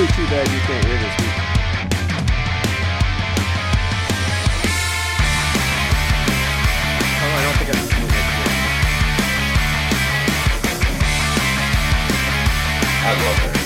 really 0.00 0.12
too 0.12 0.24
bad 0.28 0.48
you 0.48 0.60
can't 0.60 0.84
hear 0.86 0.98
this 0.98 1.16
week. 1.20 1.36
Oh, 7.20 7.32
I 7.36 7.40
don't 7.44 7.56
think 7.58 7.68
I 7.68 7.72
just 7.72 7.92
moved 8.00 8.16
it. 8.16 8.24
I 13.02 13.12
love 13.24 13.38
that. 13.44 13.56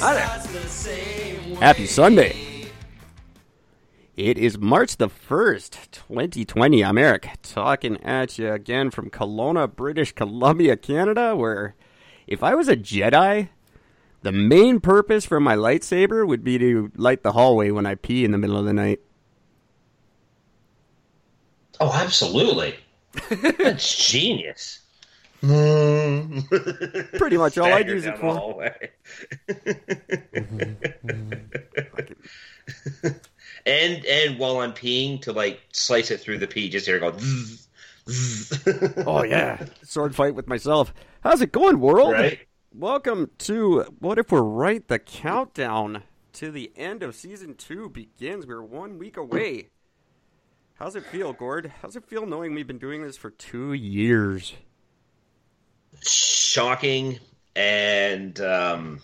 Hi 0.00 0.12
there. 0.14 0.28
Happy 1.56 1.86
Sunday. 1.86 2.47
It 4.18 4.36
is 4.36 4.58
March 4.58 4.96
the 4.96 5.08
1st, 5.08 5.92
2020. 5.92 6.84
I'm 6.84 6.98
Eric, 6.98 7.30
talking 7.40 8.02
at 8.02 8.36
you 8.36 8.52
again 8.52 8.90
from 8.90 9.10
Kelowna, 9.10 9.72
British 9.72 10.10
Columbia, 10.10 10.76
Canada, 10.76 11.36
where 11.36 11.76
if 12.26 12.42
I 12.42 12.56
was 12.56 12.66
a 12.66 12.76
Jedi, 12.76 13.50
the 14.22 14.32
main 14.32 14.80
purpose 14.80 15.24
for 15.24 15.38
my 15.38 15.54
lightsaber 15.54 16.26
would 16.26 16.42
be 16.42 16.58
to 16.58 16.90
light 16.96 17.22
the 17.22 17.30
hallway 17.30 17.70
when 17.70 17.86
I 17.86 17.94
pee 17.94 18.24
in 18.24 18.32
the 18.32 18.38
middle 18.38 18.58
of 18.58 18.64
the 18.64 18.72
night. 18.72 18.98
Oh, 21.78 21.92
absolutely. 21.94 22.74
That's 23.30 24.08
genius. 24.08 24.80
Pretty 25.42 27.36
much 27.36 27.56
all 27.56 27.72
I'd 27.72 27.86
use 27.86 28.04
it 28.04 28.18
for. 28.18 28.68
and 33.68 34.04
and 34.06 34.38
while 34.38 34.60
I'm 34.60 34.72
peeing, 34.72 35.20
to 35.22 35.32
like 35.32 35.60
slice 35.72 36.10
it 36.10 36.20
through 36.20 36.38
the 36.38 36.46
pee, 36.46 36.68
just 36.70 36.86
here 36.86 36.98
go. 36.98 37.12
zzz, 37.16 37.68
zzz. 38.08 38.68
Oh, 39.06 39.22
yeah. 39.22 39.64
Sword 39.82 40.14
fight 40.14 40.34
with 40.34 40.48
myself. 40.48 40.94
How's 41.22 41.42
it 41.42 41.52
going, 41.52 41.78
world? 41.78 42.14
Right? 42.14 42.40
Welcome 42.74 43.30
to 43.38 43.82
What 43.98 44.18
If 44.18 44.32
We're 44.32 44.42
Right? 44.42 44.86
The 44.86 44.98
countdown 44.98 46.02
to 46.34 46.50
the 46.50 46.72
end 46.76 47.02
of 47.02 47.14
season 47.14 47.54
two 47.54 47.90
begins. 47.90 48.46
We're 48.46 48.62
one 48.62 48.98
week 48.98 49.16
away. 49.16 49.68
How's 50.74 50.96
it 50.96 51.04
feel, 51.04 51.32
Gord? 51.32 51.72
How's 51.82 51.96
it 51.96 52.06
feel 52.06 52.24
knowing 52.24 52.54
we've 52.54 52.66
been 52.66 52.78
doing 52.78 53.02
this 53.02 53.16
for 53.16 53.30
two 53.30 53.74
years? 53.74 54.54
Shocking 56.02 57.18
and 57.56 58.40
um, 58.40 59.00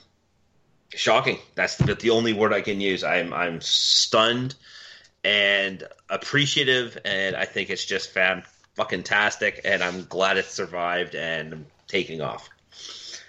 shocking. 0.97 1.39
That's 1.55 1.77
the, 1.77 1.95
the 1.95 2.11
only 2.11 2.33
word 2.33 2.53
I 2.53 2.61
can 2.61 2.81
use. 2.81 3.05
I'm 3.05 3.33
I'm 3.33 3.61
stunned 3.61 4.55
and 5.25 5.83
appreciative, 6.11 6.99
and 7.05 7.35
I 7.37 7.45
think 7.45 7.71
it's 7.71 7.85
just 7.85 8.11
fan 8.11 8.43
fucking 8.75 9.05
tastic. 9.05 9.61
And 9.65 9.83
I'm 9.83 10.05
glad 10.05 10.37
it 10.37 10.47
survived 10.47 11.15
and 11.15 11.53
I'm 11.53 11.67
taking 11.87 12.21
off. 12.21 12.49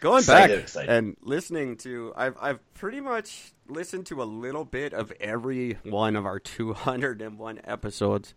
Going 0.01 0.19
Excited, 0.19 0.55
back 0.55 0.63
excited. 0.63 0.89
and 0.89 1.17
listening 1.21 1.77
to, 1.77 2.13
I've 2.15 2.35
I've 2.39 2.73
pretty 2.73 2.99
much 2.99 3.53
listened 3.67 4.05
to 4.07 4.21
a 4.21 4.25
little 4.25 4.65
bit 4.65 4.93
of 4.93 5.11
every 5.19 5.77
one 5.83 6.15
of 6.15 6.25
our 6.25 6.37
201 6.39 7.61
episodes 7.63 8.35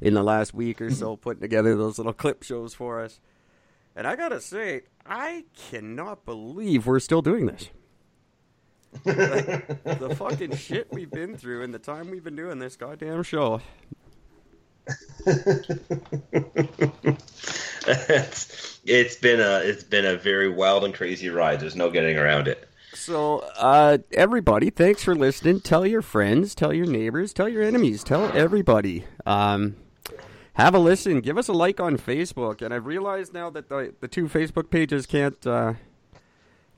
in 0.00 0.12
the 0.14 0.22
last 0.22 0.52
week 0.52 0.80
or 0.80 0.90
so, 0.90 1.16
putting 1.16 1.40
together 1.40 1.74
those 1.76 1.98
little 1.98 2.12
clip 2.12 2.42
shows 2.42 2.74
for 2.74 3.00
us. 3.00 3.20
And 3.94 4.06
I 4.06 4.14
gotta 4.16 4.40
say, 4.42 4.82
I 5.06 5.44
cannot 5.70 6.26
believe 6.26 6.86
we're 6.86 7.00
still 7.00 7.22
doing 7.22 7.46
this. 7.46 7.70
Like, 9.04 9.84
the 9.84 10.14
fucking 10.16 10.56
shit 10.56 10.88
we've 10.92 11.10
been 11.10 11.36
through 11.36 11.62
in 11.62 11.72
the 11.72 11.78
time 11.78 12.10
we've 12.10 12.24
been 12.24 12.36
doing 12.36 12.58
this 12.58 12.76
goddamn 12.76 13.22
show. 13.22 13.60
it's, 17.86 18.80
it's 18.84 19.16
been 19.16 19.40
a 19.40 19.58
it's 19.64 19.82
been 19.82 20.06
a 20.06 20.16
very 20.16 20.48
wild 20.48 20.84
and 20.84 20.94
crazy 20.94 21.28
ride. 21.28 21.60
There's 21.60 21.76
no 21.76 21.90
getting 21.90 22.16
around 22.16 22.48
it. 22.48 22.68
So, 22.94 23.40
uh, 23.58 23.98
everybody, 24.12 24.70
thanks 24.70 25.02
for 25.04 25.14
listening. 25.14 25.60
Tell 25.60 25.84
your 25.86 26.02
friends, 26.02 26.54
tell 26.54 26.72
your 26.72 26.86
neighbors, 26.86 27.32
tell 27.32 27.48
your 27.48 27.62
enemies, 27.62 28.02
tell 28.02 28.24
everybody. 28.32 29.04
Um, 29.26 29.76
have 30.54 30.74
a 30.74 30.78
listen. 30.78 31.20
Give 31.20 31.36
us 31.36 31.48
a 31.48 31.52
like 31.52 31.80
on 31.80 31.98
Facebook. 31.98 32.62
And 32.62 32.72
I've 32.72 32.86
realized 32.86 33.34
now 33.34 33.50
that 33.50 33.68
the 33.68 33.94
the 34.00 34.08
two 34.08 34.28
Facebook 34.28 34.70
pages 34.70 35.04
can't 35.04 35.46
uh, 35.46 35.74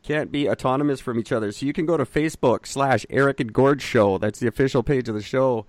can't 0.08 0.32
be 0.32 0.48
autonomous 0.48 1.00
from 1.00 1.18
each 1.18 1.32
other. 1.32 1.52
So 1.52 1.66
you 1.66 1.74
can 1.74 1.84
go 1.84 1.98
to 1.98 2.06
Facebook 2.06 2.66
slash 2.66 3.04
Eric 3.10 3.40
and 3.40 3.52
Gord 3.52 3.82
Show. 3.82 4.16
That's 4.16 4.38
the 4.38 4.48
official 4.48 4.82
page 4.82 5.06
of 5.10 5.14
the 5.14 5.20
show. 5.20 5.66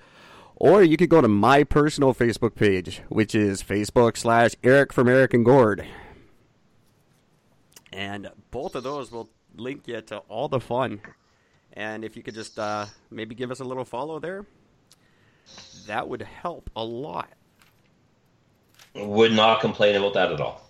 Or 0.56 0.82
you 0.82 0.96
could 0.96 1.10
go 1.10 1.20
to 1.20 1.28
my 1.28 1.66
personal 1.66 2.14
Facebook 2.14 2.56
page, 2.56 3.02
which 3.10 3.36
is 3.36 3.62
Facebook 3.62 4.16
slash 4.16 4.52
Eric 4.64 4.94
from 4.94 5.10
Eric 5.10 5.34
and 5.34 5.44
Gord. 5.44 5.86
And 7.92 8.30
both 8.50 8.76
of 8.76 8.84
those 8.84 9.12
will 9.12 9.30
link 9.58 9.90
you 9.90 10.00
to 10.00 10.20
all 10.30 10.48
the 10.48 10.62
fun. 10.62 11.02
And 11.74 12.06
if 12.06 12.16
you 12.16 12.24
could 12.24 12.36
just 12.36 12.58
uh, 12.58 12.86
maybe 13.12 13.36
give 13.36 13.52
us 13.52 13.60
a 13.60 13.66
little 13.66 13.84
follow 13.84 14.20
there, 14.20 14.46
that 15.86 16.08
would 16.08 16.22
help 16.22 16.70
a 16.78 16.84
lot. 16.84 17.30
Would 18.96 19.34
not 19.34 19.60
complain 19.60 19.98
about 19.98 20.14
that 20.14 20.32
at 20.32 20.40
all. 20.40 20.69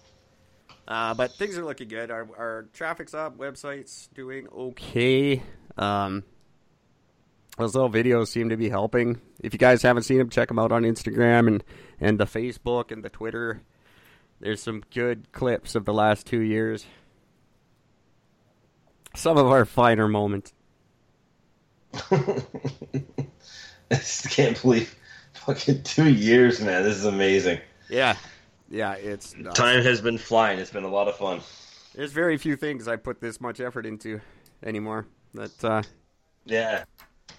Uh, 0.90 1.14
but 1.14 1.32
things 1.34 1.56
are 1.56 1.64
looking 1.64 1.88
good. 1.88 2.10
Our, 2.10 2.28
our 2.36 2.66
traffic's 2.74 3.14
up, 3.14 3.38
website's 3.38 4.10
doing 4.16 4.48
okay. 4.48 5.44
Um, 5.78 6.24
those 7.60 7.76
little 7.76 7.92
videos 7.92 8.30
seem 8.30 8.50
to 8.50 8.58
be 8.58 8.70
helping. 8.70 9.22
If 9.40 9.54
you 9.54 9.60
guys 9.60 9.84
haven't 9.84 10.04
seen 10.04 10.18
them, 10.18 10.32
check 10.32 10.48
them 10.48 10.58
out 10.58 10.72
on 10.72 10.82
Instagram 10.82 11.48
and, 11.48 11.64
and 12.00 12.20
the 12.20 12.26
Facebook 12.26 12.92
and 12.92 13.04
the 13.04 13.10
Twitter. 13.10 13.62
There's 14.40 14.64
some 14.64 14.82
good 14.92 15.32
clips 15.32 15.76
of 15.76 15.86
the 15.86 15.94
last 15.94 16.26
two 16.26 16.40
years. 16.40 16.88
Some 19.16 19.38
of 19.38 19.46
our 19.48 19.66
finer 19.66 20.08
moments. 20.08 20.54
I 22.12 22.22
just 23.92 24.32
can't 24.32 24.60
believe 24.60 24.96
fucking 25.34 25.84
two 25.84 26.10
years, 26.10 26.62
man. 26.62 26.84
This 26.84 26.98
is 26.98 27.06
amazing. 27.06 27.60
Yeah, 27.90 28.16
yeah, 28.70 28.94
it's 28.94 29.36
nuts. 29.36 29.58
Time 29.58 29.82
has 29.84 30.02
been 30.02 30.18
flying. 30.18 30.60
It's 30.60 30.72
been 30.72 30.84
a 30.84 30.90
lot 30.90 31.08
of 31.08 31.16
fun. 31.16 31.42
There's 31.96 32.12
very 32.12 32.38
few 32.38 32.56
things 32.56 32.88
I 32.88 32.96
put 32.96 33.20
this 33.20 33.42
much 33.42 33.60
effort 33.60 33.86
into 33.86 34.22
anymore. 34.64 35.08
That 35.34 35.64
uh, 35.64 35.84
Yeah. 36.46 36.84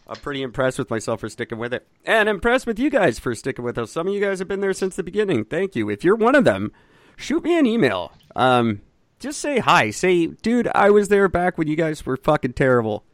I'm 0.07 0.17
pretty 0.17 0.43
impressed 0.43 0.79
with 0.79 0.91
myself 0.91 1.21
for 1.21 1.29
sticking 1.29 1.59
with 1.59 1.73
it, 1.73 1.87
and 2.05 2.29
impressed 2.29 2.67
with 2.67 2.79
you 2.79 2.91
guys 2.91 3.19
for 3.19 3.35
sticking 3.35 3.65
with 3.65 3.79
us. 3.79 3.91
Some 3.93 4.09
of 4.09 4.15
you 4.15 4.21
guys 4.21 4.39
have 4.41 4.49
been 4.49 4.61
there 4.61 4.73
since 4.73 4.97
the 4.97 5.03
beginning. 5.03 5.45
Thank 5.45 5.77
you. 5.77 5.89
If 5.89 6.05
you're 6.05 6.17
one 6.17 6.35
of 6.35 6.45
them, 6.45 6.73
shoot 7.17 7.45
me 7.45 7.59
an 7.59 7.67
email. 7.67 8.13
Um, 8.35 8.83
just 9.21 9.41
say 9.41 9.59
hi. 9.59 9.91
Say, 9.91 10.27
dude, 10.27 10.69
I 10.75 10.91
was 10.91 11.09
there 11.09 11.29
back 11.29 11.59
when 11.59 11.69
you 11.69 11.77
guys 11.77 12.05
were 12.07 12.17
fucking 12.17 12.55
terrible. 12.55 13.05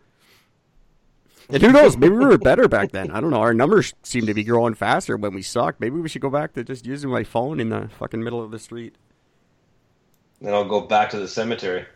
And 1.49 1.63
who 1.63 1.71
knows? 1.71 1.97
Maybe 1.97 2.15
we 2.15 2.25
were 2.25 2.39
better 2.39 2.67
back 2.67 2.91
then. 2.91 3.11
I 3.11 3.21
don't 3.21 3.31
know. 3.31 3.41
Our 3.41 3.55
numbers 3.55 3.95
seem 4.03 4.27
to 4.27 4.35
be 4.35 4.43
growing 4.43 4.75
faster 4.75 5.17
when 5.17 5.33
we 5.33 5.43
sucked. 5.43 5.81
Maybe 5.81 6.01
we 6.01 6.09
should 6.09 6.23
go 6.23 6.31
back 6.31 6.55
to 6.55 6.65
just 6.65 6.87
using 6.87 7.11
my 7.11 7.23
phone 7.23 7.61
in 7.61 7.69
the 7.69 7.89
fucking 7.99 8.23
middle 8.23 8.43
of 8.43 8.51
the 8.51 8.59
street. 8.59 8.97
Then 10.41 10.53
I'll 10.53 10.65
go 10.65 10.81
back 10.81 11.11
to 11.11 11.19
the 11.19 11.29
cemetery. 11.29 11.87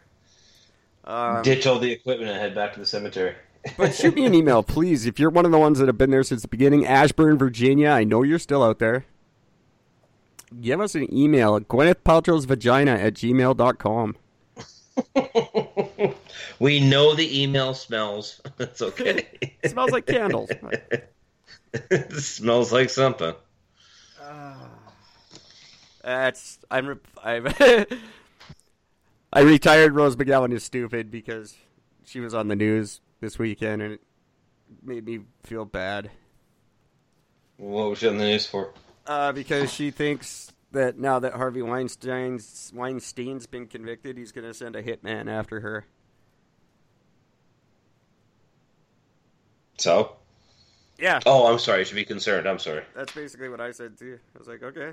Um, 1.05 1.43
Ditch 1.43 1.67
all 1.67 1.79
the 1.79 1.91
equipment 1.91 2.31
and 2.31 2.41
head 2.41 2.55
back 2.55 2.75
to 2.75 2.81
the 2.81 2.87
cemetery. 2.87 3.35
But 3.77 3.95
shoot 3.95 4.15
me 4.15 4.25
an 4.25 4.35
email, 4.35 4.63
please. 4.63 5.05
If 5.07 5.19
you're 5.19 5.31
one 5.31 5.45
of 5.45 5.51
the 5.51 5.59
ones 5.59 5.79
that 5.79 5.89
have 5.89 5.99
been 5.99 6.11
there 6.11 6.23
since 6.23 6.43
the 6.43 6.49
beginning, 6.49 6.87
Ashburn, 6.87 7.37
Virginia, 7.37 7.91
I 7.91 8.05
know 8.05 8.23
you're 8.23 8.39
still 8.39 8.63
out 8.63 8.79
there. 8.79 9.05
Give 10.61 10.81
us 10.81 10.95
an 10.95 11.13
email 11.15 11.57
at 11.57 11.69
Gwyneth 11.69 12.03
Paltrow's 12.05 12.45
vagina 12.45 12.93
at 12.93 13.15
gmail.com. 13.15 14.17
we 16.59 16.81
know 16.81 17.15
the 17.15 17.43
email 17.43 17.75
smells. 17.75 18.41
It's 18.59 18.83
okay. 18.83 19.27
It 19.41 19.71
smells 19.71 19.91
like 19.91 20.07
candles. 20.07 20.51
it 21.73 22.13
smells 22.13 22.73
like 22.73 22.91
something. 22.91 23.35
That's 26.03 26.59
I'm 26.71 27.01
I'm 27.23 27.47
I 29.33 29.41
retired 29.41 29.95
Rose 29.95 30.17
McGowan 30.17 30.53
is 30.53 30.65
stupid 30.65 31.11
because 31.11 31.57
she 32.05 32.21
was 32.21 32.35
on 32.35 32.49
the 32.49 32.57
news 32.57 33.01
this 33.21 33.39
weekend 33.39 33.83
and 33.83 33.95
it 33.95 34.01
made 34.83 35.05
me 35.05 35.21
feel 35.43 35.65
bad. 35.65 36.11
What 37.57 37.91
was 37.91 37.99
she 37.99 38.09
on 38.09 38.17
the 38.17 38.25
news 38.25 38.47
for? 38.47 38.73
Uh, 39.07 39.33
because 39.33 39.73
she 39.73 39.91
thinks 39.91 40.51
that 40.73 40.99
now 40.99 41.19
that 41.19 41.35
Harvey 41.35 41.63
Weinstein's 41.63 42.73
Weinstein's 42.75 43.47
been 43.47 43.67
convicted, 43.67 44.17
he's 44.17 44.33
going 44.33 44.47
to 44.47 44.55
send 44.55 44.77
a 44.77 44.83
hitman 44.83 45.29
after 45.29 45.61
her. 45.61 45.85
So? 49.81 50.17
Yeah, 50.99 51.21
Oh, 51.25 51.51
I'm 51.51 51.59
sorry. 51.59 51.81
I 51.81 51.85
should 51.85 51.95
be 51.95 52.05
concerned. 52.05 52.47
I'm 52.47 52.59
sorry. 52.59 52.83
that's 52.95 53.13
basically 53.15 53.49
what 53.49 53.61
I 53.61 53.71
said 53.71 53.99
too. 53.99 54.19
I 54.35 54.39
was 54.39 54.47
like, 54.47 54.63
okay. 54.63 54.93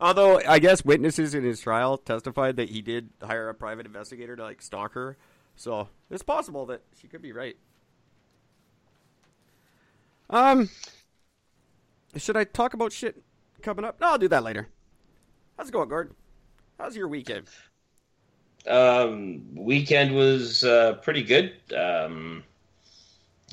Although 0.00 0.40
I 0.46 0.58
guess 0.58 0.84
witnesses 0.84 1.32
in 1.34 1.44
his 1.44 1.60
trial 1.60 1.96
testified 1.96 2.56
that 2.56 2.70
he 2.70 2.82
did 2.82 3.10
hire 3.22 3.48
a 3.48 3.54
private 3.54 3.86
investigator 3.86 4.34
to 4.36 4.42
like 4.42 4.60
stalk 4.60 4.92
her, 4.94 5.16
so 5.54 5.88
it's 6.10 6.24
possible 6.24 6.66
that 6.66 6.82
she 7.00 7.06
could 7.06 7.22
be 7.22 7.32
right. 7.32 7.56
Um, 10.28 10.68
should 12.16 12.36
I 12.36 12.42
talk 12.44 12.74
about 12.74 12.92
shit 12.92 13.22
coming 13.62 13.84
up? 13.84 14.00
No, 14.00 14.08
I'll 14.08 14.18
do 14.18 14.28
that 14.28 14.42
later. 14.42 14.68
How's 15.56 15.68
it 15.68 15.72
going, 15.72 15.88
Gord? 15.88 16.12
How's 16.78 16.96
your 16.96 17.06
weekend? 17.08 17.46
Um, 18.66 19.54
weekend 19.54 20.14
was 20.16 20.64
uh, 20.64 20.94
pretty 21.02 21.22
good. 21.22 21.54
Um, 21.74 22.42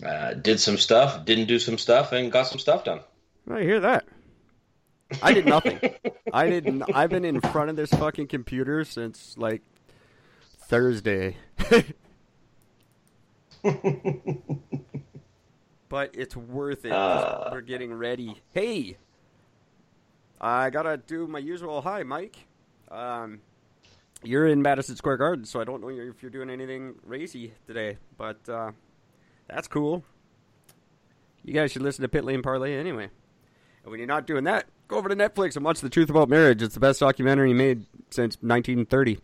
uh, 0.02 0.34
did 0.34 0.60
some 0.60 0.78
stuff, 0.78 1.26
didn't 1.26 1.48
do 1.48 1.60
some 1.60 1.78
stuff, 1.78 2.12
and 2.14 2.32
got 2.32 2.48
some 2.48 2.60
stuff 2.60 2.84
done. 2.84 3.02
I 3.50 3.62
hear 3.62 3.80
that. 3.82 4.06
I 5.22 5.34
did 5.34 5.46
nothing. 5.46 5.80
I 6.34 6.50
didn't. 6.50 6.84
I've 6.94 7.10
been 7.10 7.26
in 7.26 7.42
front 7.42 7.70
of 7.70 7.76
this 7.76 7.92
fucking 7.92 8.28
computer 8.28 8.84
since 8.86 9.36
like 9.38 9.62
Thursday. 10.68 11.38
but 15.90 16.12
it's 16.14 16.36
worth 16.36 16.86
it. 16.86 16.92
Uh. 16.92 17.50
We're 17.52 17.62
getting 17.62 17.94
ready. 17.94 18.42
Hey, 18.52 18.98
I 20.42 20.70
gotta 20.72 20.98
do 20.98 21.28
my 21.28 21.40
usual. 21.40 21.82
Hi, 21.82 22.04
Mike. 22.04 22.38
Um, 22.90 23.42
you're 24.24 24.48
in 24.48 24.62
Madison 24.62 24.96
Square 24.96 25.18
Garden, 25.18 25.46
so 25.46 25.60
I 25.62 25.64
don't 25.64 25.82
know 25.82 25.90
if 25.90 26.22
you're 26.22 26.32
doing 26.32 26.50
anything 26.50 26.96
racy 27.06 27.54
today, 27.68 27.98
but 28.18 28.38
uh, 28.50 28.72
that's 29.54 29.68
cool. 29.68 30.04
You 31.44 31.54
guys 31.54 31.72
should 31.72 31.82
listen 31.82 32.02
to 32.04 32.08
Pit 32.10 32.24
Lane 32.24 32.42
Parlay 32.42 32.76
anyway. 32.78 33.10
And 33.84 33.92
when 33.92 34.00
you're 34.00 34.08
not 34.08 34.26
doing 34.26 34.46
that, 34.46 34.66
go 34.88 34.96
over 34.98 35.10
to 35.10 35.16
Netflix 35.16 35.56
and 35.56 35.66
watch 35.66 35.82
The 35.82 35.90
Truth 35.90 36.10
About 36.10 36.30
Marriage. 36.30 36.62
It's 36.62 36.74
the 36.74 36.80
best 36.80 37.00
documentary 37.02 37.54
made 37.54 37.86
since 38.12 38.38
1930. 38.42 39.20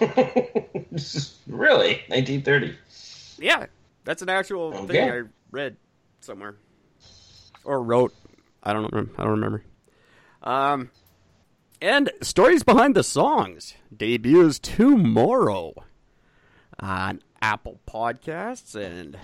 really, 1.46 2.02
1930. 2.08 2.76
Yeah, 3.38 3.66
that's 4.04 4.22
an 4.22 4.28
actual 4.28 4.74
Okay. 4.74 4.86
thing 4.86 5.10
I 5.10 5.22
read 5.50 5.76
somewhere 6.20 6.56
or 7.64 7.82
wrote. 7.82 8.14
I 8.62 8.72
don't 8.72 8.92
know. 8.92 9.06
I 9.16 9.22
don't 9.22 9.32
remember. 9.32 9.62
Um, 10.42 10.90
and 11.80 12.10
stories 12.22 12.62
behind 12.62 12.94
the 12.94 13.02
songs 13.02 13.74
debuts 13.96 14.58
tomorrow 14.58 15.74
on 16.80 17.22
Apple 17.40 17.80
Podcasts 17.86 18.74
and 18.74 19.18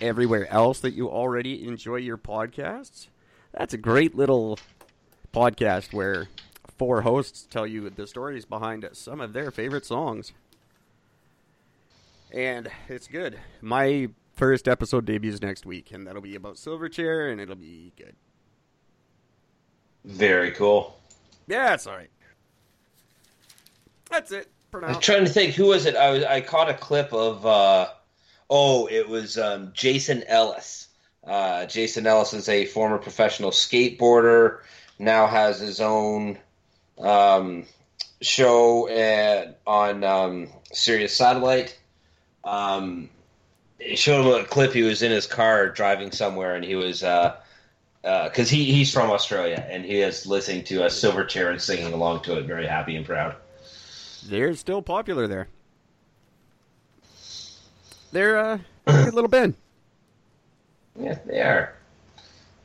everywhere 0.00 0.50
else 0.50 0.80
that 0.80 0.94
you 0.94 1.08
already 1.08 1.66
enjoy 1.66 1.96
your 1.96 2.18
podcasts. 2.18 3.08
That's 3.52 3.74
a 3.74 3.78
great 3.78 4.14
little 4.14 4.58
podcast 5.32 5.92
where 5.92 6.28
four 6.78 7.02
hosts 7.02 7.46
tell 7.50 7.66
you 7.66 7.88
the 7.90 8.06
stories 8.06 8.44
behind 8.44 8.88
some 8.92 9.20
of 9.20 9.32
their 9.32 9.50
favorite 9.50 9.84
songs. 9.84 10.32
And 12.32 12.70
it's 12.88 13.08
good. 13.08 13.38
My 13.60 14.08
first 14.34 14.68
episode 14.68 15.04
debuts 15.04 15.42
next 15.42 15.66
week, 15.66 15.90
and 15.92 16.06
that'll 16.06 16.22
be 16.22 16.36
about 16.36 16.54
Silverchair, 16.54 17.30
and 17.30 17.40
it'll 17.40 17.56
be 17.56 17.92
good. 17.96 18.14
Very 20.04 20.52
cool. 20.52 20.98
Yeah, 21.46 21.74
it's 21.74 21.86
all 21.86 21.96
right. 21.96 22.10
That's 24.08 24.32
it 24.32 24.48
I'm 24.72 25.00
trying 25.00 25.24
to 25.24 25.30
think 25.30 25.54
who 25.54 25.66
was 25.66 25.86
it. 25.86 25.96
I 25.96 26.10
was 26.10 26.24
I 26.24 26.40
caught 26.40 26.70
a 26.70 26.74
clip 26.74 27.12
of. 27.12 27.44
Uh, 27.44 27.88
oh, 28.48 28.86
it 28.86 29.08
was 29.08 29.38
um, 29.38 29.72
Jason 29.74 30.22
Ellis. 30.24 30.88
Uh, 31.24 31.66
Jason 31.66 32.06
Ellis 32.06 32.32
is 32.32 32.48
a 32.48 32.66
former 32.66 32.98
professional 32.98 33.50
skateboarder. 33.50 34.60
Now 34.98 35.26
has 35.26 35.60
his 35.60 35.80
own 35.80 36.38
um, 36.98 37.64
show 38.20 38.88
at, 38.88 39.60
on 39.66 40.04
um, 40.04 40.48
Sirius 40.72 41.16
Satellite. 41.16 41.78
Um, 42.44 43.08
it 43.78 43.98
showed 43.98 44.26
him 44.26 44.44
a 44.44 44.46
clip. 44.46 44.72
He 44.72 44.82
was 44.82 45.02
in 45.02 45.10
his 45.10 45.26
car 45.26 45.68
driving 45.70 46.12
somewhere, 46.12 46.54
and 46.54 46.64
he 46.64 46.76
was 46.76 47.00
because 47.00 47.42
uh, 48.04 48.54
he 48.54 48.72
he's 48.72 48.92
from 48.92 49.10
Australia, 49.10 49.66
and 49.68 49.84
he 49.84 50.00
is 50.00 50.26
listening 50.26 50.64
to 50.64 50.84
a 50.84 50.86
Silverchair 50.86 51.50
and 51.50 51.60
singing 51.60 51.92
along 51.92 52.22
to 52.22 52.38
it, 52.38 52.44
very 52.44 52.66
happy 52.66 52.96
and 52.96 53.06
proud. 53.06 53.36
They're 54.26 54.54
still 54.54 54.82
popular 54.82 55.26
there. 55.26 55.48
They're 58.12 58.38
uh, 58.38 58.58
a 58.86 59.04
good 59.04 59.14
little 59.14 59.28
Ben. 59.28 59.54
Yeah, 60.98 61.18
they 61.24 61.40
are. 61.40 61.72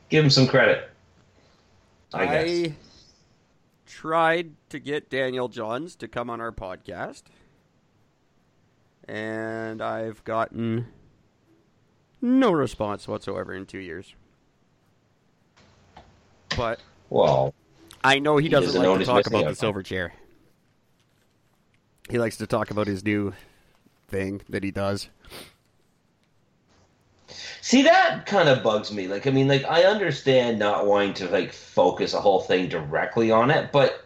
Give 0.09 0.23
them 0.23 0.31
some 0.31 0.47
credit. 0.47 0.89
I, 2.11 2.25
guess. 2.25 2.71
tried 3.85 4.51
to 4.69 4.79
get 4.79 5.09
Daniel 5.09 5.47
Johns 5.47 5.95
to 5.97 6.07
come 6.07 6.29
on 6.29 6.41
our 6.41 6.51
podcast, 6.51 7.23
and 9.07 9.81
I've 9.81 10.23
gotten 10.23 10.87
no 12.19 12.51
response 12.51 13.07
whatsoever 13.07 13.53
in 13.53 13.67
two 13.67 13.79
years. 13.79 14.15
But 16.57 16.79
Well, 17.09 17.53
I 18.03 18.19
know 18.19 18.37
he 18.37 18.45
He 18.45 18.49
doesn't 18.49 18.73
doesn't 18.73 18.89
like 18.89 18.99
to 18.99 19.05
talk 19.05 19.27
about 19.27 19.45
the 19.45 19.51
Silverchair. 19.51 20.11
He 22.09 22.19
likes 22.19 22.37
to 22.37 22.47
talk 22.47 22.71
about 22.71 22.87
his 22.87 23.03
new 23.03 23.33
thing 24.07 24.41
that 24.49 24.63
he 24.63 24.71
does. 24.71 25.09
see 27.61 27.81
that 27.83 28.25
kind 28.25 28.47
of 28.47 28.61
bugs 28.61 28.91
me. 28.91 29.07
Like, 29.07 29.25
I 29.27 29.31
mean, 29.31 29.47
like 29.47 29.65
I 29.65 29.83
understand 29.83 30.59
not 30.59 30.85
wanting 30.85 31.13
to 31.15 31.29
like 31.29 31.51
focus 31.51 32.13
a 32.13 32.21
whole 32.21 32.41
thing 32.41 32.69
directly 32.69 33.31
on 33.31 33.49
it, 33.49 33.71
but 33.71 34.05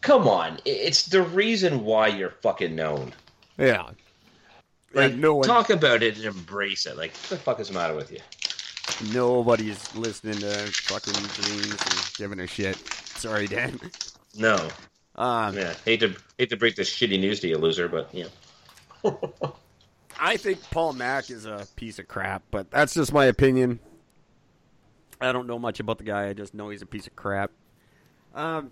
come 0.00 0.28
on, 0.28 0.58
it's 0.64 1.06
the 1.06 1.22
reason 1.22 1.84
why 1.84 2.08
you're 2.08 2.34
fucking 2.42 2.74
known. 2.74 3.12
Yeah. 3.58 3.90
Like, 4.92 5.14
no 5.14 5.36
one, 5.36 5.46
talk 5.46 5.70
about 5.70 6.02
it 6.02 6.16
and 6.16 6.26
embrace 6.26 6.84
it. 6.84 6.96
Like, 6.96 7.12
what 7.12 7.28
the 7.30 7.36
fuck 7.36 7.60
is 7.60 7.68
the 7.68 7.74
matter 7.74 7.94
with 7.94 8.10
you? 8.10 8.18
nobody's 9.12 9.94
listening 9.94 10.38
to 10.38 10.50
fucking 10.72 11.12
dreams 11.12 11.70
and 11.70 12.12
giving 12.16 12.40
a 12.40 12.46
shit. 12.46 12.76
Sorry, 12.76 13.46
Dan. 13.46 13.78
No, 14.36 14.68
Um, 15.16 15.56
yeah, 15.56 15.74
hate 15.84 16.00
to 16.00 16.14
hate 16.38 16.50
to 16.50 16.56
break 16.56 16.76
this 16.76 16.88
shitty 16.90 17.18
news 17.20 17.40
to 17.40 17.48
you, 17.48 17.58
loser, 17.58 17.88
but 17.88 18.08
yeah. 18.14 18.26
I 20.20 20.36
think 20.36 20.60
Paul 20.70 20.92
Mac 20.94 21.30
is 21.30 21.46
a 21.46 21.66
piece 21.76 21.98
of 21.98 22.06
crap, 22.08 22.42
but 22.50 22.70
that's 22.70 22.94
just 22.94 23.12
my 23.12 23.24
opinion. 23.26 23.80
I 25.20 25.32
don't 25.32 25.46
know 25.46 25.58
much 25.58 25.80
about 25.80 25.98
the 25.98 26.04
guy. 26.04 26.28
I 26.28 26.32
just 26.32 26.54
know 26.54 26.68
he's 26.70 26.82
a 26.82 26.86
piece 26.86 27.06
of 27.06 27.16
crap. 27.16 27.50
Um, 28.34 28.70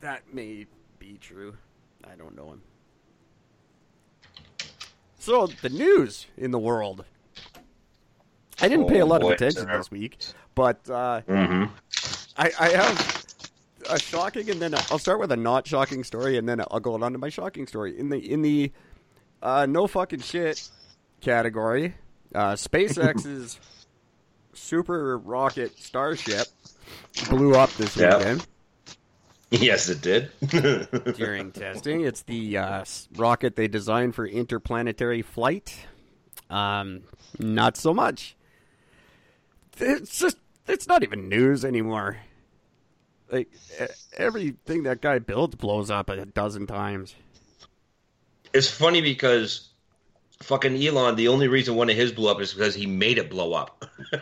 that 0.00 0.22
may 0.32 0.66
be 0.98 1.16
true. 1.20 1.56
I 2.04 2.14
don't 2.16 2.36
know 2.36 2.52
him. 2.52 2.62
So 5.18 5.46
the 5.46 5.70
news 5.70 6.26
in 6.36 6.50
the 6.50 6.58
world. 6.58 7.04
I 8.60 8.68
didn't 8.68 8.88
pay 8.88 9.00
a 9.00 9.04
Oh, 9.04 9.08
lot 9.08 9.20
boy, 9.22 9.28
of 9.28 9.32
attention 9.34 9.66
this 9.68 9.90
week, 9.90 10.18
but 10.54 10.88
uh, 10.88 11.22
Mm-hmm. 11.28 11.64
I, 12.36 12.52
I 12.60 12.68
have 12.70 13.23
a 13.90 13.98
shocking, 13.98 14.50
and 14.50 14.60
then 14.60 14.74
I'll 14.90 14.98
start 14.98 15.18
with 15.20 15.32
a 15.32 15.36
not 15.36 15.66
shocking 15.66 16.04
story, 16.04 16.36
and 16.38 16.48
then 16.48 16.60
I'll 16.70 16.80
go 16.80 16.94
on 17.02 17.12
to 17.12 17.18
my 17.18 17.28
shocking 17.28 17.66
story. 17.66 17.98
In 17.98 18.08
the 18.08 18.18
in 18.18 18.42
the 18.42 18.72
uh, 19.42 19.66
no 19.66 19.86
fucking 19.86 20.20
shit 20.20 20.68
category, 21.20 21.94
uh, 22.34 22.52
SpaceX's 22.52 23.58
super 24.54 25.18
rocket 25.18 25.76
Starship 25.78 26.46
blew 27.28 27.54
up 27.54 27.72
this 27.74 27.96
Yeah. 27.96 28.18
weekend 28.18 28.46
Yes, 29.50 29.88
it 29.88 30.00
did. 30.00 30.30
during 31.16 31.52
testing. 31.52 32.00
It's 32.00 32.22
the 32.22 32.58
uh, 32.58 32.84
rocket 33.14 33.54
they 33.54 33.68
designed 33.68 34.14
for 34.16 34.26
interplanetary 34.26 35.22
flight. 35.22 35.76
Um, 36.50 37.02
not 37.38 37.76
so 37.76 37.94
much. 37.94 38.36
It's 39.78 40.18
just 40.18 40.38
it's 40.66 40.88
not 40.88 41.02
even 41.04 41.28
news 41.28 41.64
anymore. 41.64 42.16
Like 43.30 43.50
everything 44.16 44.84
that 44.84 45.00
guy 45.00 45.18
builds 45.18 45.56
blows 45.56 45.90
up 45.90 46.08
a 46.10 46.26
dozen 46.26 46.66
times. 46.66 47.14
It's 48.52 48.70
funny 48.70 49.00
because 49.00 49.70
fucking 50.42 50.76
Elon, 50.76 51.16
the 51.16 51.28
only 51.28 51.48
reason 51.48 51.74
one 51.74 51.90
of 51.90 51.96
his 51.96 52.12
blew 52.12 52.30
up 52.30 52.40
is 52.40 52.54
because 52.54 52.74
he 52.74 52.86
made 52.86 53.18
it 53.18 53.30
blow 53.30 53.52
up. 53.54 53.84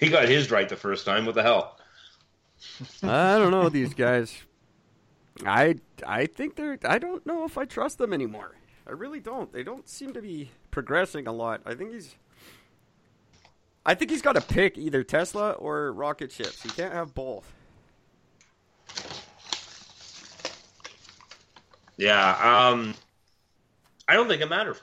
he 0.00 0.08
got 0.08 0.28
his 0.28 0.50
right 0.50 0.68
the 0.68 0.76
first 0.76 1.04
time. 1.04 1.26
What 1.26 1.34
the 1.34 1.42
hell? 1.42 1.76
I 3.02 3.38
don't 3.38 3.50
know 3.50 3.68
these 3.68 3.94
guys. 3.94 4.42
I 5.46 5.76
I 6.06 6.26
think 6.26 6.56
they're. 6.56 6.78
I 6.84 6.98
don't 6.98 7.24
know 7.26 7.44
if 7.44 7.56
I 7.56 7.64
trust 7.64 7.98
them 7.98 8.12
anymore. 8.12 8.56
I 8.86 8.92
really 8.92 9.20
don't. 9.20 9.52
They 9.52 9.62
don't 9.62 9.88
seem 9.88 10.12
to 10.14 10.22
be 10.22 10.50
progressing 10.70 11.26
a 11.26 11.32
lot. 11.32 11.60
I 11.64 11.74
think 11.74 11.92
he's. 11.92 12.16
I 13.90 13.94
think 13.94 14.12
he's 14.12 14.22
got 14.22 14.34
to 14.34 14.40
pick 14.40 14.78
either 14.78 15.02
Tesla 15.02 15.50
or 15.50 15.90
rocket 15.90 16.30
ships. 16.30 16.62
He 16.62 16.68
can't 16.68 16.92
have 16.92 17.12
both. 17.12 17.52
Yeah, 21.96 22.68
um, 22.68 22.94
I 24.08 24.14
don't 24.14 24.28
think 24.28 24.42
it 24.42 24.48
matters. 24.48 24.80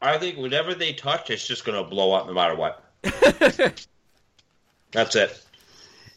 I 0.00 0.16
think 0.18 0.38
whatever 0.38 0.74
they 0.74 0.92
touch, 0.92 1.28
it's 1.30 1.44
just 1.44 1.64
going 1.64 1.82
to 1.82 1.90
blow 1.90 2.12
up 2.12 2.28
no 2.28 2.34
matter 2.34 2.54
what. 2.54 2.84
That's 4.92 5.16
it. 5.16 5.42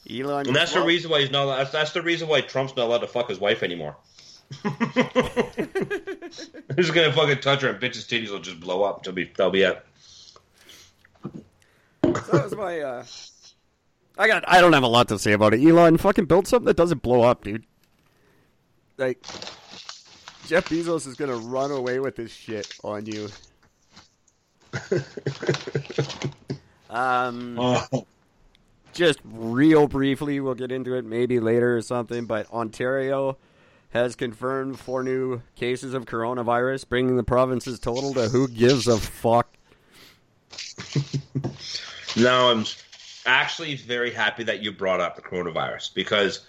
Elon, 0.08 0.46
And 0.46 0.56
that's 0.56 0.74
the 0.74 0.84
reason 0.84 1.10
why 1.10 1.22
he's 1.22 1.32
not. 1.32 1.48
That's, 1.56 1.72
that's 1.72 1.94
the 1.94 2.04
reason 2.04 2.28
why 2.28 2.42
Trump's 2.42 2.76
not 2.76 2.86
allowed 2.86 3.00
to 3.00 3.08
fuck 3.08 3.28
his 3.30 3.40
wife 3.40 3.64
anymore. 3.64 3.96
he's 6.76 6.92
gonna 6.92 7.12
fucking 7.12 7.40
touch 7.42 7.62
her 7.62 7.70
and 7.70 7.80
bitch's 7.80 8.06
titties 8.08 8.30
will 8.30 8.40
just 8.40 8.60
blow 8.60 8.84
up. 8.84 9.04
That'll 9.04 9.14
be 9.14 9.26
that'll 9.36 9.52
be 9.52 9.62
it. 9.64 9.86
So 12.16 12.32
that 12.38 12.44
was 12.44 12.56
my. 12.56 12.80
Uh, 12.80 13.04
I 14.18 14.28
got. 14.28 14.44
I 14.48 14.62
don't 14.62 14.74
have 14.74 14.84
a 14.84 14.88
lot 14.88 15.08
to 15.10 15.20
say 15.20 15.32
about 15.34 15.54
it. 15.54 15.64
Elon, 15.66 15.98
fucking 15.98 16.26
build 16.26 16.48
something 16.48 16.66
that 16.66 16.78
doesn't 16.78 17.02
blow 17.02 17.22
up, 17.22 17.44
dude. 17.44 17.64
Like, 18.98 19.22
Jeff 20.48 20.68
Bezos 20.68 21.08
is 21.08 21.16
gonna 21.16 21.38
run 21.38 21.72
away 21.72 22.00
with 22.00 22.16
this 22.18 22.32
shit 22.34 22.74
on 22.84 23.06
you. 23.06 23.30
um, 26.90 27.58
Oh. 27.60 28.06
just 28.94 29.20
real 29.24 29.88
briefly, 29.88 30.40
we'll 30.40 30.56
get 30.56 30.72
into 30.72 30.96
it 30.96 31.06
maybe 31.06 31.40
later 31.40 31.78
or 31.78 31.82
something. 31.82 32.26
But 32.26 32.52
Ontario 32.52 33.38
has 33.92 34.16
confirmed 34.16 34.80
four 34.80 35.04
new 35.04 35.42
cases 35.56 35.94
of 35.94 36.06
coronavirus, 36.06 36.88
bringing 36.90 37.16
the 37.16 37.24
province's 37.24 37.80
total 37.80 38.14
to 38.16 38.28
who 38.30 38.48
gives 38.48 38.88
a 38.88 38.98
fuck. 38.98 39.56
Now 42.20 42.52
I'm 42.52 42.66
actually 43.26 43.76
very 43.76 44.12
happy 44.12 44.44
that 44.44 44.62
you 44.62 44.72
brought 44.72 45.00
up 45.00 45.16
the 45.16 45.22
coronavirus 45.22 45.94
because 45.94 46.46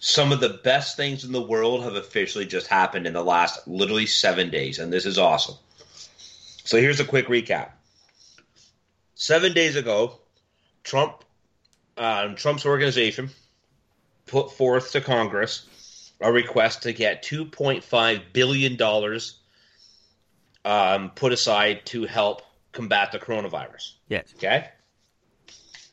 some 0.00 0.32
of 0.32 0.40
the 0.40 0.60
best 0.64 0.96
things 0.96 1.24
in 1.24 1.32
the 1.32 1.42
world 1.42 1.84
have 1.84 1.94
officially 1.94 2.44
just 2.44 2.66
happened 2.66 3.06
in 3.06 3.12
the 3.12 3.22
last 3.22 3.68
literally 3.68 4.06
seven 4.06 4.50
days, 4.50 4.78
and 4.78 4.92
this 4.92 5.06
is 5.06 5.18
awesome. 5.18 5.54
So 6.64 6.80
here's 6.80 7.00
a 7.00 7.04
quick 7.04 7.28
recap. 7.28 7.70
Seven 9.14 9.52
days 9.52 9.76
ago, 9.76 10.18
Trump, 10.82 11.24
um, 11.96 12.34
Trump's 12.34 12.66
organization, 12.66 13.30
put 14.26 14.52
forth 14.52 14.90
to 14.92 15.00
Congress 15.00 15.68
a 16.20 16.32
request 16.32 16.82
to 16.82 16.92
get 16.92 17.22
2.5 17.24 18.22
billion 18.32 18.76
dollars 18.76 19.38
um, 20.64 21.10
put 21.10 21.32
aside 21.32 21.84
to 21.86 22.06
help 22.06 22.42
combat 22.72 23.12
the 23.12 23.18
coronavirus. 23.18 23.92
Yes. 24.08 24.32
Okay. 24.36 24.68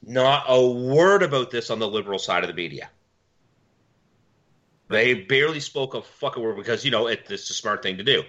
Not 0.05 0.45
a 0.47 0.65
word 0.67 1.23
about 1.23 1.51
this 1.51 1.69
on 1.69 1.79
the 1.79 1.87
liberal 1.87 2.19
side 2.19 2.43
of 2.43 2.47
the 2.47 2.53
media. 2.53 2.89
They 4.89 5.13
barely 5.13 5.59
spoke 5.59 5.93
a 5.93 6.01
fucking 6.01 6.41
word 6.41 6.57
because 6.57 6.83
you 6.83 6.91
know 6.91 7.07
it, 7.07 7.27
it's 7.29 7.49
a 7.49 7.53
smart 7.53 7.83
thing 7.83 7.97
to 7.97 8.03
do. 8.03 8.23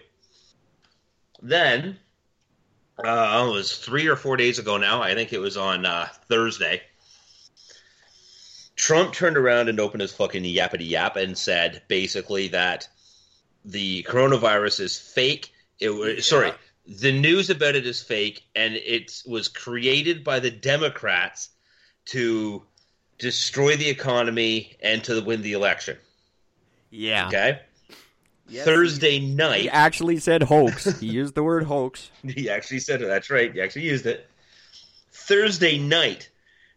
Then, 1.41 1.99
uh, 3.03 3.47
it 3.49 3.53
was 3.53 3.79
three 3.79 4.09
or 4.09 4.17
four 4.17 4.37
days 4.37 4.59
ago 4.59 4.77
now. 4.77 5.00
I 5.00 5.15
think 5.15 5.33
it 5.33 5.39
was 5.39 5.57
on 5.57 5.87
uh, 5.87 6.09
Thursday. 6.29 6.83
Trump 8.77 9.15
turned 9.15 9.37
around 9.37 9.69
and 9.69 9.81
opened 9.81 10.03
his 10.03 10.12
fucking 10.12 10.43
yappity 10.43 10.89
yap 10.89 11.17
and 11.17 11.37
said 11.37 11.83
basically 11.89 12.49
that 12.49 12.89
the 13.65 14.03
coronavirus 14.03 14.81
is 14.81 14.99
fake. 14.99 15.53
It 15.79 15.91
was 15.91 16.27
sorry, 16.27 16.53
the 16.87 17.12
news 17.12 17.49
about 17.49 17.75
it 17.75 17.87
is 17.87 18.03
fake, 18.03 18.43
and 18.55 18.75
it 18.75 19.23
was 19.27 19.49
created 19.49 20.25
by 20.25 20.41
the 20.41 20.50
Democrats 20.50 21.50
to 22.07 22.62
destroy 23.19 23.76
the 23.76 23.88
economy 23.88 24.76
and 24.83 25.04
to 25.04 25.21
win 25.23 25.42
the 25.42 25.52
election. 25.52 25.97
Yeah. 26.90 27.28
Okay. 27.28 27.61
Yes, 28.49 28.64
Thursday 28.64 29.21
night. 29.21 29.61
He 29.62 29.71
actually 29.71 30.19
said 30.19 30.42
hoax. 30.42 30.99
he 30.99 31.07
used 31.12 31.35
the 31.37 31.42
word 31.42 31.64
hoax. 31.64 32.11
he 32.25 32.50
actually 32.50 32.80
said 32.80 33.00
it. 33.00 33.07
That's 33.07 33.30
right. 33.30 33.52
He 33.52 33.61
actually 33.61 33.83
used 33.83 34.07
it. 34.07 34.28
Thursday 35.12 35.78
night, 35.78 36.28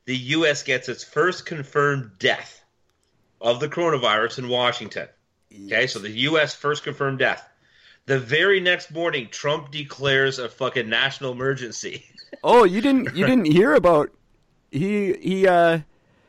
the 0.06 0.15
U.S. 0.15 0.62
gets 0.62 0.88
its 0.88 1.03
first 1.03 1.48
confirmed 1.48 2.12
death 2.20 2.63
of 3.42 3.60
the 3.60 3.68
coronavirus 3.68 4.39
in 4.39 4.50
Washington. 4.50 5.08
Okay, 5.65 5.88
so 5.88 5.98
the 6.00 6.12
U.S. 6.12 6.53
first 6.53 6.84
confirmed 6.84 7.20
death. 7.20 7.48
The 8.06 8.20
very 8.20 8.60
next 8.60 8.92
morning, 8.92 9.30
Trump 9.32 9.72
declares 9.72 10.38
a 10.38 10.50
fucking 10.50 10.89
national 10.89 11.32
emergency. 11.32 12.06
Oh, 12.44 12.63
you 12.65 12.82
didn't 12.82 13.15
you 13.15 13.25
didn't 13.27 13.46
hear 13.46 13.74
about 13.75 14.10
he 14.77 15.13
he 15.22 15.48
uh 15.48 15.80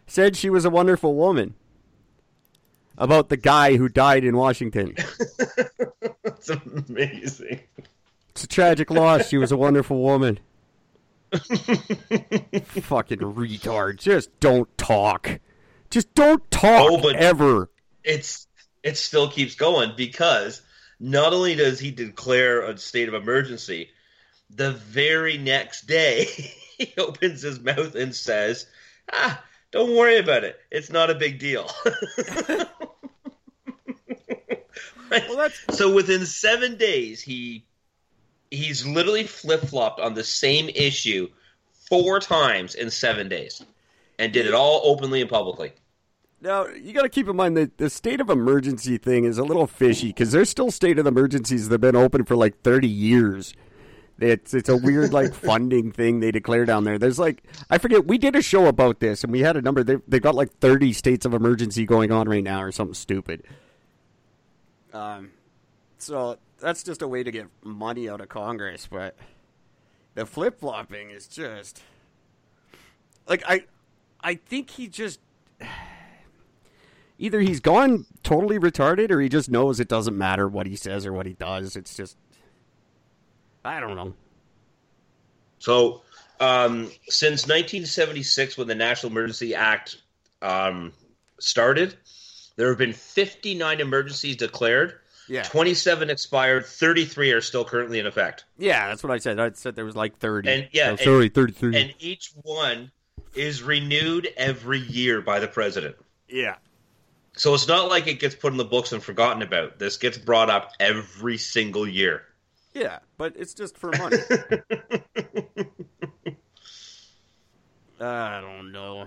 said 0.07 0.37
she 0.37 0.51
was 0.51 0.65
a 0.65 0.71
wonderful 0.71 1.15
woman. 1.15 1.55
About 2.97 3.29
the 3.29 3.37
guy 3.37 3.77
who 3.77 3.89
died 3.89 4.25
in 4.25 4.37
Washington. 4.37 4.95
It's 6.27 6.49
amazing. 6.51 7.61
It's 8.31 8.45
a 8.45 8.47
tragic 8.47 8.91
loss. 8.91 9.29
She 9.29 9.39
was 9.39 9.51
a 9.51 9.57
wonderful 9.57 10.03
woman. 10.03 10.39
Fucking 11.33 13.19
retard. 13.19 13.97
Just 13.99 14.39
don't 14.41 14.77
talk. 14.77 15.41
Just 15.91 16.13
don't 16.15 16.49
talk 16.51 16.91
Oh, 16.91 17.01
but- 17.01 17.17
ever. 17.17 17.71
It's 18.03 18.47
it 18.83 18.97
still 18.99 19.31
keeps 19.31 19.55
going 19.55 19.93
because 19.97 20.61
not 21.01 21.33
only 21.33 21.55
does 21.55 21.79
he 21.81 21.91
declare 21.91 22.61
a 22.63 22.77
state 22.77 23.09
of 23.09 23.15
emergency, 23.15 23.89
the 24.51 24.73
very 24.73 25.39
next 25.39 25.87
day 25.87 26.27
he 26.79 26.93
opens 26.99 27.43
his 27.43 27.61
mouth 27.61 27.95
and 27.95 28.15
says, 28.15 28.67
"Ah, 29.13 29.43
don't 29.71 29.97
worry 29.97 30.19
about 30.19 30.45
it. 30.45 30.59
It's 30.71 30.91
not 30.91 31.11
a 31.11 31.15
big 31.15 31.39
deal." 31.39 31.71
Well, 35.11 35.49
so 35.71 35.95
within 35.95 36.27
seven 36.27 36.77
days, 36.77 37.21
he 37.21 37.65
he's 38.51 38.87
literally 38.87 39.25
flip 39.25 39.61
flopped 39.63 40.01
on 40.01 40.15
the 40.15 40.25
same 40.25 40.69
issue 40.69 41.29
four 41.89 42.21
times 42.21 42.75
in 42.75 42.91
seven 42.91 43.29
days, 43.29 43.65
and 44.19 44.33
did 44.33 44.47
it 44.47 44.55
all 44.55 44.81
openly 44.85 45.21
and 45.21 45.31
publicly. 45.31 45.73
Now 46.41 46.67
you 46.67 46.93
got 46.93 47.03
to 47.03 47.09
keep 47.09 47.29
in 47.29 47.37
mind 47.37 47.57
that 47.57 47.79
the 47.79 47.89
state 47.89 48.21
of 48.21 48.29
emergency 48.29 48.99
thing 48.99 49.25
is 49.25 49.39
a 49.39 49.45
little 49.45 49.67
fishy 49.67 50.09
because 50.09 50.33
there's 50.33 50.51
still 50.51 50.71
state 50.71 50.99
of 50.99 51.07
emergencies 51.07 51.69
that 51.69 51.75
have 51.75 51.81
been 51.81 51.97
open 51.97 52.25
for 52.25 52.37
like 52.37 52.61
30 52.63 52.89
years. 52.89 53.55
It's 54.21 54.55
it's 54.55 54.69
a 54.69 54.77
weird 54.77 55.13
like 55.13 55.35
funding 55.35 55.91
thing 55.91 56.21
they 56.21 56.31
declare 56.31 56.65
down 56.65 56.85
there. 56.85 56.99
There's 56.99 57.19
like 57.19 57.43
I 57.69 57.79
forget 57.79 58.07
we 58.07 58.19
did 58.19 58.37
a 58.37 58.43
show 58.43 58.67
about 58.67 59.01
this 59.01 59.25
and 59.25 59.33
we 59.33 59.41
had 59.41 59.57
a 59.57 59.63
number. 59.63 59.83
They 59.83 59.97
they 60.07 60.21
got 60.21 60.35
like 60.35 60.53
30 60.59 60.93
states 60.93 61.27
of 61.27 61.35
emergency 61.35 61.85
going 61.85 62.13
on 62.13 62.29
right 62.29 62.45
now 62.45 62.63
or 62.63 62.71
something 62.71 62.95
stupid. 62.95 63.43
Um, 64.93 65.33
so 65.99 66.39
that's 66.61 66.85
just 66.85 67.03
a 67.03 67.09
way 67.09 67.25
to 67.25 67.31
get 67.31 67.47
money 67.65 68.09
out 68.09 68.21
of 68.21 68.29
Congress, 68.29 68.89
but 68.91 69.17
the 70.15 70.25
flip 70.25 70.61
flopping 70.61 71.11
is 71.11 71.27
just 71.27 71.83
like 73.29 73.43
I 73.47 73.65
I 74.21 74.37
think 74.37 74.71
he 74.71 74.87
just 74.87 75.19
either 77.19 77.41
he's 77.41 77.59
gone 77.61 78.07
totally 78.23 78.61
retarded 78.61 79.11
or 79.11 79.21
he 79.21 79.29
just 79.29 79.51
knows 79.51 79.81
it 79.81 79.89
doesn't 79.89 80.17
matter 80.17 80.49
what 80.49 80.67
he 80.67 80.77
says 80.77 81.05
or 81.05 81.13
what 81.13 81.27
he 81.27 81.33
does. 81.33 81.75
It's 81.75 81.97
just 81.97 82.17
I 83.65 83.81
don't 83.81 83.97
know. 83.97 84.15
So, 85.59 86.03
um, 86.41 86.91
since 87.09 87.43
1976, 87.47 88.59
when 88.59 88.69
the 88.69 88.75
National 88.75 89.11
Emergency 89.13 89.55
Act 89.55 89.97
um, 90.43 90.93
started, 91.41 91.97
there 92.57 92.69
have 92.69 92.79
been 92.79 92.93
59 92.93 93.81
emergencies 93.81 94.37
declared. 94.37 94.95
Yeah. 95.27 95.43
27 95.45 96.11
expired. 96.11 96.67
33 96.67 97.33
are 97.33 97.41
still 97.41 97.65
currently 97.65 97.99
in 97.99 98.07
effect. 98.07 98.45
Yeah, 98.59 98.89
that's 98.89 99.03
what 99.03 99.11
I 99.11 99.17
said. 99.19 99.41
I 99.41 99.51
said 99.53 99.75
there 99.75 99.87
was 99.87 99.97
like 99.97 100.19
30. 100.19 100.49
And 100.51 100.69
yeah, 100.73 100.89
Oh, 100.89 100.91
and- 100.91 101.01
sorry, 101.01 101.29
33. 101.31 101.77
And 101.77 101.95
each 101.99 102.31
one 102.43 102.91
is 103.35 103.63
renewed 103.63 104.29
every 104.37 104.79
year 104.81 105.23
by 105.23 105.41
the 105.41 105.49
president. 105.49 105.97
yeah. 106.29 106.57
So 107.37 107.53
it's 107.53 107.67
not 107.67 107.89
like 107.89 108.07
it 108.07 108.21
gets 108.21 108.37
put 108.37 108.53
in 108.53 108.59
the 108.59 108.65
books 108.65 108.93
and 108.93 109.03
forgotten 109.03 109.43
about. 109.43 109.81
This 109.81 109.97
gets 109.97 110.17
brought 110.17 110.51
up 110.51 110.71
every 110.79 111.37
single 111.37 111.85
year. 111.85 112.23
Yeah, 112.75 112.99
but 113.17 113.35
it's 113.37 113.55
just 113.55 113.79
for 113.79 113.93
money. 113.93 114.17
I 118.01 118.41
don't 118.41 118.73
know. 118.73 119.07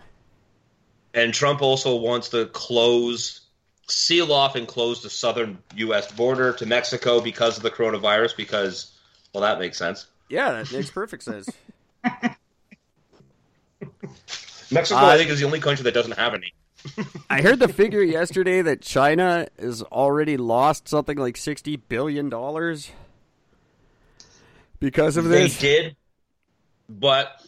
And 1.13 1.33
Trump 1.33 1.61
also 1.61 1.97
wants 1.97 2.29
to 2.29 2.45
close, 2.47 3.41
seal 3.87 4.31
off 4.31 4.55
and 4.55 4.65
close 4.67 5.03
the 5.03 5.09
southern 5.09 5.57
U.S. 5.75 6.09
border 6.11 6.53
to 6.53 6.65
Mexico 6.65 7.19
because 7.19 7.57
of 7.57 7.63
the 7.63 7.71
coronavirus, 7.71 8.37
because, 8.37 8.97
well, 9.33 9.41
that 9.41 9.59
makes 9.59 9.77
sense. 9.77 10.07
Yeah, 10.29 10.51
that 10.53 10.71
makes 10.71 10.89
perfect 10.89 11.23
sense. 11.23 11.49
Mexico, 14.71 14.99
Uh, 14.99 15.05
I 15.07 15.17
think, 15.17 15.29
is 15.29 15.39
the 15.39 15.45
only 15.45 15.59
country 15.59 15.83
that 15.83 15.93
doesn't 15.93 16.17
have 16.17 16.33
any. 16.33 16.53
I 17.29 17.41
heard 17.41 17.59
the 17.59 17.67
figure 17.67 18.01
yesterday 18.03 18.61
that 18.61 18.81
China 18.81 19.47
has 19.59 19.81
already 19.83 20.37
lost 20.37 20.87
something 20.87 21.17
like 21.17 21.35
sixty 21.35 21.75
billion 21.75 22.29
dollars 22.29 22.91
because 24.79 25.17
of 25.17 25.25
this? 25.25 25.57
They 25.57 25.67
did, 25.67 25.95
but 26.89 27.41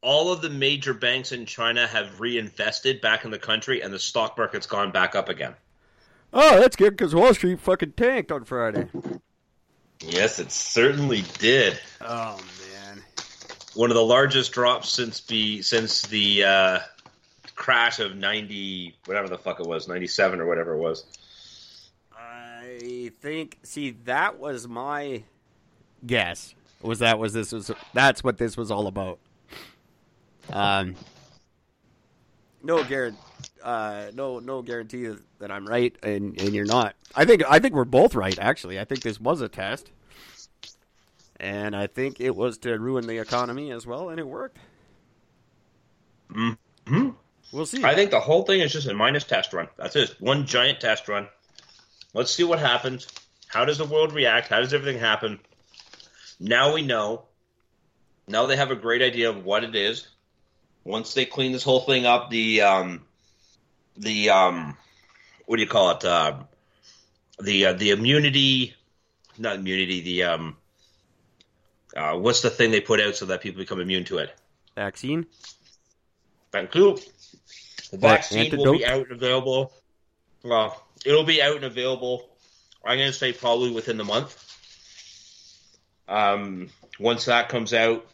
all 0.00 0.32
of 0.32 0.42
the 0.42 0.50
major 0.50 0.94
banks 0.94 1.32
in 1.32 1.46
China 1.46 1.86
have 1.86 2.20
reinvested 2.20 3.00
back 3.00 3.24
in 3.24 3.30
the 3.30 3.38
country, 3.38 3.82
and 3.82 3.92
the 3.92 3.98
stock 3.98 4.36
market's 4.36 4.66
gone 4.66 4.92
back 4.92 5.14
up 5.14 5.28
again. 5.28 5.54
Oh, 6.32 6.60
that's 6.60 6.76
good 6.76 6.90
because 6.90 7.14
Wall 7.14 7.32
Street 7.32 7.60
fucking 7.60 7.92
tanked 7.92 8.32
on 8.32 8.44
Friday. 8.44 8.88
Yes, 10.00 10.38
it 10.38 10.50
certainly 10.50 11.24
did. 11.38 11.80
Oh 12.00 12.36
man. 12.36 13.02
One 13.74 13.90
of 13.90 13.94
the 13.94 14.04
largest 14.04 14.52
drops 14.52 14.88
since 14.90 15.20
the 15.20 15.62
since 15.62 16.02
the 16.02 16.44
uh, 16.44 16.78
crash 17.54 18.00
of 18.00 18.16
ninety, 18.16 18.96
whatever 19.06 19.28
the 19.28 19.38
fuck 19.38 19.60
it 19.60 19.66
was, 19.66 19.88
ninety 19.88 20.06
seven 20.06 20.40
or 20.40 20.46
whatever 20.46 20.74
it 20.74 20.78
was. 20.78 21.04
I 22.16 23.12
think. 23.20 23.58
See, 23.62 23.90
that 24.04 24.38
was 24.38 24.68
my 24.68 25.22
guess. 26.06 26.54
Was 26.82 26.98
that 26.98 27.18
was 27.18 27.32
this 27.32 27.52
was 27.52 27.70
that's 27.92 28.22
what 28.22 28.38
this 28.38 28.56
was 28.56 28.70
all 28.70 28.86
about. 28.86 29.18
Um, 30.52 30.96
no 32.62 32.84
guarantee. 32.84 33.18
Uh, 33.62 34.10
no, 34.14 34.38
no 34.40 34.60
guarantee 34.60 35.08
that 35.38 35.50
I'm 35.50 35.66
right 35.66 35.96
and, 36.02 36.38
and 36.38 36.54
you're 36.54 36.66
not. 36.66 36.94
I 37.14 37.24
think 37.24 37.42
I 37.48 37.58
think 37.58 37.74
we're 37.74 37.84
both 37.84 38.14
right. 38.14 38.38
Actually, 38.38 38.78
I 38.78 38.84
think 38.84 39.00
this 39.00 39.18
was 39.18 39.40
a 39.40 39.48
test, 39.48 39.90
and 41.40 41.74
I 41.74 41.86
think 41.86 42.20
it 42.20 42.36
was 42.36 42.58
to 42.58 42.78
ruin 42.78 43.06
the 43.06 43.18
economy 43.18 43.70
as 43.72 43.86
well, 43.86 44.10
and 44.10 44.20
it 44.20 44.26
worked. 44.26 44.58
Mm-hmm. 46.30 47.10
We'll 47.52 47.66
see. 47.66 47.84
I 47.84 47.94
think 47.94 48.10
the 48.10 48.20
whole 48.20 48.42
thing 48.42 48.60
is 48.60 48.72
just 48.72 48.88
a 48.88 48.94
minus 48.94 49.24
test 49.24 49.52
run. 49.52 49.68
That's 49.76 49.96
it. 49.96 50.16
One 50.18 50.44
giant 50.44 50.80
test 50.80 51.08
run. 51.08 51.28
Let's 52.12 52.32
see 52.32 52.44
what 52.44 52.58
happens. 52.58 53.06
How 53.46 53.64
does 53.64 53.78
the 53.78 53.84
world 53.84 54.12
react? 54.12 54.48
How 54.48 54.60
does 54.60 54.74
everything 54.74 55.00
happen? 55.00 55.38
Now 56.40 56.74
we 56.74 56.82
know. 56.82 57.24
Now 58.26 58.46
they 58.46 58.56
have 58.56 58.70
a 58.70 58.76
great 58.76 59.02
idea 59.02 59.30
of 59.30 59.44
what 59.44 59.64
it 59.64 59.74
is. 59.74 60.06
Once 60.84 61.14
they 61.14 61.24
clean 61.24 61.52
this 61.52 61.62
whole 61.62 61.80
thing 61.80 62.06
up, 62.06 62.30
the 62.30 62.62
um, 62.62 63.02
the 63.96 64.30
um, 64.30 64.76
what 65.46 65.56
do 65.56 65.62
you 65.62 65.68
call 65.68 65.90
it? 65.90 66.04
Uh, 66.04 66.36
the 67.40 67.66
uh, 67.66 67.72
the 67.72 67.90
immunity, 67.90 68.74
not 69.38 69.56
immunity. 69.56 70.00
The 70.00 70.24
um, 70.24 70.56
uh, 71.96 72.14
what's 72.14 72.42
the 72.42 72.50
thing 72.50 72.70
they 72.70 72.80
put 72.80 73.00
out 73.00 73.16
so 73.16 73.26
that 73.26 73.40
people 73.40 73.58
become 73.58 73.80
immune 73.80 74.04
to 74.04 74.18
it? 74.18 74.34
Vaccine. 74.74 75.26
Thank 76.50 76.74
you. 76.74 76.98
The 77.90 77.98
vaccine 77.98 78.46
Antidote? 78.46 78.66
will 78.66 78.78
be 78.78 78.86
out 78.86 79.02
and 79.02 79.12
available. 79.12 79.72
Well, 80.42 80.82
it'll 81.04 81.24
be 81.24 81.40
out 81.42 81.56
and 81.56 81.64
available. 81.64 82.28
I'm 82.84 82.98
going 82.98 83.10
to 83.10 83.16
say 83.16 83.32
probably 83.32 83.70
within 83.70 83.96
the 83.96 84.04
month. 84.04 84.53
Um, 86.08 86.68
once 86.98 87.24
that 87.26 87.48
comes 87.48 87.72
out, 87.72 88.06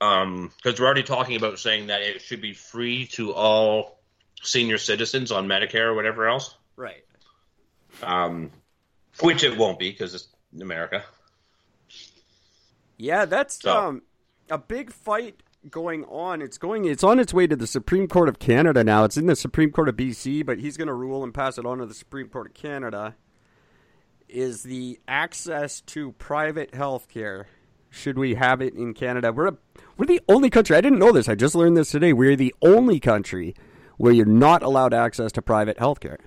um, 0.00 0.50
because 0.62 0.80
we're 0.80 0.86
already 0.86 1.02
talking 1.02 1.36
about 1.36 1.58
saying 1.58 1.88
that 1.88 2.02
it 2.02 2.20
should 2.22 2.40
be 2.40 2.52
free 2.54 3.06
to 3.08 3.32
all 3.32 3.98
senior 4.42 4.78
citizens 4.78 5.30
on 5.30 5.46
Medicare 5.46 5.86
or 5.86 5.94
whatever 5.94 6.26
else. 6.28 6.54
Right. 6.76 7.04
Um, 8.02 8.50
which 9.20 9.44
it 9.44 9.56
won't 9.58 9.78
be 9.78 9.90
because 9.90 10.14
it's 10.14 10.28
America. 10.58 11.04
Yeah, 12.96 13.24
that's 13.24 13.60
So- 13.60 13.76
um 13.76 14.02
a 14.50 14.58
big 14.58 14.92
fight 14.92 15.42
going 15.70 16.04
on. 16.06 16.42
It's 16.42 16.58
going 16.58 16.86
it's 16.86 17.04
on 17.04 17.18
its 17.18 17.32
way 17.34 17.46
to 17.46 17.54
the 17.54 17.66
Supreme 17.66 18.08
Court 18.08 18.28
of 18.28 18.38
Canada 18.38 18.82
now. 18.82 19.04
It's 19.04 19.16
in 19.16 19.26
the 19.26 19.36
Supreme 19.36 19.70
Court 19.70 19.88
of 19.88 19.96
BC, 19.96 20.44
but 20.44 20.58
he's 20.58 20.76
going 20.76 20.88
to 20.88 20.94
rule 20.94 21.22
and 21.22 21.32
pass 21.34 21.58
it 21.58 21.66
on 21.66 21.78
to 21.78 21.86
the 21.86 21.94
Supreme 21.94 22.28
Court 22.28 22.48
of 22.48 22.54
Canada. 22.54 23.14
Is 24.32 24.62
the 24.62 25.00
access 25.08 25.80
to 25.82 26.12
private 26.12 26.74
health 26.74 27.08
care 27.08 27.48
should 27.90 28.16
we 28.16 28.34
have 28.34 28.60
it 28.62 28.74
in 28.74 28.94
Canada? 28.94 29.32
We're 29.32 29.48
a, 29.48 29.56
we're 29.96 30.06
the 30.06 30.20
only 30.28 30.50
country. 30.50 30.76
I 30.76 30.80
didn't 30.80 31.00
know 31.00 31.10
this. 31.10 31.28
I 31.28 31.34
just 31.34 31.56
learned 31.56 31.76
this 31.76 31.90
today. 31.90 32.12
We're 32.12 32.36
the 32.36 32.54
only 32.62 33.00
country 33.00 33.54
where 33.96 34.12
you're 34.12 34.24
not 34.26 34.62
allowed 34.62 34.94
access 34.94 35.32
to 35.32 35.42
private 35.42 35.78
health 35.80 35.98
care. 35.98 36.18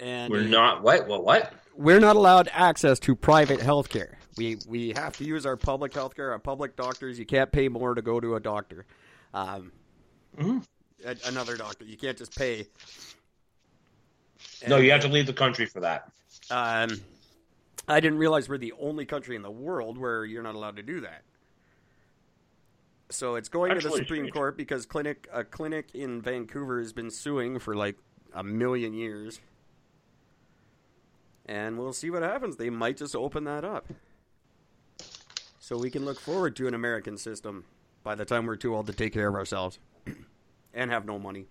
And 0.00 0.30
We're 0.30 0.42
not 0.42 0.82
what? 0.82 1.08
What? 1.08 1.24
What? 1.24 1.52
we're 1.74 2.00
not 2.00 2.16
allowed 2.16 2.48
access 2.52 2.98
to 3.00 3.14
private 3.16 3.60
health 3.60 3.88
care. 3.88 4.18
We 4.36 4.58
we 4.68 4.92
have 4.96 5.16
to 5.18 5.24
use 5.24 5.46
our 5.46 5.56
public 5.56 5.94
health 5.94 6.14
care, 6.14 6.32
our 6.32 6.38
public 6.38 6.76
doctors. 6.76 7.18
You 7.18 7.26
can't 7.26 7.50
pay 7.50 7.68
more 7.68 7.94
to 7.94 8.02
go 8.02 8.20
to 8.20 8.34
a 8.36 8.40
doctor. 8.40 8.84
Um, 9.34 9.72
Mhm. 10.38 10.64
a- 11.04 11.16
another 11.26 11.56
doctor. 11.56 11.84
You 11.84 11.96
can't 11.96 12.16
just 12.18 12.36
pay. 12.36 12.66
No, 14.66 14.78
you 14.78 14.90
have 14.90 15.02
to 15.02 15.08
leave 15.08 15.26
the 15.26 15.32
country 15.32 15.66
for 15.66 15.80
that. 15.80 16.10
Um, 16.50 17.00
I 17.86 18.00
didn't 18.00 18.18
realize 18.18 18.48
we're 18.48 18.58
the 18.58 18.74
only 18.80 19.06
country 19.06 19.36
in 19.36 19.42
the 19.42 19.50
world 19.50 19.98
where 19.98 20.24
you're 20.24 20.42
not 20.42 20.54
allowed 20.54 20.76
to 20.76 20.82
do 20.82 21.00
that. 21.00 21.22
So 23.10 23.36
it's 23.36 23.48
going 23.48 23.74
to 23.74 23.76
the 23.76 23.90
Supreme 23.90 24.04
strange. 24.04 24.32
Court 24.32 24.56
because 24.56 24.84
clinic 24.84 25.28
a 25.32 25.44
clinic 25.44 25.94
in 25.94 26.20
Vancouver 26.20 26.78
has 26.78 26.92
been 26.92 27.10
suing 27.10 27.58
for 27.58 27.74
like 27.74 27.96
a 28.34 28.44
million 28.44 28.92
years. 28.92 29.40
And 31.46 31.78
we'll 31.78 31.94
see 31.94 32.10
what 32.10 32.22
happens. 32.22 32.56
They 32.56 32.68
might 32.68 32.98
just 32.98 33.16
open 33.16 33.44
that 33.44 33.64
up. 33.64 33.86
So 35.58 35.78
we 35.78 35.90
can 35.90 36.04
look 36.04 36.20
forward 36.20 36.56
to 36.56 36.66
an 36.66 36.74
American 36.74 37.16
system 37.16 37.64
by 38.02 38.14
the 38.14 38.26
time 38.26 38.46
we're 38.46 38.56
too 38.56 38.74
old 38.74 38.86
to 38.86 38.92
take 38.92 39.14
care 39.14 39.28
of 39.28 39.34
ourselves 39.34 39.78
and 40.74 40.90
have 40.90 41.06
no 41.06 41.18
money. 41.18 41.46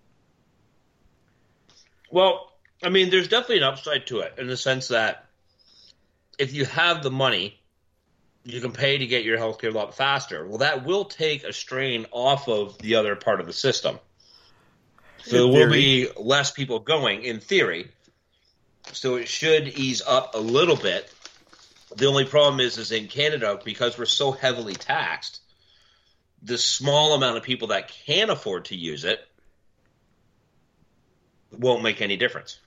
Well, 2.10 2.52
I 2.82 2.90
mean, 2.90 3.10
there's 3.10 3.28
definitely 3.28 3.58
an 3.58 3.64
upside 3.64 4.06
to 4.08 4.20
it 4.20 4.34
in 4.38 4.46
the 4.46 4.56
sense 4.56 4.88
that 4.88 5.26
if 6.38 6.54
you 6.54 6.64
have 6.66 7.02
the 7.02 7.10
money, 7.10 7.58
you 8.44 8.60
can 8.60 8.72
pay 8.72 8.98
to 8.98 9.06
get 9.06 9.24
your 9.24 9.36
healthcare 9.36 9.74
a 9.74 9.76
lot 9.76 9.96
faster. 9.96 10.46
Well, 10.46 10.58
that 10.58 10.84
will 10.84 11.04
take 11.04 11.44
a 11.44 11.52
strain 11.52 12.06
off 12.12 12.48
of 12.48 12.78
the 12.78 12.94
other 12.94 13.16
part 13.16 13.40
of 13.40 13.46
the 13.46 13.52
system. 13.52 13.98
So 15.24 15.46
In 15.46 15.52
there 15.52 15.66
will 15.66 15.72
theory. 15.72 16.04
be 16.06 16.08
less 16.16 16.52
people 16.52 16.78
going, 16.78 17.24
in 17.24 17.40
theory. 17.40 17.90
So 18.92 19.16
it 19.16 19.28
should 19.28 19.68
ease 19.68 20.00
up 20.06 20.34
a 20.34 20.38
little 20.38 20.76
bit. 20.76 21.12
The 21.96 22.06
only 22.06 22.24
problem 22.24 22.60
is, 22.60 22.78
is 22.78 22.92
in 22.92 23.08
Canada 23.08 23.60
because 23.64 23.98
we're 23.98 24.06
so 24.06 24.30
heavily 24.30 24.74
taxed, 24.74 25.40
the 26.42 26.56
small 26.56 27.14
amount 27.14 27.36
of 27.36 27.42
people 27.42 27.68
that 27.68 27.88
can 27.88 28.30
afford 28.30 28.66
to 28.66 28.76
use 28.76 29.04
it 29.04 29.20
won't 31.50 31.82
make 31.82 32.00
any 32.00 32.16
difference. 32.16 32.60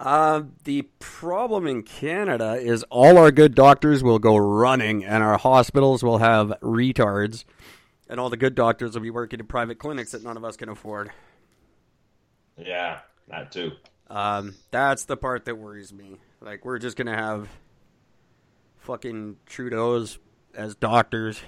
Uh, 0.00 0.44
the 0.64 0.80
problem 0.98 1.66
in 1.66 1.82
Canada 1.82 2.54
is 2.54 2.82
all 2.84 3.18
our 3.18 3.30
good 3.30 3.54
doctors 3.54 4.02
will 4.02 4.18
go 4.18 4.34
running, 4.34 5.04
and 5.04 5.22
our 5.22 5.36
hospitals 5.36 6.02
will 6.02 6.16
have 6.18 6.48
retards, 6.62 7.44
and 8.08 8.18
all 8.18 8.30
the 8.30 8.36
good 8.38 8.54
doctors 8.54 8.94
will 8.94 9.02
be 9.02 9.10
working 9.10 9.38
in 9.38 9.46
private 9.46 9.78
clinics 9.78 10.12
that 10.12 10.24
none 10.24 10.38
of 10.38 10.44
us 10.44 10.56
can 10.56 10.70
afford. 10.70 11.10
Yeah, 12.56 13.00
that 13.28 13.52
too. 13.52 13.72
Um, 14.08 14.54
that's 14.70 15.04
the 15.04 15.18
part 15.18 15.44
that 15.44 15.58
worries 15.58 15.92
me. 15.92 16.16
Like, 16.40 16.64
we're 16.64 16.78
just 16.78 16.96
gonna 16.96 17.14
have 17.14 17.50
fucking 18.78 19.36
Trudeau's 19.44 20.18
as 20.54 20.74
doctors, 20.76 21.42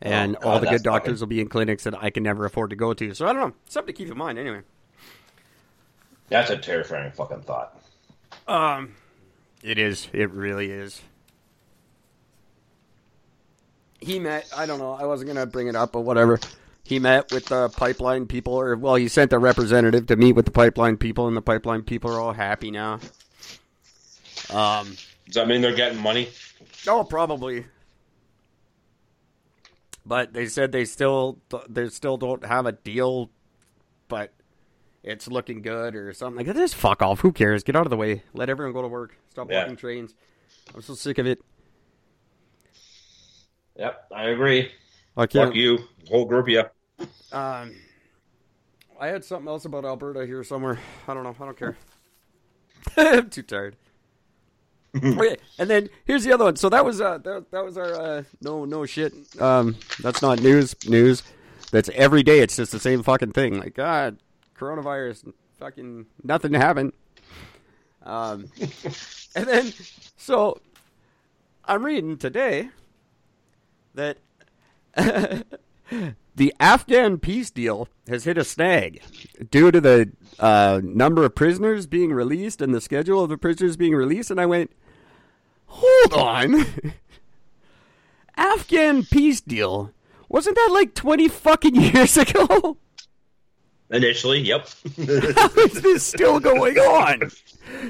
and 0.00 0.38
Oh, 0.40 0.48
all 0.48 0.54
God, 0.58 0.68
the 0.68 0.70
good 0.70 0.82
doctors 0.82 1.20
will 1.20 1.28
be 1.28 1.42
in 1.42 1.48
clinics 1.48 1.84
that 1.84 2.02
I 2.02 2.08
can 2.08 2.22
never 2.22 2.46
afford 2.46 2.70
to 2.70 2.76
go 2.76 2.94
to. 2.94 3.12
So 3.14 3.26
I 3.26 3.34
don't 3.34 3.50
know. 3.50 3.54
Something 3.68 3.94
to 3.94 4.04
keep 4.04 4.10
in 4.10 4.16
mind, 4.16 4.38
anyway. 4.38 4.62
That's 6.32 6.50
a 6.50 6.56
terrifying 6.56 7.12
fucking 7.12 7.42
thought. 7.42 7.78
Um, 8.48 8.94
it 9.62 9.78
is. 9.78 10.08
It 10.14 10.30
really 10.30 10.70
is. 10.70 11.02
He 14.00 14.18
met. 14.18 14.50
I 14.56 14.64
don't 14.64 14.78
know. 14.78 14.94
I 14.94 15.04
wasn't 15.04 15.28
gonna 15.28 15.44
bring 15.46 15.68
it 15.68 15.76
up, 15.76 15.92
but 15.92 16.00
whatever. 16.00 16.40
He 16.84 16.98
met 16.98 17.30
with 17.30 17.46
the 17.46 17.68
pipeline 17.68 18.26
people, 18.26 18.54
or 18.54 18.74
well, 18.76 18.94
he 18.94 19.08
sent 19.08 19.32
a 19.34 19.38
representative 19.38 20.06
to 20.06 20.16
meet 20.16 20.32
with 20.32 20.46
the 20.46 20.50
pipeline 20.50 20.96
people, 20.96 21.28
and 21.28 21.36
the 21.36 21.42
pipeline 21.42 21.82
people 21.82 22.10
are 22.10 22.20
all 22.20 22.32
happy 22.32 22.70
now. 22.70 22.98
Um. 24.50 24.96
Does 25.26 25.34
that 25.34 25.48
mean 25.48 25.60
they're 25.60 25.74
getting 25.74 26.00
money? 26.00 26.30
Oh, 26.88 27.04
probably. 27.04 27.66
But 30.04 30.32
they 30.32 30.46
said 30.46 30.72
they 30.72 30.86
still 30.86 31.38
they 31.68 31.88
still 31.90 32.16
don't 32.16 32.44
have 32.44 32.64
a 32.66 32.72
deal, 32.72 33.30
but 34.08 34.32
it's 35.02 35.28
looking 35.28 35.62
good 35.62 35.94
or 35.94 36.12
something 36.12 36.38
like 36.38 36.46
that. 36.46 36.56
Just 36.56 36.74
fuck 36.74 37.02
off. 37.02 37.20
Who 37.20 37.32
cares? 37.32 37.62
Get 37.62 37.76
out 37.76 37.86
of 37.86 37.90
the 37.90 37.96
way. 37.96 38.22
Let 38.34 38.48
everyone 38.48 38.72
go 38.72 38.82
to 38.82 38.88
work. 38.88 39.16
Stop 39.30 39.50
Yeah. 39.50 39.60
blocking 39.62 39.76
trains. 39.76 40.14
I'm 40.74 40.82
so 40.82 40.94
sick 40.94 41.18
of 41.18 41.26
it. 41.26 41.40
Yep, 43.76 44.06
I 44.14 44.24
agree. 44.28 44.70
I 45.16 45.26
can't. 45.26 45.48
Fuck 45.48 45.56
you, 45.56 45.78
whole 46.08 46.24
group 46.24 46.46
of 46.46 46.48
you. 46.48 46.62
Um, 47.36 47.74
I 49.00 49.08
had 49.08 49.24
something 49.24 49.48
else 49.48 49.64
about 49.64 49.84
Alberta 49.84 50.26
here 50.26 50.44
somewhere. 50.44 50.78
I 51.08 51.14
don't 51.14 51.24
know. 51.24 51.34
I 51.40 51.44
don't 51.46 51.56
care. 51.56 51.76
I'm 52.96 53.30
too 53.30 53.42
tired. 53.42 53.76
okay, 54.96 55.36
and 55.58 55.70
then 55.70 55.88
here's 56.04 56.22
the 56.24 56.32
other 56.32 56.44
one. 56.44 56.56
So 56.56 56.68
that 56.68 56.84
was 56.84 57.00
uh 57.00 57.16
that, 57.18 57.50
that 57.50 57.64
was 57.64 57.78
our 57.78 57.94
uh 57.94 58.22
no 58.42 58.66
no 58.66 58.84
shit. 58.84 59.14
Um, 59.40 59.76
that's 60.02 60.20
not 60.20 60.40
news 60.42 60.74
news. 60.86 61.22
That's 61.70 61.88
every 61.94 62.22
day. 62.22 62.40
It's 62.40 62.56
just 62.56 62.72
the 62.72 62.78
same 62.78 63.02
fucking 63.02 63.32
thing. 63.32 63.58
Like 63.58 63.74
God, 63.74 64.18
coronavirus, 64.62 65.32
fucking 65.58 66.06
nothing 66.22 66.54
happened. 66.54 66.92
Um, 68.04 68.46
and 69.34 69.46
then 69.46 69.72
so 70.16 70.60
I'm 71.64 71.84
reading 71.84 72.16
today 72.16 72.70
that 73.94 74.18
the 74.94 76.54
Afghan 76.60 77.18
peace 77.18 77.50
deal 77.50 77.88
has 78.08 78.24
hit 78.24 78.38
a 78.38 78.44
snag 78.44 79.02
due 79.50 79.70
to 79.70 79.80
the 79.80 80.12
uh, 80.38 80.80
number 80.82 81.24
of 81.24 81.34
prisoners 81.34 81.86
being 81.86 82.12
released 82.12 82.62
and 82.62 82.74
the 82.74 82.80
schedule 82.80 83.22
of 83.22 83.30
the 83.30 83.38
prisoners 83.38 83.76
being 83.76 83.94
released. 83.94 84.30
And 84.30 84.40
I 84.40 84.46
went, 84.46 84.70
hold 85.66 86.14
on. 86.14 86.66
Afghan 88.36 89.04
peace 89.04 89.40
deal? 89.40 89.92
Wasn't 90.28 90.56
that 90.56 90.70
like 90.72 90.94
20 90.94 91.28
fucking 91.28 91.74
years 91.74 92.16
ago? 92.16 92.78
Initially, 93.92 94.40
yep. 94.40 94.66
How 95.36 95.50
is 95.58 95.82
this 95.82 96.02
still 96.06 96.40
going 96.40 96.78
on? 96.78 97.30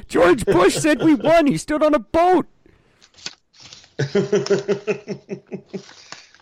George 0.09 0.45
Bush 0.45 0.75
said 0.75 1.01
we 1.01 1.15
won. 1.15 1.47
He 1.47 1.57
stood 1.57 1.81
on 1.83 1.95
a 1.95 2.01
boat. 2.01 2.47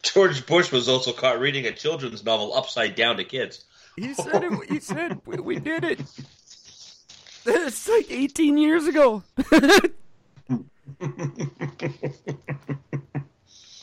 George 0.03 0.47
Bush 0.47 0.73
was 0.73 0.89
also 0.89 1.13
caught 1.13 1.39
reading 1.41 1.67
a 1.67 1.73
children's 1.73 2.25
novel 2.25 2.55
upside 2.55 2.95
down 2.95 3.19
to 3.19 3.25
kids. 3.25 3.67
He 3.97 4.15
said 4.15 4.45
it, 4.45 4.71
he 4.71 4.81
said 4.81 5.21
we, 5.27 5.37
we 5.37 5.59
did 5.59 5.85
it. 5.85 6.01
It's 7.45 7.89
like 7.89 8.11
18 8.11 8.57
years 8.57 8.87
ago. 8.87 9.23
uh, 9.39 9.59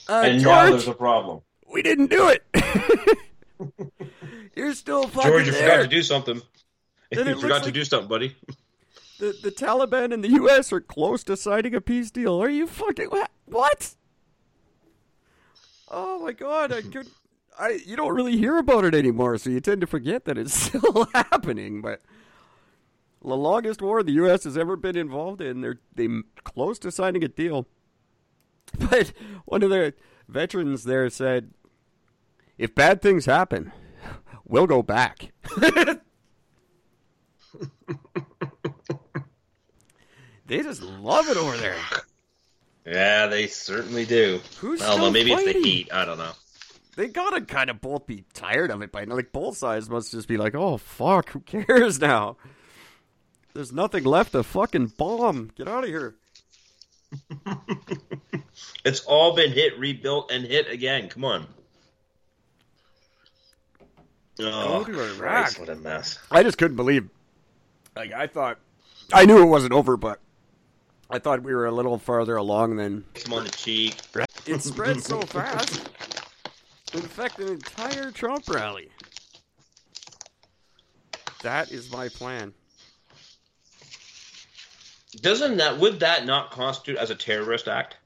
and 0.10 0.42
now 0.42 0.68
George, 0.68 0.72
there's 0.72 0.88
a 0.88 0.94
problem. 0.94 1.42
we 1.72 1.84
didn't 1.84 2.10
do 2.10 2.30
it. 2.30 2.44
You're 4.56 4.74
still 4.74 5.08
fucking 5.08 5.30
George, 5.32 5.46
you 5.48 5.52
there. 5.52 5.70
forgot 5.70 5.82
to 5.84 5.88
do 5.88 6.02
something. 6.04 6.42
Then 7.12 7.28
you 7.28 7.36
forgot 7.36 7.42
looks 7.50 7.60
to 7.62 7.66
like- 7.66 7.74
do 7.74 7.84
something, 7.86 8.10
buddy. 8.10 8.36
the, 9.20 9.36
the 9.44 9.52
Taliban 9.52 10.14
and 10.14 10.24
the 10.24 10.30
U.S. 10.32 10.72
are 10.74 10.82
close 10.82 11.24
to 11.26 11.38
signing 11.38 11.74
a 11.76 11.82
peace 11.82 12.12
deal. 12.12 12.42
Are 12.42 12.50
you 12.50 12.68
fucking 12.68 13.10
wha- 13.12 13.28
what? 13.46 13.96
Oh 15.90 16.20
my 16.24 16.34
god! 16.34 16.72
I 16.74 16.82
could. 16.82 17.08
I 17.60 17.80
you 17.86 17.96
don't 17.96 18.14
really 18.14 18.38
hear 18.38 18.58
about 18.58 18.84
it 18.86 18.94
anymore, 18.94 19.38
so 19.38 19.50
you 19.50 19.60
tend 19.62 19.82
to 19.82 19.88
forget 19.88 20.26
that 20.26 20.38
it's 20.38 20.54
still 20.68 21.08
happening. 21.14 21.82
But 21.82 22.02
the 23.22 23.36
longest 23.36 23.82
war 23.82 24.04
the 24.04 24.12
U.S. 24.14 24.44
has 24.44 24.58
ever 24.58 24.76
been 24.76 24.98
involved 24.98 25.42
in, 25.42 25.62
they're 25.62 25.80
they 25.96 26.08
close 26.44 26.78
to 26.80 26.92
signing 26.92 27.24
a 27.24 27.28
deal. 27.28 27.68
But 28.78 29.14
one 29.46 29.64
of 29.64 29.70
the 29.70 29.94
veterans 30.28 30.84
there 30.84 31.10
said, 31.10 31.52
"If 32.58 32.76
bad 32.76 33.02
things 33.02 33.26
happen, 33.26 33.72
we'll 34.46 34.68
go 34.68 34.82
back." 34.84 35.32
they 40.46 40.62
just 40.62 40.82
love 40.82 41.28
it 41.30 41.38
over 41.38 41.58
there. 41.58 41.76
Yeah, 42.86 43.28
they 43.28 43.48
certainly 43.48 44.06
do. 44.06 44.40
Who's 44.60 44.82
I 44.82 44.88
don't 44.88 44.98
know. 44.98 45.04
still 45.04 45.12
Maybe 45.12 45.34
it's 45.34 45.44
the 45.44 45.54
heat. 45.62 45.90
I 45.92 46.06
don't 46.06 46.18
know. 46.18 46.32
They 46.96 47.08
gotta 47.10 47.42
kind 47.42 47.70
of 47.70 47.80
both 47.82 48.08
be 48.08 48.24
tired 48.34 48.72
of 48.72 48.82
it 48.82 48.92
by 48.92 49.06
now. 49.06 49.16
Like 49.16 49.32
both 49.32 49.58
sides 49.58 49.90
must 49.90 50.12
just 50.12 50.28
be 50.28 50.38
like, 50.38 50.56
"Oh 50.56 50.78
fuck, 50.78 51.30
who 51.30 51.42
cares 51.42 52.00
now?" 52.02 52.38
There's 53.54 53.72
nothing 53.72 54.04
left 54.04 54.34
to 54.34 54.44
fucking 54.44 54.94
bomb. 54.98 55.52
Get 55.56 55.68
out 55.68 55.84
of 55.84 55.90
here. 55.90 56.16
It's 58.84 59.02
all 59.02 59.36
been 59.36 59.52
hit, 59.52 59.78
rebuilt, 59.78 60.32
and 60.32 60.46
hit 60.46 60.70
again. 60.70 61.10
Come 61.10 61.26
on. 61.26 61.48
Oh, 64.40 64.84
Go 64.84 64.94
to 64.94 65.04
Iraq. 65.16 65.18
Christ, 65.18 65.60
what 65.60 65.70
a 65.70 65.76
mess. 65.76 66.20
I 66.30 66.44
just 66.44 66.58
couldn't 66.58 66.78
believe. 66.78 67.10
Like 67.96 68.12
I 68.12 68.28
thought, 68.28 68.60
I 69.12 69.26
knew 69.26 69.42
it 69.42 69.46
wasn't 69.46 69.74
over, 69.74 69.98
but 69.98 70.20
I 71.10 71.20
thought 71.20 71.42
we 71.44 71.56
were 71.56 71.66
a 71.66 71.72
little 71.72 71.98
farther 71.98 72.36
along 72.36 72.76
than 72.76 73.06
Come 73.16 73.34
on 73.34 73.44
the 73.46 73.50
cheek. 73.52 73.96
it 74.46 74.62
spread 74.62 75.02
so 75.02 75.22
fast. 75.22 75.90
Infect 76.94 77.40
an 77.40 77.48
entire 77.50 78.12
Trump 78.12 78.48
rally. 78.50 78.90
That 81.44 81.72
is 81.72 81.92
my 81.92 82.10
plan. 82.10 82.54
Doesn't 85.22 85.58
that 85.58 85.80
would 85.80 86.00
that 86.02 86.26
not 86.26 86.52
constitute 86.52 86.98
as 86.98 87.10
a 87.10 87.16
terrorist 87.16 87.68
act? 87.68 87.98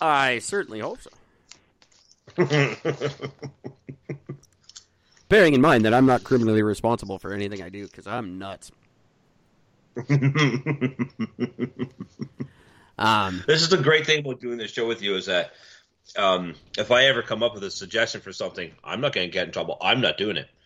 I 0.00 0.40
certainly 0.40 0.80
hope 0.80 0.98
so. 1.00 1.10
Bearing 5.28 5.54
in 5.54 5.60
mind 5.60 5.84
that 5.84 5.92
I'm 5.94 6.06
not 6.06 6.22
criminally 6.24 6.62
responsible 6.62 7.18
for 7.18 7.32
anything 7.32 7.62
I 7.62 7.68
do 7.68 7.86
because 7.86 8.06
I'm 8.06 8.38
nuts. 8.38 8.70
Um, 12.98 13.44
This 13.46 13.60
is 13.60 13.68
the 13.68 13.76
great 13.76 14.06
thing 14.06 14.20
about 14.20 14.40
doing 14.40 14.56
this 14.56 14.70
show 14.70 14.86
with 14.88 15.02
you 15.02 15.16
is 15.16 15.26
that 15.26 15.52
um, 16.16 16.54
if 16.78 16.90
I 16.90 17.04
ever 17.04 17.20
come 17.20 17.42
up 17.42 17.52
with 17.54 17.62
a 17.64 17.70
suggestion 17.70 18.22
for 18.22 18.32
something, 18.32 18.72
I'm 18.82 19.02
not 19.02 19.12
going 19.12 19.28
to 19.28 19.30
get 19.32 19.46
in 19.46 19.52
trouble. 19.52 19.76
I'm 19.82 20.00
not 20.00 20.16
doing 20.16 20.36
it. 20.38 20.48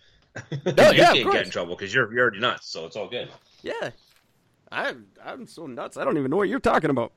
No, 0.76 0.90
you 0.92 0.98
yeah, 0.98 1.10
of 1.10 1.16
can't 1.16 1.32
get 1.32 1.44
in 1.46 1.50
trouble 1.50 1.74
because 1.74 1.92
you're 1.92 2.12
you're 2.12 2.22
already 2.22 2.38
nuts, 2.38 2.68
so 2.68 2.86
it's 2.86 2.94
all 2.94 3.08
good. 3.08 3.28
yeah, 3.64 3.90
I'm 4.70 5.06
I'm 5.24 5.48
so 5.48 5.66
nuts. 5.66 5.96
I 5.96 6.04
don't 6.04 6.16
even 6.18 6.30
know 6.30 6.36
what 6.36 6.48
you're 6.48 6.60
talking 6.60 6.90
about. 6.90 7.12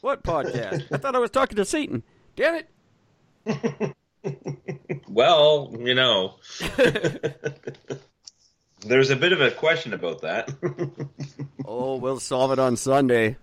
What 0.00 0.22
podcast? 0.22 0.86
I 0.92 0.96
thought 0.98 1.14
I 1.16 1.18
was 1.18 1.30
talking 1.30 1.56
to 1.56 1.64
Satan. 1.64 2.02
Damn 2.36 2.62
it! 3.46 3.96
well, 5.08 5.74
you 5.78 5.94
know, 5.94 6.34
there's 8.86 9.10
a 9.10 9.16
bit 9.16 9.32
of 9.32 9.40
a 9.40 9.50
question 9.50 9.92
about 9.94 10.22
that. 10.22 10.50
Oh, 11.68 11.96
we'll 11.96 12.20
solve 12.20 12.52
it 12.52 12.60
on 12.60 12.76
Sunday. 12.76 13.38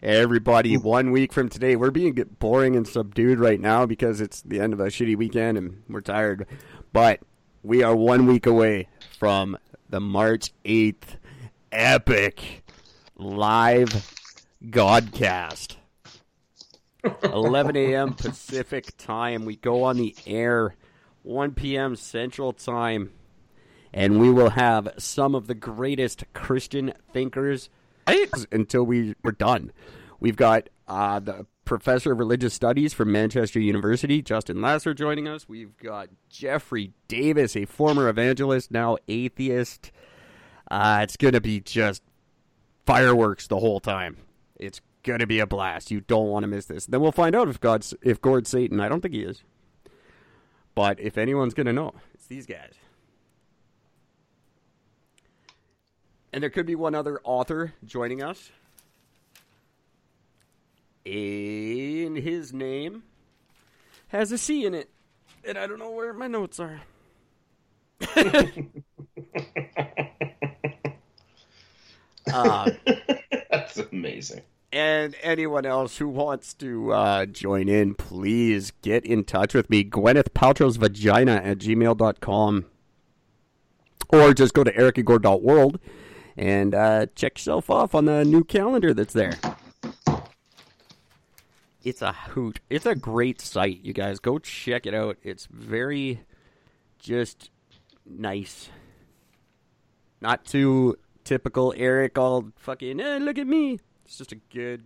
Everybody, 0.00 0.74
hmm. 0.74 0.86
one 0.86 1.10
week 1.10 1.32
from 1.32 1.48
today, 1.48 1.74
we're 1.74 1.90
being 1.90 2.14
boring 2.38 2.76
and 2.76 2.86
subdued 2.86 3.40
right 3.40 3.58
now 3.58 3.84
because 3.84 4.20
it's 4.20 4.42
the 4.42 4.60
end 4.60 4.72
of 4.72 4.78
a 4.78 4.84
shitty 4.84 5.16
weekend 5.16 5.58
and 5.58 5.82
we're 5.88 6.00
tired. 6.00 6.46
But 6.92 7.18
we 7.64 7.82
are 7.82 7.96
one 7.96 8.26
week 8.26 8.46
away 8.46 8.86
from 9.18 9.58
the 9.90 9.98
March 9.98 10.52
8th 10.64 11.16
epic 11.72 12.62
live 13.16 13.88
Godcast. 14.64 15.74
11 17.22 17.76
a.m. 17.76 18.14
Pacific 18.14 18.96
time. 18.96 19.44
We 19.44 19.56
go 19.56 19.84
on 19.84 19.96
the 19.96 20.14
air 20.26 20.74
1 21.22 21.52
p.m. 21.52 21.96
Central 21.96 22.52
time 22.52 23.10
and 23.94 24.20
we 24.20 24.30
will 24.30 24.50
have 24.50 24.92
some 24.98 25.34
of 25.34 25.46
the 25.46 25.54
greatest 25.54 26.24
Christian 26.34 26.92
thinkers 27.12 27.70
until 28.50 28.82
we 28.82 29.14
we're 29.22 29.30
done. 29.30 29.72
We've 30.18 30.36
got 30.36 30.68
uh, 30.88 31.20
the 31.20 31.46
professor 31.64 32.12
of 32.12 32.18
religious 32.18 32.52
studies 32.52 32.92
from 32.92 33.12
Manchester 33.12 33.60
University, 33.60 34.20
Justin 34.20 34.60
Lasser, 34.60 34.94
joining 34.94 35.28
us. 35.28 35.48
We've 35.48 35.76
got 35.76 36.08
Jeffrey 36.28 36.92
Davis, 37.08 37.56
a 37.56 37.64
former 37.66 38.08
evangelist, 38.08 38.70
now 38.70 38.98
atheist. 39.06 39.92
Uh, 40.70 41.00
it's 41.02 41.16
going 41.16 41.34
to 41.34 41.40
be 41.40 41.60
just 41.60 42.02
fireworks 42.84 43.46
the 43.46 43.58
whole 43.58 43.80
time. 43.80 44.16
It's 44.56 44.80
going 45.04 45.20
to 45.20 45.26
be 45.26 45.38
a 45.38 45.46
blast. 45.46 45.90
You 45.90 46.00
don't 46.00 46.28
want 46.28 46.42
to 46.42 46.48
miss 46.48 46.66
this. 46.66 46.86
Then 46.86 47.00
we'll 47.00 47.12
find 47.12 47.36
out 47.36 47.48
if 47.48 47.60
God's 47.60 47.94
if 48.02 48.20
Gord's 48.20 48.50
Satan. 48.50 48.80
I 48.80 48.88
don't 48.88 49.00
think 49.00 49.14
he 49.14 49.22
is. 49.22 49.44
But 50.74 50.98
if 50.98 51.16
anyone's 51.16 51.54
going 51.54 51.66
to 51.66 51.72
know, 51.72 51.94
it's 52.14 52.26
these 52.26 52.46
guys. 52.46 52.72
And 56.32 56.42
there 56.42 56.50
could 56.50 56.66
be 56.66 56.74
one 56.74 56.96
other 56.96 57.20
author 57.22 57.74
joining 57.84 58.20
us. 58.20 58.50
And 61.06 62.16
his 62.16 62.52
name 62.52 63.04
has 64.08 64.32
a 64.32 64.38
C 64.38 64.66
in 64.66 64.74
it. 64.74 64.90
And 65.46 65.56
I 65.56 65.68
don't 65.68 65.78
know 65.78 65.92
where 65.92 66.12
my 66.12 66.26
notes 66.26 66.58
are. 66.58 66.80
uh, 72.32 72.70
That's 73.50 73.76
amazing. 73.76 74.42
And 74.74 75.14
anyone 75.22 75.64
else 75.64 75.98
who 75.98 76.08
wants 76.08 76.52
to 76.54 76.92
uh, 76.92 77.26
join 77.26 77.68
in, 77.68 77.94
please 77.94 78.72
get 78.82 79.06
in 79.06 79.22
touch 79.22 79.54
with 79.54 79.70
me. 79.70 79.84
Gwyneth 79.84 80.30
Paltrow's 80.30 80.76
vagina 80.76 81.36
at 81.36 81.58
gmail.com. 81.58 82.64
Or 84.08 84.34
just 84.34 84.52
go 84.52 84.64
to 84.64 84.72
ericagore.world 84.72 85.78
and 86.36 86.74
uh, 86.74 87.06
check 87.14 87.38
yourself 87.38 87.70
off 87.70 87.94
on 87.94 88.06
the 88.06 88.24
new 88.24 88.42
calendar 88.42 88.92
that's 88.92 89.12
there. 89.12 89.38
It's 91.84 92.02
a 92.02 92.12
hoot. 92.12 92.58
It's 92.68 92.86
a 92.86 92.96
great 92.96 93.40
site, 93.40 93.80
you 93.84 93.92
guys. 93.92 94.18
Go 94.18 94.40
check 94.40 94.86
it 94.86 94.94
out. 94.94 95.18
It's 95.22 95.46
very 95.46 96.22
just 96.98 97.50
nice. 98.04 98.70
Not 100.20 100.44
too 100.44 100.96
typical 101.22 101.72
Eric, 101.76 102.18
all 102.18 102.46
fucking, 102.56 102.98
eh, 102.98 103.18
look 103.18 103.38
at 103.38 103.46
me. 103.46 103.78
It's 104.04 104.18
just 104.18 104.32
a 104.32 104.38
good, 104.52 104.84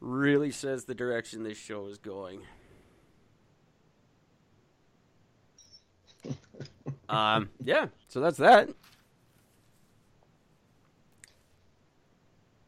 really 0.00 0.50
says 0.50 0.84
the 0.84 0.94
direction 0.94 1.42
this 1.42 1.58
show 1.58 1.86
is 1.86 1.98
going. 1.98 2.40
um, 7.08 7.50
yeah, 7.62 7.86
so 8.08 8.20
that's 8.20 8.38
that. 8.38 8.70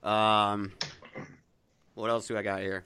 Um, 0.02 0.72
what 1.94 2.10
else 2.10 2.28
do 2.28 2.36
I 2.36 2.42
got 2.42 2.60
here? 2.60 2.84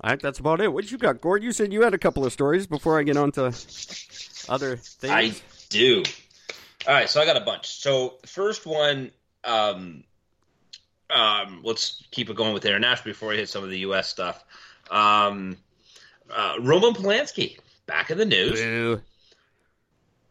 I 0.00 0.10
think 0.10 0.22
that's 0.22 0.38
about 0.38 0.60
it. 0.60 0.72
What 0.72 0.90
you 0.90 0.98
got, 0.98 1.20
Gord? 1.20 1.42
You 1.42 1.52
said 1.52 1.72
you 1.72 1.82
had 1.82 1.94
a 1.94 1.98
couple 1.98 2.24
of 2.24 2.32
stories 2.32 2.66
before 2.66 2.98
I 2.98 3.02
get 3.02 3.16
on 3.16 3.32
to 3.32 3.52
other 4.48 4.76
things. 4.76 5.12
I 5.12 5.32
do. 5.70 6.02
All 6.86 6.94
right, 6.94 7.08
so 7.08 7.20
I 7.20 7.24
got 7.24 7.36
a 7.36 7.40
bunch. 7.40 7.66
So 7.66 8.14
first 8.26 8.66
one, 8.66 9.10
um, 9.42 10.04
um, 11.08 11.60
let's 11.62 12.02
keep 12.10 12.28
it 12.28 12.36
going 12.36 12.52
with 12.52 12.64
international 12.66 13.12
before 13.12 13.30
we 13.30 13.36
hit 13.36 13.48
some 13.48 13.64
of 13.64 13.70
the 13.70 13.78
U.S. 13.80 14.08
stuff. 14.08 14.44
Um, 14.90 15.56
uh, 16.30 16.56
Roman 16.60 16.92
Polanski 16.92 17.58
back 17.86 18.10
in 18.10 18.18
the 18.18 18.26
news. 18.26 18.60
Boo. 18.60 19.00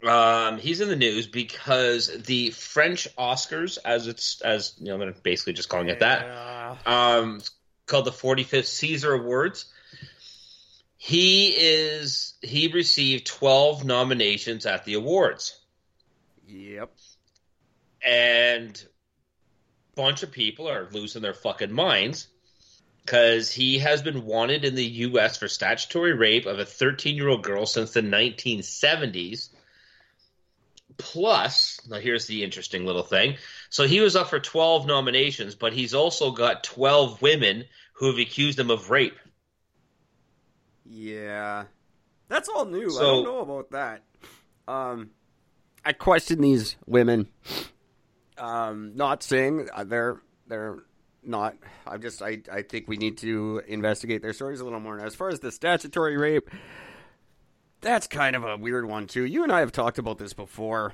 Um, 0.08 0.58
he's 0.58 0.82
in 0.82 0.90
the 0.90 0.96
news 0.98 1.28
because 1.28 2.08
the 2.24 2.52
French 2.52 3.08
Oscars, 3.18 3.78
as 3.86 4.08
it's 4.08 4.42
as 4.42 4.74
you 4.80 4.88
know, 4.88 4.98
gonna 4.98 5.14
basically 5.24 5.54
just 5.54 5.70
calling 5.70 5.88
it 5.88 6.02
that. 6.02 6.78
Um, 6.86 7.42
called 7.86 8.06
the 8.06 8.12
45th 8.12 8.66
Caesar 8.66 9.14
Awards. 9.14 9.66
He 10.98 11.50
is 11.58 12.34
he 12.42 12.68
received 12.68 13.28
12 13.28 13.86
nominations 13.86 14.66
at 14.66 14.86
the 14.86 14.96
awards. 14.96 15.58
Yep. 16.48 16.92
And 18.06 18.86
a 19.94 19.96
bunch 19.96 20.24
of 20.24 20.32
people 20.32 20.70
are 20.70 20.90
losing 20.92 21.22
their 21.22 21.34
fucking 21.34 21.72
minds 21.72 22.28
because 23.06 23.52
he 23.52 23.80
has 23.80 24.02
been 24.02 24.26
wanted 24.26 24.64
in 24.66 24.76
the 24.76 24.86
U.S. 24.86 25.38
for 25.38 25.48
statutory 25.48 26.14
rape 26.14 26.46
of 26.46 26.60
a 26.60 26.66
13 26.66 27.16
year 27.16 27.30
old 27.30 27.44
girl 27.44 27.66
since 27.66 27.92
the 27.92 28.02
1970s. 28.02 29.50
Plus, 30.98 31.80
now 31.90 31.98
here's 31.98 32.28
the 32.28 32.44
interesting 32.44 32.86
little 32.86 33.04
thing. 33.04 33.38
So 33.70 33.88
he 33.88 34.00
was 34.00 34.16
up 34.16 34.30
for 34.30 34.40
12 34.40 34.86
nominations, 34.86 35.56
but 35.56 35.74
he's 35.74 35.94
also 35.94 36.32
got 36.32 36.64
12 36.64 37.22
women 37.22 37.66
who 37.94 38.08
have 38.08 38.20
accused 38.20 38.60
him 38.60 38.70
of 38.70 38.90
rape. 38.90 39.18
Yeah. 40.86 41.66
That's 42.28 42.50
all 42.50 42.66
new. 42.66 42.96
I 42.96 43.02
don't 43.02 43.24
know 43.24 43.40
about 43.40 43.72
that. 43.72 44.04
Um, 44.68 45.10
I 45.86 45.94
question 45.94 46.42
these 46.42 46.76
women. 46.86 47.28
Um, 48.38 48.96
not 48.96 49.24
saying 49.24 49.70
uh, 49.74 49.84
they're 49.84 50.22
they're 50.48 50.80
not. 51.24 51.56
I 51.86 51.98
just 51.98 52.22
I 52.22 52.42
I 52.52 52.62
think 52.62 52.88
we 52.88 52.98
need 52.98 53.18
to 53.20 53.62
investigate 53.68 54.22
their 54.22 54.34
stories 54.34 54.60
a 54.60 54.64
little 54.64 54.80
more. 54.80 54.98
Now, 54.98 55.06
as 55.06 55.16
far 55.16 55.30
as 55.30 55.40
the 55.40 55.52
statutory 55.52 56.18
rape, 56.18 56.50
that's 57.82 58.08
kind 58.08 58.36
of 58.36 58.44
a 58.44 58.58
weird 58.58 58.86
one 58.86 59.08
too. 59.08 59.26
You 59.26 59.44
and 59.44 59.52
I 59.52 59.60
have 59.60 59.72
talked 59.72 59.98
about 59.98 60.18
this 60.18 60.34
before 60.34 60.94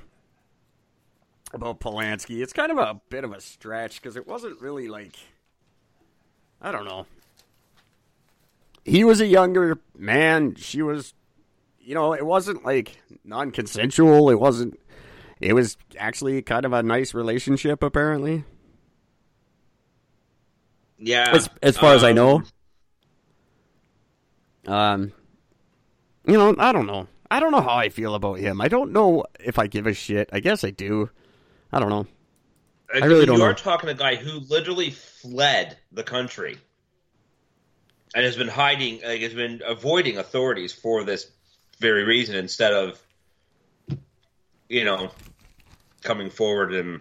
about 1.52 1.80
Polanski. 1.80 2.42
It's 2.42 2.52
kind 2.52 2.70
of 2.70 2.78
a 2.78 3.00
bit 3.08 3.24
of 3.24 3.32
a 3.32 3.40
stretch 3.40 4.00
because 4.00 4.16
it 4.16 4.26
wasn't 4.26 4.60
really 4.60 4.88
like 4.88 5.16
I 6.60 6.72
don't 6.72 6.84
know. 6.84 7.06
He 8.84 9.04
was 9.04 9.20
a 9.20 9.26
younger 9.26 9.78
man. 9.96 10.54
She 10.56 10.82
was, 10.82 11.14
you 11.80 11.94
know, 11.94 12.12
it 12.12 12.24
wasn't 12.24 12.64
like 12.64 13.00
non 13.24 13.50
consensual. 13.50 14.30
It 14.30 14.38
wasn't. 14.38 14.78
It 15.40 15.54
was 15.54 15.76
actually 15.98 16.42
kind 16.42 16.64
of 16.66 16.72
a 16.72 16.82
nice 16.82 17.14
relationship, 17.14 17.82
apparently. 17.82 18.44
Yeah. 20.98 21.30
As, 21.32 21.48
as 21.62 21.78
far 21.78 21.94
as 21.94 22.04
I 22.04 22.10
um, 22.10 22.16
know. 22.16 22.42
Um, 24.66 25.12
you 26.26 26.34
know, 26.34 26.54
I 26.58 26.72
don't 26.72 26.86
know. 26.86 27.08
I 27.30 27.40
don't 27.40 27.52
know 27.52 27.62
how 27.62 27.76
I 27.76 27.88
feel 27.88 28.14
about 28.14 28.38
him. 28.38 28.60
I 28.60 28.68
don't 28.68 28.92
know 28.92 29.24
if 29.38 29.58
I 29.58 29.66
give 29.66 29.86
a 29.86 29.94
shit. 29.94 30.28
I 30.32 30.40
guess 30.40 30.62
I 30.62 30.70
do. 30.70 31.08
I 31.72 31.78
don't 31.78 31.88
know. 31.88 32.06
I 32.92 33.06
really 33.06 33.24
don't 33.24 33.38
you 33.38 33.44
are 33.44 33.50
know. 33.50 33.54
talking 33.54 33.86
to 33.86 33.94
a 33.94 33.96
guy 33.96 34.16
who 34.16 34.40
literally 34.40 34.90
fled 34.90 35.78
the 35.92 36.02
country 36.02 36.58
and 38.14 38.24
has 38.24 38.36
been 38.36 38.48
hiding, 38.48 39.00
like, 39.02 39.20
has 39.20 39.32
been 39.32 39.62
avoiding 39.64 40.18
authorities 40.18 40.72
for 40.72 41.04
this 41.04 41.30
very 41.80 42.04
reason 42.04 42.36
instead 42.36 42.72
of, 42.72 43.02
you 44.68 44.84
know, 44.84 45.10
coming 46.02 46.30
forward 46.30 46.74
and 46.74 47.00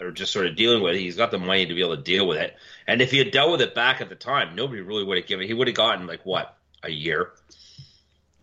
or 0.00 0.10
just 0.10 0.32
sort 0.32 0.46
of 0.46 0.56
dealing 0.56 0.82
with 0.82 0.94
it. 0.94 1.00
He's 1.00 1.16
got 1.16 1.30
the 1.30 1.38
money 1.38 1.66
to 1.66 1.74
be 1.74 1.80
able 1.80 1.96
to 1.96 2.02
deal 2.02 2.26
with 2.26 2.38
it. 2.38 2.56
And 2.86 3.00
if 3.00 3.10
he 3.10 3.18
had 3.18 3.30
dealt 3.30 3.50
with 3.50 3.60
it 3.60 3.74
back 3.74 4.00
at 4.00 4.08
the 4.08 4.14
time, 4.14 4.54
nobody 4.54 4.80
really 4.80 5.04
would 5.04 5.16
have 5.16 5.26
given. 5.26 5.46
He 5.46 5.54
would 5.54 5.68
have 5.68 5.76
gotten 5.76 6.06
like 6.06 6.24
what 6.24 6.56
a 6.82 6.90
year. 6.90 7.32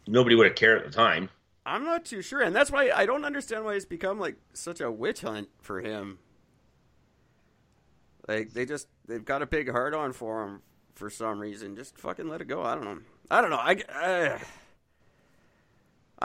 Nobody 0.08 0.36
would 0.36 0.48
have 0.48 0.56
cared 0.56 0.80
at 0.80 0.86
the 0.86 0.92
time. 0.92 1.30
I'm 1.66 1.84
not 1.84 2.06
too 2.06 2.22
sure, 2.22 2.42
and 2.42 2.56
that's 2.56 2.70
why 2.70 2.92
I 2.92 3.08
don't 3.08 3.26
understand 3.26 3.66
why 3.66 3.74
it's 3.74 3.86
become 3.86 4.20
like 4.20 4.36
such 4.54 4.82
a 4.82 4.92
witch 4.92 5.22
hunt 5.22 5.50
for 5.62 5.82
him. 5.82 6.20
Like 8.28 8.54
they 8.54 8.66
just 8.66 8.88
they've 9.08 9.26
got 9.26 9.42
a 9.42 9.48
big 9.48 9.72
heart 9.72 9.96
on 9.96 10.14
for 10.14 10.44
him 10.44 10.62
for 10.94 11.10
some 11.10 11.40
reason. 11.40 11.76
Just 11.76 11.98
fucking 11.98 12.28
let 12.28 12.42
it 12.42 12.46
go. 12.46 12.62
I 12.62 12.76
don't 12.76 12.86
know. 12.86 13.00
I 13.32 13.42
don't 13.42 13.50
know. 13.50 13.58
I 13.58 13.82
I, 13.90 14.42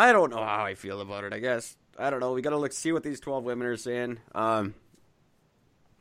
I 0.01 0.13
don't 0.13 0.31
know 0.31 0.43
how 0.43 0.65
I 0.65 0.77
feel 0.77 1.03
about 1.03 1.25
it. 1.25 1.35
I 1.35 1.41
guess 1.41 1.77
I 1.99 2.09
don't 2.09 2.21
know. 2.21 2.33
We 2.33 2.41
got 2.41 2.51
to 2.51 2.57
look 2.57 2.73
see 2.73 2.91
what 2.91 3.03
these 3.03 3.21
twelve 3.21 3.45
women 3.45 3.67
are 3.67 3.77
saying. 3.77 4.19
Um, 4.35 4.75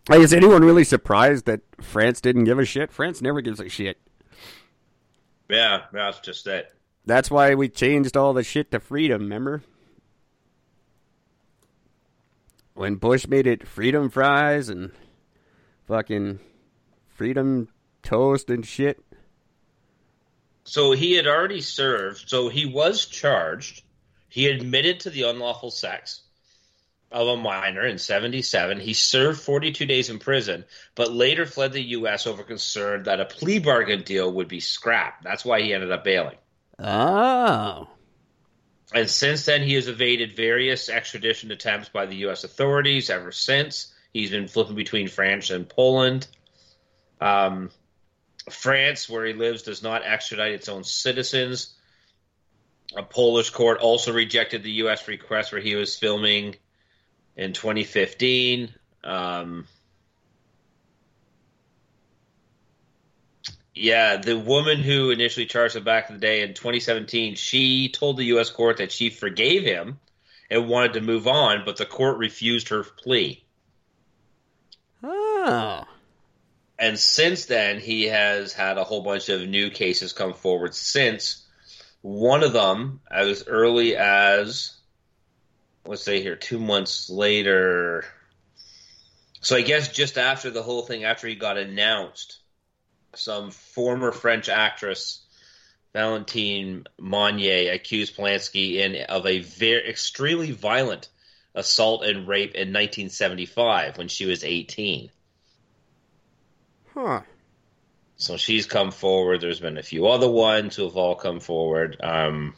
like, 0.08 0.22
is 0.22 0.32
anyone 0.32 0.64
really 0.64 0.86
surprised 0.86 1.46
that 1.48 1.60
France 1.82 2.22
didn't 2.22 2.46
give 2.46 2.58
a 2.60 2.64
shit? 2.64 2.94
France 2.94 3.22
never 3.22 3.42
gives 3.42 3.60
a 3.60 3.68
shit. 3.68 4.00
Yeah, 5.50 5.82
that's 5.92 6.22
just 6.22 6.48
it. 6.48 6.74
That's 7.06 7.30
why 7.30 7.56
we 7.56 7.68
changed 7.68 8.16
all 8.16 8.34
the 8.34 8.44
shit 8.44 8.72
to 8.72 8.80
freedom, 8.80 9.24
remember? 9.24 9.64
When 12.76 12.96
Bush 12.96 13.28
made 13.28 13.48
it 13.48 13.68
freedom 13.68 14.10
fries 14.10 14.70
and 14.70 14.94
fucking 15.88 16.40
freedom 17.10 17.68
toast 18.02 18.50
and 18.50 18.66
shit. 18.66 19.04
So 20.64 20.94
he 20.94 21.14
had 21.14 21.28
already 21.28 21.60
served. 21.60 22.30
So 22.30 22.48
he 22.48 22.66
was 22.66 23.06
charged. 23.06 23.84
He 24.30 24.48
admitted 24.48 25.02
to 25.02 25.10
the 25.10 25.24
unlawful 25.24 25.72
sex 25.72 26.22
of 27.12 27.28
a 27.28 27.38
minor 27.38 27.86
in 27.86 27.98
77. 27.98 28.80
He 28.80 28.94
served 28.94 29.42
42 29.42 29.86
days 29.86 30.10
in 30.10 30.20
prison, 30.20 30.66
but 30.96 31.12
later 31.12 31.46
fled 31.46 31.74
the 31.74 31.82
U.S. 31.82 32.28
over 32.28 32.44
concern 32.44 33.04
that 33.04 33.20
a 33.20 33.26
plea 33.26 33.60
bargain 33.60 34.04
deal 34.04 34.32
would 34.32 34.48
be 34.48 34.60
scrapped. 34.60 35.24
That's 35.24 35.44
why 35.44 35.62
he 35.62 35.74
ended 35.74 35.92
up 35.92 36.04
bailing. 36.04 36.38
Oh. 36.78 37.90
And 38.94 39.10
since 39.10 39.46
then, 39.46 39.64
he 39.64 39.74
has 39.74 39.88
evaded 39.88 40.36
various 40.36 40.90
extradition 40.90 41.52
attempts 41.52 41.90
by 41.90 42.06
the 42.06 42.18
U.S. 42.18 42.44
authorities 42.44 43.10
ever 43.10 43.32
since. 43.32 43.94
He's 44.14 44.32
been 44.32 44.48
flipping 44.48 44.76
between 44.76 45.08
France 45.08 45.50
and 45.50 45.68
Poland. 45.68 46.28
Um, 47.22 47.70
France, 48.50 49.10
where 49.10 49.26
he 49.26 49.34
lives, 49.34 49.64
does 49.64 49.84
not 49.84 50.06
extradite 50.06 50.54
its 50.54 50.70
own 50.70 50.84
citizens. 50.84 51.76
A 52.96 53.04
Polish 53.04 53.52
court 53.52 53.80
also 53.80 54.12
rejected 54.12 54.64
the 54.64 54.72
U.S. 54.84 55.08
request 55.08 55.52
where 55.52 55.62
he 55.62 55.76
was 55.76 55.98
filming 55.98 56.56
in 57.36 57.54
2015. 57.54 58.74
Um, 59.04 59.68
yeah, 63.76 64.18
the 64.18 64.38
woman 64.38 64.80
who 64.80 65.12
initially 65.12 65.46
charged 65.46 65.76
him 65.76 65.84
back 65.84 66.10
in 66.10 66.16
the 66.16 66.22
day 66.22 66.42
in 66.42 66.54
2017, 66.54 67.36
she 67.36 67.90
told 67.90 68.18
the 68.18 68.26
U.S. 68.26 68.50
court 68.50 68.78
that 68.78 68.92
she 68.92 69.10
forgave 69.10 69.64
him 69.64 70.00
and 70.50 70.68
wanted 70.68 70.94
to 70.94 71.02
move 71.02 71.28
on, 71.28 71.64
but 71.66 71.78
the 71.78 71.86
court 71.86 72.18
refused 72.18 72.70
her 72.70 72.84
plea. 72.84 73.44
Oh. 75.04 75.86
And 76.78 76.98
since 76.98 77.46
then, 77.46 77.80
he 77.80 78.06
has 78.06 78.54
had 78.54 78.78
a 78.78 78.84
whole 78.84 79.02
bunch 79.02 79.30
of 79.30 79.48
new 79.48 79.70
cases 79.70 80.14
come 80.14 80.34
forward 80.34 80.74
since. 80.74 81.46
One 82.02 82.44
of 82.44 82.54
them, 82.54 83.02
as 83.10 83.46
early 83.48 83.96
as, 83.96 84.76
let's 85.86 86.04
say 86.04 86.22
here, 86.22 86.36
two 86.36 86.60
months 86.60 87.10
later. 87.10 88.06
So 89.42 89.56
I 89.56 89.62
guess 89.62 89.92
just 89.92 90.18
after 90.18 90.50
the 90.50 90.64
whole 90.64 90.84
thing, 90.84 91.04
after 91.04 91.28
he 91.28 91.36
got 91.36 91.58
announced, 91.58 92.40
some 93.16 93.52
former 93.52 94.12
French 94.12 94.50
actress, 94.50 95.22
Valentine 95.94 96.86
Monnier, 97.00 97.74
accused 97.74 98.16
Polanski 98.16 98.76
in, 98.76 99.04
of 99.04 99.26
a 99.26 99.40
very 99.40 99.90
extremely 99.90 100.52
violent 100.52 101.10
assault 101.56 102.06
and 102.06 102.28
rape 102.28 102.54
in 102.54 102.70
1975 102.70 103.98
when 103.98 104.08
she 104.08 104.26
was 104.26 104.44
18. 104.44 105.10
Huh. 106.94 107.22
So 108.20 108.36
she's 108.36 108.66
come 108.66 108.92
forward. 108.92 109.40
There's 109.40 109.62
been 109.62 109.78
a 109.78 109.84
few 109.84 110.08
other 110.08 110.30
ones 110.30 110.76
who 110.76 110.84
have 110.84 110.98
all 110.98 111.16
come 111.16 111.40
forward. 111.40 111.98
Um, 112.02 112.54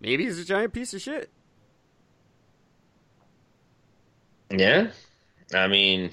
Maybe 0.00 0.24
he's 0.24 0.38
a 0.38 0.44
giant 0.44 0.72
piece 0.72 0.94
of 0.94 1.02
shit. 1.02 1.30
yeah, 4.50 4.88
I 5.54 5.68
mean, 5.68 6.12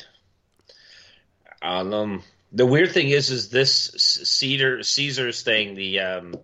um, 1.62 2.22
the 2.52 2.65
weird 2.65 2.92
thing 2.92 3.10
is, 3.10 3.30
is 3.32 3.50
this 3.50 3.92
Cedar 3.98 4.84
Caesar's 4.84 5.42
thing, 5.42 5.76
the 5.76 6.00
um, 6.02 6.36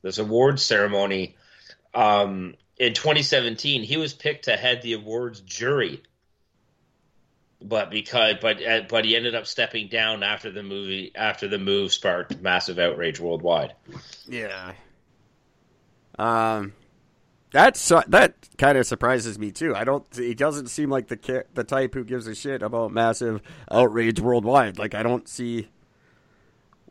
this 0.00 0.18
awards 0.18 0.62
ceremony, 0.62 1.36
um, 1.94 2.54
in 2.78 2.94
2017, 2.94 3.82
he 3.82 3.98
was 3.98 4.14
picked 4.14 4.46
to 4.46 4.56
head 4.56 4.80
the 4.82 4.94
awards 4.94 5.40
jury. 5.40 6.02
But 7.64 7.90
because 7.90 8.36
but 8.40 8.64
uh, 8.66 8.82
but 8.88 9.04
he 9.04 9.14
ended 9.16 9.34
up 9.34 9.46
stepping 9.46 9.88
down 9.88 10.22
after 10.22 10.50
the 10.50 10.62
movie 10.62 11.12
after 11.14 11.46
the 11.48 11.58
move 11.58 11.92
sparked 11.92 12.40
massive 12.40 12.78
outrage 12.78 13.20
worldwide. 13.20 13.74
Yeah. 14.28 14.72
Um, 16.18 16.72
that's 17.52 17.86
that 18.08 18.34
kind 18.58 18.78
of 18.78 18.86
surprises 18.86 19.38
me 19.38 19.50
too. 19.52 19.74
I 19.74 19.84
don't. 19.84 20.04
He 20.14 20.34
doesn't 20.34 20.68
seem 20.68 20.90
like 20.90 21.08
the 21.08 21.16
ki- 21.16 21.42
the 21.54 21.64
type 21.64 21.94
who 21.94 22.04
gives 22.04 22.26
a 22.26 22.34
shit 22.34 22.62
about 22.62 22.92
massive 22.92 23.40
outrage 23.70 24.20
worldwide. 24.20 24.78
Like 24.78 24.94
I 24.94 25.02
don't 25.02 25.28
see. 25.28 25.68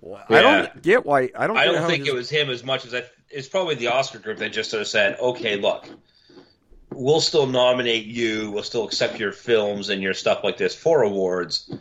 I 0.04 0.26
Yeah. 0.30 0.42
don't 0.42 0.82
get 0.82 1.06
why. 1.06 1.30
I 1.36 1.48
don't. 1.48 1.58
I 1.58 1.66
don't 1.66 1.88
think 1.88 2.06
his- 2.06 2.14
it 2.14 2.16
was 2.16 2.30
him 2.30 2.50
as 2.50 2.64
much 2.64 2.86
as 2.86 2.94
I. 2.94 3.04
It's 3.30 3.48
probably 3.48 3.76
the 3.76 3.88
Oscar 3.88 4.20
group 4.20 4.38
that 4.40 4.52
just 4.52 4.70
sort 4.72 4.82
of 4.82 4.88
said, 4.88 5.18
"Okay, 5.20 5.56
look, 5.58 5.88
we'll 6.92 7.22
still 7.22 7.48
nominate 7.48 8.06
you. 8.06 8.52
We'll 8.52 8.64
still 8.64 8.86
accept 8.86 9.20
your 9.20 9.32
films 9.32 9.90
and 9.90 10.02
your 10.02 10.14
stuff 10.14 10.44
like 10.44 10.58
this 10.58 10.76
for 10.76 11.02
awards, 11.04 11.74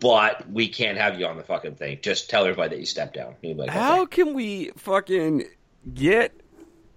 but 0.00 0.48
we 0.50 0.68
can't 0.68 0.98
have 0.98 1.18
you 1.18 1.26
on 1.26 1.36
the 1.36 1.42
fucking 1.42 1.76
thing. 1.76 1.98
Just 2.02 2.30
tell 2.30 2.42
everybody 2.44 2.70
that 2.70 2.80
you 2.80 2.86
stepped 2.86 3.14
down. 3.14 3.36
Like, 3.42 3.70
How 3.70 4.02
okay. 4.02 4.22
can 4.22 4.34
we 4.34 4.70
fucking 4.76 5.44
get 5.94 6.40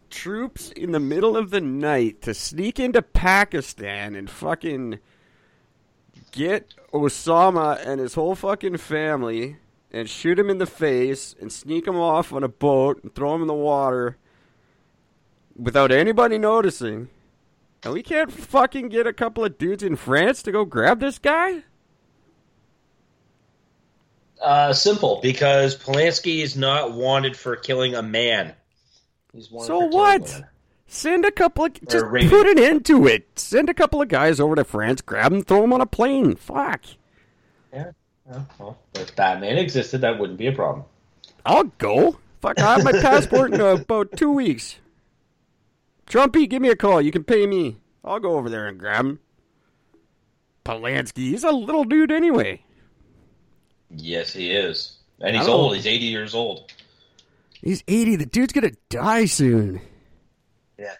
troops 0.09 0.71
in 0.71 0.91
the 0.91 0.99
middle 0.99 1.35
of 1.35 1.49
the 1.49 1.61
night 1.61 2.21
to 2.21 2.33
sneak 2.33 2.79
into 2.79 3.01
Pakistan 3.01 4.15
and 4.15 4.29
fucking 4.29 4.99
get 6.31 6.73
Osama 6.93 7.83
and 7.85 7.99
his 7.99 8.13
whole 8.13 8.35
fucking 8.35 8.77
family 8.77 9.57
and 9.91 10.09
shoot 10.09 10.39
him 10.39 10.49
in 10.49 10.57
the 10.57 10.65
face 10.65 11.35
and 11.39 11.51
sneak 11.51 11.87
him 11.87 11.95
off 11.97 12.31
on 12.33 12.43
a 12.43 12.47
boat 12.47 13.01
and 13.03 13.13
throw 13.13 13.35
him 13.35 13.41
in 13.41 13.47
the 13.47 13.53
water 13.53 14.17
without 15.55 15.91
anybody 15.91 16.37
noticing? 16.37 17.09
And 17.83 17.93
we 17.93 18.01
can't 18.01 18.31
fucking 18.31 18.89
get 18.89 19.07
a 19.07 19.13
couple 19.13 19.43
of 19.43 19.57
dudes 19.57 19.83
in 19.83 19.95
France 19.95 20.41
to 20.43 20.51
go 20.51 20.63
grab 20.63 20.99
this 20.99 21.19
guy? 21.19 21.63
Uh, 24.41 24.73
simple, 24.73 25.19
because 25.21 25.75
Polanski 25.75 26.41
is 26.41 26.55
not 26.55 26.93
wanted 26.93 27.35
for 27.35 27.55
killing 27.55 27.95
a 27.95 28.01
man. 28.01 28.53
He's 29.33 29.49
wanted 29.49 29.67
so 29.67 29.79
what? 29.79 30.43
Send 30.87 31.25
a 31.25 31.31
couple 31.31 31.65
of 31.65 31.73
just 31.87 32.05
put 32.05 32.47
an 32.47 32.59
end 32.59 32.85
to 32.85 33.07
it. 33.07 33.27
Send 33.39 33.69
a 33.69 33.73
couple 33.73 34.01
of 34.01 34.09
guys 34.09 34.39
over 34.39 34.55
to 34.55 34.63
France, 34.63 35.01
grab 35.01 35.31
them, 35.31 35.41
throw 35.41 35.61
them 35.61 35.73
on 35.73 35.81
a 35.81 35.85
plane. 35.85 36.35
Fuck. 36.35 36.83
Yeah. 37.73 37.91
well, 38.59 38.77
if 38.93 39.15
Batman 39.15 39.57
existed, 39.57 40.01
that 40.01 40.19
wouldn't 40.19 40.37
be 40.37 40.47
a 40.47 40.51
problem. 40.51 40.85
I'll 41.45 41.63
go. 41.63 42.19
Fuck, 42.41 42.59
I 42.59 42.73
have 42.75 42.83
my 42.83 42.91
passport 42.91 43.53
in 43.53 43.61
about 43.61 44.15
two 44.15 44.31
weeks. 44.31 44.77
Trumpy, 46.07 46.49
give 46.49 46.61
me 46.61 46.69
a 46.69 46.75
call. 46.75 47.01
You 47.01 47.11
can 47.11 47.23
pay 47.23 47.47
me. 47.47 47.77
I'll 48.03 48.19
go 48.19 48.37
over 48.37 48.49
there 48.49 48.67
and 48.67 48.77
grab 48.77 49.05
him. 49.05 49.19
Polanski, 50.65 51.29
he's 51.29 51.43
a 51.43 51.51
little 51.51 51.83
dude 51.83 52.11
anyway. 52.11 52.63
Yes, 53.89 54.33
he 54.33 54.51
is. 54.51 54.97
And 55.19 55.35
he's 55.35 55.47
old. 55.47 55.75
He's 55.75 55.87
80 55.87 56.05
years 56.05 56.33
old. 56.33 56.71
He's 57.61 57.83
80. 57.87 58.17
The 58.17 58.25
dude's 58.25 58.53
going 58.53 58.69
to 58.69 58.77
die 58.89 59.25
soon. 59.25 59.81
Yeah. 60.77 60.95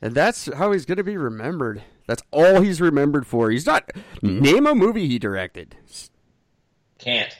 And 0.00 0.14
that's 0.14 0.52
how 0.54 0.72
he's 0.72 0.86
going 0.86 0.98
to 0.98 1.04
be 1.04 1.16
remembered. 1.16 1.82
That's 2.06 2.22
all 2.30 2.60
he's 2.60 2.80
remembered 2.80 3.26
for. 3.26 3.50
He's 3.50 3.66
not. 3.66 3.90
Name 4.22 4.66
a 4.66 4.74
movie 4.74 5.08
he 5.08 5.18
directed. 5.18 5.76
Can't. 6.98 7.36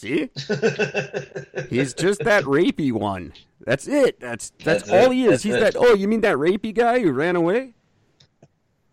See? 0.00 0.30
he's 1.68 1.92
just 1.92 2.24
that 2.24 2.44
rapey 2.44 2.90
one. 2.90 3.34
That's 3.66 3.86
it. 3.86 4.18
That's 4.18 4.48
that's, 4.64 4.84
that's 4.84 4.90
all 4.90 5.10
it. 5.10 5.14
he 5.14 5.24
is. 5.24 5.30
That's 5.30 5.42
he's 5.42 5.54
it. 5.56 5.60
that. 5.60 5.76
Oh, 5.76 5.92
you 5.92 6.08
mean 6.08 6.22
that 6.22 6.38
rapey 6.38 6.74
guy 6.74 7.00
who 7.00 7.12
ran 7.12 7.36
away? 7.36 7.74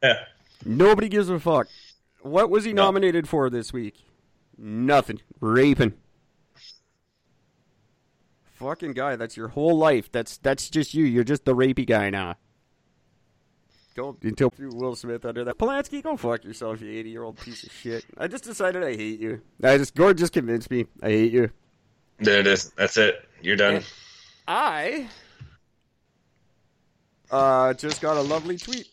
Yeah. 0.03 0.25
Nobody 0.65 1.07
gives 1.07 1.29
a 1.29 1.39
fuck. 1.39 1.67
What 2.23 2.49
was 2.49 2.65
he 2.65 2.73
no. 2.73 2.83
nominated 2.83 3.29
for 3.29 3.49
this 3.49 3.71
week? 3.71 4.03
Nothing. 4.57 5.21
Raping. 5.39 5.93
Fucking 8.55 8.91
guy, 8.91 9.15
that's 9.15 9.37
your 9.37 9.47
whole 9.47 9.77
life. 9.77 10.11
That's 10.11 10.37
that's 10.39 10.69
just 10.69 10.93
you. 10.93 11.05
You're 11.05 11.23
just 11.23 11.45
the 11.45 11.55
rapey 11.55 11.87
guy 11.87 12.09
now. 12.09 12.35
Go 13.97 14.15
until 14.21 14.53
Will 14.59 14.95
Smith 14.95 15.25
under 15.25 15.43
that. 15.43 15.57
Polanski, 15.57 16.03
go 16.03 16.15
fuck 16.17 16.43
yourself, 16.43 16.81
you 16.81 16.99
80 16.99 17.09
year 17.09 17.23
old 17.23 17.35
piece 17.39 17.63
of 17.63 17.71
shit. 17.71 18.05
I 18.15 18.27
just 18.27 18.43
decided 18.43 18.83
I 18.83 18.95
hate 18.95 19.19
you. 19.19 19.41
I 19.63 19.79
just 19.79 19.95
Gord 19.95 20.19
just 20.19 20.33
convinced 20.33 20.69
me 20.69 20.85
I 21.01 21.09
hate 21.09 21.33
you. 21.33 21.49
There 22.19 22.39
it 22.39 22.45
is. 22.45 22.69
That's 22.77 22.95
it. 22.97 23.27
You're 23.41 23.55
done. 23.55 23.77
And 23.77 23.85
I 24.47 25.09
uh, 27.31 27.73
just 27.73 27.99
got 27.99 28.17
a 28.17 28.21
lovely 28.21 28.59
tweet. 28.59 28.87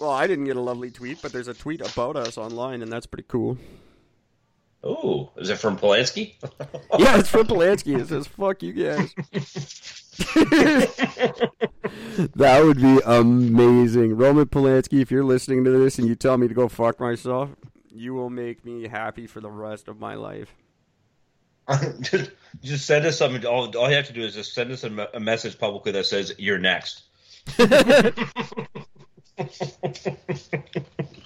Well, 0.00 0.10
I 0.10 0.28
didn't 0.28 0.44
get 0.44 0.56
a 0.56 0.60
lovely 0.60 0.92
tweet, 0.92 1.20
but 1.20 1.32
there's 1.32 1.48
a 1.48 1.54
tweet 1.54 1.80
about 1.80 2.14
us 2.14 2.38
online, 2.38 2.82
and 2.82 2.92
that's 2.92 3.06
pretty 3.06 3.26
cool. 3.26 3.58
Oh, 4.82 5.32
is 5.36 5.50
it 5.50 5.58
from 5.58 5.76
Polanski? 5.76 6.34
yeah, 6.98 7.18
it's 7.18 7.28
from 7.28 7.46
Polanski. 7.46 8.00
It 8.00 8.08
says 8.08 8.26
"fuck 8.28 8.62
you 8.62 8.72
guys." 8.72 9.12
that 12.34 12.64
would 12.64 12.80
be 12.80 13.00
amazing, 13.04 14.16
Roman 14.16 14.46
Polanski. 14.46 15.00
If 15.00 15.10
you're 15.10 15.24
listening 15.24 15.64
to 15.64 15.70
this 15.70 15.98
and 15.98 16.06
you 16.06 16.14
tell 16.14 16.38
me 16.38 16.46
to 16.46 16.54
go 16.54 16.68
fuck 16.68 17.00
myself, 17.00 17.50
you 17.90 18.14
will 18.14 18.30
make 18.30 18.64
me 18.64 18.86
happy 18.86 19.26
for 19.26 19.40
the 19.40 19.50
rest 19.50 19.88
of 19.88 19.98
my 19.98 20.14
life. 20.14 20.54
just, 22.00 22.30
just 22.62 22.86
send 22.86 23.04
us 23.04 23.18
something. 23.18 23.44
All, 23.44 23.76
all 23.76 23.90
you 23.90 23.96
have 23.96 24.06
to 24.06 24.12
do 24.12 24.22
is 24.22 24.34
just 24.34 24.54
send 24.54 24.70
us 24.70 24.84
a, 24.84 25.08
a 25.12 25.20
message 25.20 25.58
publicly 25.58 25.92
that 25.92 26.06
says 26.06 26.34
"You're 26.38 26.58
next." 26.58 27.02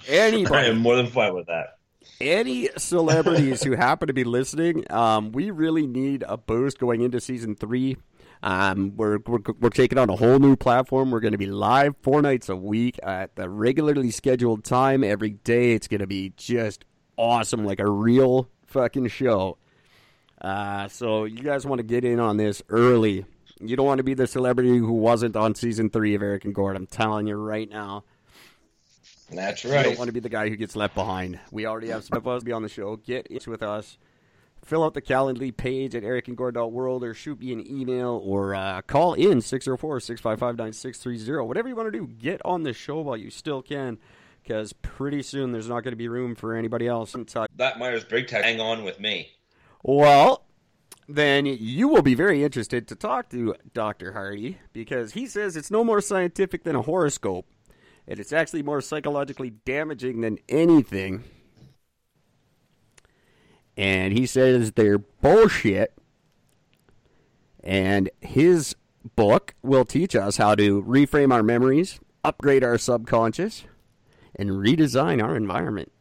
Anybody. 0.07 0.55
I 0.55 0.65
am 0.65 0.79
more 0.79 0.95
than 0.95 1.07
fine 1.07 1.35
with 1.35 1.47
that. 1.47 1.77
Any 2.19 2.69
celebrities 2.77 3.63
who 3.63 3.75
happen 3.75 4.07
to 4.07 4.13
be 4.13 4.23
listening, 4.23 4.85
um, 4.91 5.31
we 5.31 5.51
really 5.51 5.87
need 5.87 6.23
a 6.27 6.37
boost 6.37 6.79
going 6.79 7.01
into 7.01 7.19
season 7.19 7.55
three. 7.55 7.97
Um, 8.41 8.93
we're, 8.97 9.19
we're, 9.25 9.39
we're 9.59 9.69
taking 9.69 9.97
on 9.97 10.09
a 10.09 10.15
whole 10.15 10.37
new 10.37 10.55
platform. 10.55 11.11
We're 11.11 11.21
going 11.21 11.31
to 11.31 11.37
be 11.37 11.45
live 11.45 11.95
four 12.01 12.21
nights 12.21 12.49
a 12.49 12.55
week 12.55 12.99
at 13.01 13.35
the 13.35 13.49
regularly 13.49 14.11
scheduled 14.11 14.65
time 14.65 15.03
every 15.03 15.31
day. 15.31 15.73
It's 15.73 15.87
going 15.87 16.01
to 16.01 16.07
be 16.07 16.33
just 16.35 16.83
awesome, 17.17 17.65
like 17.65 17.79
a 17.79 17.89
real 17.89 18.49
fucking 18.65 19.07
show. 19.07 19.57
Uh, 20.41 20.89
so 20.89 21.23
you 21.23 21.41
guys 21.41 21.65
want 21.65 21.79
to 21.79 21.83
get 21.83 22.03
in 22.03 22.19
on 22.19 22.35
this 22.35 22.61
early. 22.67 23.25
You 23.61 23.77
don't 23.77 23.85
want 23.85 23.99
to 23.99 24.03
be 24.03 24.13
the 24.13 24.27
celebrity 24.27 24.77
who 24.77 24.91
wasn't 24.91 25.37
on 25.37 25.55
season 25.55 25.89
three 25.89 26.15
of 26.15 26.21
Eric 26.21 26.43
and 26.43 26.53
Gord. 26.53 26.75
I'm 26.75 26.87
telling 26.87 27.27
you 27.27 27.35
right 27.35 27.69
now. 27.69 28.03
That's 29.35 29.65
right. 29.65 29.79
You 29.79 29.91
don't 29.91 29.97
want 29.97 30.07
to 30.09 30.13
be 30.13 30.19
the 30.19 30.29
guy 30.29 30.49
who 30.49 30.55
gets 30.55 30.75
left 30.75 30.95
behind. 30.95 31.39
We 31.51 31.65
already 31.65 31.89
have 31.89 32.03
some 32.03 32.17
of 32.17 32.27
us 32.27 32.43
be 32.43 32.51
on 32.51 32.63
the 32.63 32.69
show. 32.69 32.95
Get 32.97 33.27
in 33.27 33.39
with 33.47 33.63
us. 33.63 33.97
Fill 34.63 34.83
out 34.83 34.93
the 34.93 35.01
Calendly 35.01 35.55
page 35.55 35.93
at 35.93 36.03
ericandgord.world 36.03 37.03
or 37.03 37.13
shoot 37.13 37.39
me 37.39 37.51
an 37.51 37.69
email 37.69 38.21
or 38.23 38.55
uh, 38.55 38.81
call 38.81 39.13
in 39.13 39.41
604 39.41 39.99
655 39.99 40.57
9630. 40.57 41.45
Whatever 41.45 41.67
you 41.67 41.75
want 41.75 41.91
to 41.91 41.99
do, 41.99 42.07
get 42.07 42.41
on 42.45 42.63
the 42.63 42.71
show 42.71 43.01
while 43.01 43.17
you 43.17 43.29
still 43.29 43.61
can 43.61 43.97
because 44.41 44.71
pretty 44.73 45.21
soon 45.21 45.51
there's 45.51 45.67
not 45.67 45.83
going 45.83 45.91
to 45.91 45.97
be 45.97 46.07
room 46.07 46.35
for 46.35 46.55
anybody 46.55 46.87
else. 46.87 47.13
That 47.57 47.77
Myers 47.77 48.05
Briggs 48.05 48.31
tag, 48.31 48.43
hang 48.43 48.61
on 48.61 48.83
with 48.85 49.01
me. 49.01 49.31
Well, 49.83 50.45
then 51.09 51.45
you 51.45 51.89
will 51.89 52.01
be 52.01 52.15
very 52.15 52.43
interested 52.43 52.87
to 52.87 52.95
talk 52.95 53.29
to 53.29 53.55
Dr. 53.73 54.13
Hardy 54.13 54.59
because 54.71 55.11
he 55.13 55.27
says 55.27 55.57
it's 55.57 55.71
no 55.71 55.83
more 55.83 55.99
scientific 55.99 56.63
than 56.63 56.75
a 56.75 56.81
horoscope 56.81 57.45
and 58.07 58.19
it's 58.19 58.33
actually 58.33 58.63
more 58.63 58.81
psychologically 58.81 59.51
damaging 59.51 60.21
than 60.21 60.37
anything. 60.49 61.23
And 63.77 64.13
he 64.13 64.25
says 64.25 64.73
they're 64.73 64.97
bullshit. 64.99 65.93
And 67.63 68.09
his 68.21 68.75
book 69.15 69.55
will 69.61 69.85
teach 69.85 70.15
us 70.15 70.37
how 70.37 70.55
to 70.55 70.83
reframe 70.83 71.33
our 71.33 71.43
memories, 71.43 71.99
upgrade 72.23 72.63
our 72.63 72.77
subconscious, 72.77 73.63
and 74.35 74.49
redesign 74.51 75.23
our 75.23 75.35
environment. 75.35 75.91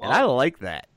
And 0.00 0.12
I 0.12 0.24
like 0.24 0.58
that. 0.60 0.88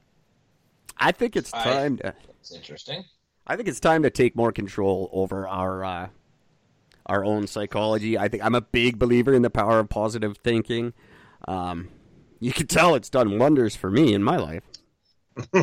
I 0.97 1.11
think 1.11 1.35
it's 1.35 1.51
time 1.51 1.99
I, 2.03 2.09
to. 2.09 2.15
It's 2.39 2.51
interesting. 2.51 3.03
I 3.45 3.55
think 3.55 3.67
it's 3.67 3.79
time 3.79 4.03
to 4.03 4.09
take 4.09 4.35
more 4.35 4.51
control 4.51 5.09
over 5.11 5.47
our 5.47 5.83
uh, 5.83 6.09
our 7.05 7.23
own 7.25 7.47
psychology. 7.47 8.17
I 8.17 8.27
think 8.27 8.43
I'm 8.43 8.55
a 8.55 8.61
big 8.61 8.99
believer 8.99 9.33
in 9.33 9.41
the 9.41 9.49
power 9.49 9.79
of 9.79 9.89
positive 9.89 10.37
thinking. 10.37 10.93
Um, 11.47 11.89
you 12.39 12.53
can 12.53 12.67
tell 12.67 12.95
it's 12.95 13.09
done 13.09 13.39
wonders 13.39 13.75
for 13.75 13.89
me 13.89 14.13
in 14.13 14.23
my 14.23 14.37
life. 14.37 14.63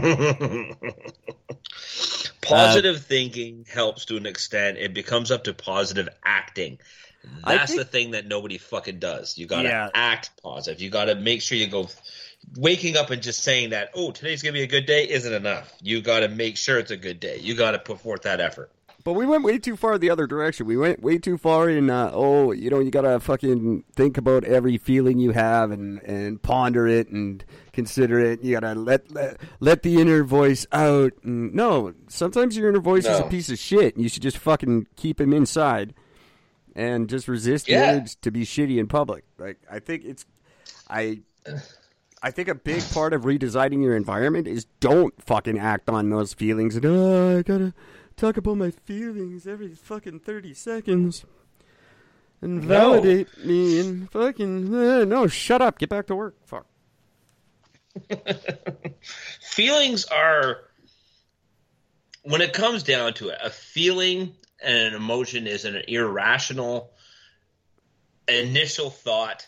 positive 2.40 2.96
uh, 2.96 3.00
thinking 3.00 3.66
helps 3.70 4.04
to 4.06 4.16
an 4.16 4.26
extent. 4.26 4.78
It 4.78 4.94
becomes 4.94 5.30
up 5.30 5.44
to 5.44 5.54
positive 5.54 6.08
acting. 6.24 6.78
That's 7.44 7.72
think, 7.72 7.80
the 7.80 7.84
thing 7.84 8.10
that 8.12 8.26
nobody 8.26 8.58
fucking 8.58 8.98
does. 8.98 9.36
You 9.36 9.46
got 9.46 9.62
to 9.62 9.68
yeah. 9.68 9.90
act 9.94 10.30
positive. 10.42 10.80
You 10.80 10.90
got 10.90 11.06
to 11.06 11.14
make 11.14 11.42
sure 11.42 11.58
you 11.58 11.66
go. 11.66 11.88
Waking 12.56 12.96
up 12.96 13.10
and 13.10 13.20
just 13.20 13.42
saying 13.42 13.70
that, 13.70 13.90
oh, 13.94 14.12
today's 14.12 14.42
gonna 14.42 14.52
be 14.52 14.62
a 14.62 14.68
good 14.68 14.86
day, 14.86 15.08
isn't 15.08 15.32
enough. 15.32 15.74
You 15.82 16.00
got 16.00 16.20
to 16.20 16.28
make 16.28 16.56
sure 16.56 16.78
it's 16.78 16.92
a 16.92 16.96
good 16.96 17.20
day. 17.20 17.38
You 17.38 17.54
got 17.56 17.72
to 17.72 17.78
put 17.78 18.00
forth 18.00 18.22
that 18.22 18.40
effort. 18.40 18.70
But 19.08 19.14
we 19.14 19.24
went 19.24 19.42
way 19.42 19.56
too 19.56 19.74
far 19.74 19.96
the 19.96 20.10
other 20.10 20.26
direction. 20.26 20.66
We 20.66 20.76
went 20.76 21.02
way 21.02 21.16
too 21.16 21.38
far 21.38 21.70
in, 21.70 21.88
uh, 21.88 22.10
oh, 22.12 22.52
you 22.52 22.68
know, 22.68 22.78
you 22.78 22.90
gotta 22.90 23.18
fucking 23.18 23.84
think 23.96 24.18
about 24.18 24.44
every 24.44 24.76
feeling 24.76 25.18
you 25.18 25.30
have 25.30 25.70
and, 25.70 26.02
and 26.02 26.42
ponder 26.42 26.86
it 26.86 27.08
and 27.08 27.42
consider 27.72 28.20
it. 28.20 28.44
You 28.44 28.60
gotta 28.60 28.78
let 28.78 29.10
let, 29.10 29.40
let 29.60 29.82
the 29.82 29.98
inner 29.98 30.24
voice 30.24 30.66
out. 30.72 31.14
And 31.24 31.54
no, 31.54 31.94
sometimes 32.08 32.54
your 32.54 32.68
inner 32.68 32.80
voice 32.80 33.06
no. 33.06 33.14
is 33.14 33.20
a 33.20 33.24
piece 33.30 33.48
of 33.48 33.58
shit. 33.58 33.94
And 33.94 34.02
you 34.02 34.10
should 34.10 34.20
just 34.20 34.36
fucking 34.36 34.88
keep 34.96 35.18
him 35.18 35.32
inside 35.32 35.94
and 36.76 37.08
just 37.08 37.28
resist 37.28 37.66
yeah. 37.66 37.92
the 37.92 38.00
urge 38.02 38.20
to 38.20 38.30
be 38.30 38.44
shitty 38.44 38.76
in 38.76 38.88
public. 38.88 39.24
Like 39.38 39.56
I 39.70 39.78
think 39.78 40.04
it's, 40.04 40.26
I. 40.90 41.22
I 42.20 42.32
think 42.32 42.48
a 42.48 42.54
big 42.56 42.82
part 42.90 43.12
of 43.12 43.22
redesigning 43.22 43.80
your 43.80 43.94
environment 43.94 44.48
is 44.48 44.66
don't 44.80 45.14
fucking 45.22 45.56
act 45.56 45.88
on 45.88 46.10
those 46.10 46.34
feelings 46.34 46.74
and 46.74 46.84
oh 46.84 47.38
I 47.38 47.42
gotta 47.42 47.72
talk 48.18 48.36
about 48.36 48.56
my 48.56 48.70
feelings 48.70 49.46
every 49.46 49.74
fucking 49.74 50.20
30 50.20 50.54
seconds. 50.54 51.24
and 52.40 52.62
validate 52.62 53.28
no. 53.38 53.44
me 53.44 53.80
and 53.80 54.10
fucking 54.10 54.74
uh, 54.74 55.04
no, 55.04 55.26
shut 55.26 55.62
up, 55.62 55.78
get 55.78 55.88
back 55.88 56.06
to 56.08 56.16
work. 56.16 56.36
Fuck. 56.46 56.66
Feelings 59.40 60.04
are 60.04 60.58
when 62.22 62.40
it 62.40 62.52
comes 62.52 62.82
down 62.82 63.14
to 63.14 63.28
it, 63.28 63.38
a 63.42 63.50
feeling 63.50 64.34
and 64.62 64.88
an 64.88 64.94
emotion 64.94 65.46
is 65.46 65.64
an 65.64 65.82
irrational 65.88 66.90
initial 68.26 68.90
thought. 68.90 69.46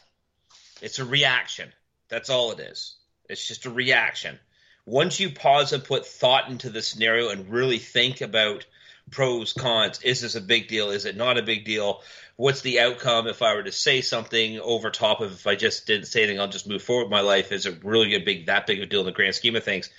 It's 0.81 0.99
a 0.99 1.05
reaction. 1.05 1.73
That's 2.09 2.31
all 2.31 2.53
it 2.53 2.61
is. 2.61 2.97
It's 3.29 3.47
just 3.47 3.67
a 3.67 3.71
reaction. 3.71 4.39
Once 4.91 5.21
you 5.21 5.31
pause 5.31 5.73
and 5.73 5.85
put 5.85 6.05
thought 6.05 6.51
into 6.51 6.69
the 6.69 6.83
scenario 6.83 7.29
and 7.29 7.49
really 7.49 7.79
think 7.79 8.21
about 8.21 8.67
pros, 9.13 9.53
cons, 9.53 10.03
is 10.03 10.21
this 10.21 10.35
a 10.35 10.41
big 10.41 10.67
deal? 10.67 10.91
Is 10.91 11.05
it 11.05 11.17
not 11.17 11.39
a 11.39 11.43
big 11.43 11.65
deal? 11.65 12.03
What's 12.35 12.63
the 12.63 12.81
outcome 12.81 13.29
if 13.29 13.41
I 13.41 13.55
were 13.55 13.63
to 13.63 13.71
say 13.71 14.01
something 14.01 14.59
over 14.59 14.91
top 14.91 15.21
of 15.21 15.31
if 15.31 15.47
I 15.47 15.55
just 15.55 15.87
didn't 15.87 16.09
say 16.09 16.25
anything, 16.25 16.41
I'll 16.41 16.49
just 16.49 16.69
move 16.69 16.83
forward 16.83 17.05
with 17.05 17.13
my 17.13 17.21
life? 17.21 17.53
Is 17.53 17.67
it 17.67 17.85
really 17.85 18.17
a 18.17 18.21
big 18.21 18.47
that 18.47 18.67
big 18.67 18.79
of 18.79 18.83
a 18.83 18.87
deal 18.87 18.99
in 18.99 19.07
the 19.07 19.13
grand 19.13 19.37
scheme 19.37 19.55
of 19.55 19.63
things? 19.63 19.91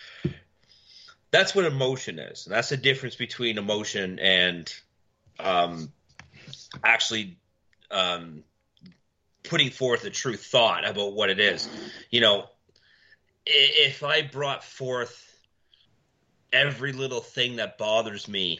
That's 1.32 1.56
what 1.56 1.64
emotion 1.64 2.20
is. 2.20 2.46
And 2.46 2.54
that's 2.54 2.68
the 2.68 2.76
difference 2.76 3.16
between 3.16 3.58
emotion 3.58 4.20
and 4.20 4.74
um, 5.40 5.94
actually 6.84 7.38
um, 7.92 8.44
putting 9.44 9.70
forth 9.70 10.04
a 10.04 10.10
true 10.10 10.36
thought 10.36 10.86
about 10.86 11.14
what 11.14 11.30
it 11.30 11.40
is. 11.40 11.70
You 12.10 12.20
know, 12.20 12.50
if 13.46 14.04
I 14.04 14.22
brought 14.22 14.64
forth 14.64 15.28
every 16.54 16.94
little 16.94 17.22
thing 17.22 17.58
that 17.58 17.78
bothers 17.78 18.28
me, 18.28 18.60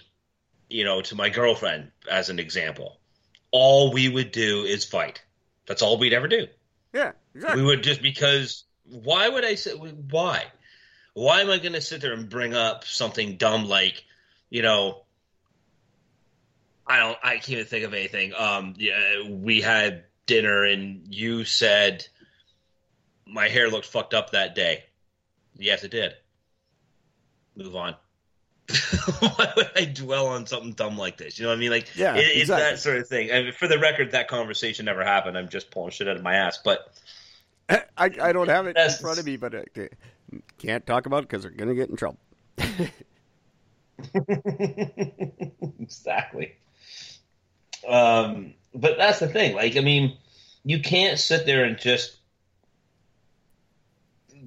you 0.70 0.84
know, 0.84 1.02
to 1.02 1.16
my 1.16 1.30
girlfriend 1.30 1.92
as 2.10 2.30
an 2.30 2.40
example, 2.40 3.00
all 3.52 3.92
we 3.92 4.10
would 4.10 4.32
do 4.32 4.64
is 4.64 4.86
fight. 4.86 5.22
That's 5.68 5.82
all 5.82 5.98
we'd 5.98 6.14
ever 6.14 6.28
do. 6.28 6.48
Yeah, 6.94 7.12
exactly. 7.36 7.62
We 7.62 7.68
would 7.68 7.84
just 7.84 8.02
because 8.02 8.64
why 8.86 9.30
would 9.30 9.46
I 9.46 9.56
say 9.56 9.72
why? 9.72 10.46
Why 11.14 11.42
am 11.42 11.50
I 11.50 11.58
going 11.58 11.74
to 11.74 11.82
sit 11.82 12.02
there 12.02 12.14
and 12.14 12.30
bring 12.30 12.54
up 12.54 12.86
something 12.86 13.38
dumb 13.38 13.66
like, 13.66 14.04
you 14.50 14.62
know, 14.62 15.04
I 16.88 17.00
don't 17.00 17.18
I 17.24 17.34
can't 17.36 17.50
even 17.50 17.66
think 17.66 17.86
of 17.86 17.94
anything. 17.94 18.34
Um 18.34 18.74
yeah, 18.78 19.24
we 19.30 19.62
had 19.62 20.06
dinner 20.26 20.64
and 20.64 21.14
you 21.14 21.46
said 21.46 22.08
my 23.32 23.48
hair 23.48 23.70
looked 23.70 23.86
fucked 23.86 24.14
up 24.14 24.32
that 24.32 24.56
day. 24.56 24.84
Yes, 25.58 25.84
it 25.84 25.92
did. 25.92 26.14
Move 27.56 27.76
on. 27.76 27.96
Why 29.20 29.54
would 29.56 29.72
I 29.76 29.86
dwell 29.86 30.28
on 30.28 30.46
something 30.46 30.74
dumb 30.74 30.98
like 30.98 31.18
this? 31.18 31.38
You 31.40 31.44
know 31.44 31.50
what 31.50 31.58
I 31.58 31.60
mean? 31.60 31.72
Like, 31.72 31.96
yeah, 31.96 32.16
it, 32.16 32.20
it's 32.20 32.42
exactly. 32.42 32.64
that 32.64 32.80
sort 32.80 32.98
of 32.98 33.08
thing. 33.08 33.30
And 33.30 33.54
for 33.54 33.68
the 33.68 33.80
record, 33.80 34.12
that 34.12 34.28
conversation 34.28 34.86
never 34.86 35.04
happened. 35.04 35.38
I'm 35.38 35.50
just 35.50 35.72
pulling 35.72 35.92
shit 35.92 36.08
out 36.08 36.18
of 36.18 36.24
my 36.24 36.36
ass. 36.36 36.60
But 36.64 36.94
I, 37.70 37.86
I 37.98 38.34
don't 38.34 38.50
have 38.50 38.68
it 38.68 38.78
in 38.78 38.92
front 38.92 39.20
of 39.20 39.26
me, 39.26 39.38
but 39.38 39.56
I 39.56 39.66
can't 40.58 40.86
talk 40.86 41.06
about 41.06 41.24
it 41.24 41.30
because 41.30 41.44
they're 41.44 41.52
gonna 41.52 41.76
get 41.76 41.90
in 41.90 41.96
trouble. 41.96 42.20
exactly. 45.80 46.56
Um, 47.88 48.54
but 48.74 48.98
that's 48.98 49.20
the 49.20 49.28
thing. 49.28 49.56
Like, 49.56 49.76
I 49.76 49.82
mean, 49.82 50.18
you 50.64 50.82
can't 50.82 51.20
sit 51.20 51.46
there 51.46 51.66
and 51.66 51.78
just 51.78 52.21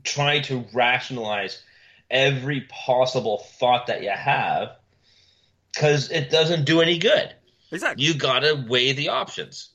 try 0.05 0.41
to 0.41 0.65
rationalize 0.73 1.63
every 2.11 2.63
possible 2.63 3.39
thought 3.59 3.89
that 3.89 4.03
you 4.03 4.11
have 4.11 4.77
because 5.75 6.11
it 6.11 6.31
doesn't 6.31 6.65
do 6.65 6.81
any 6.81 6.99
good. 6.99 7.35
Exactly. 7.73 8.05
You 8.05 8.15
got 8.15 8.41
to 8.41 8.65
weigh 8.69 8.93
the 8.93 9.09
options. 9.09 9.71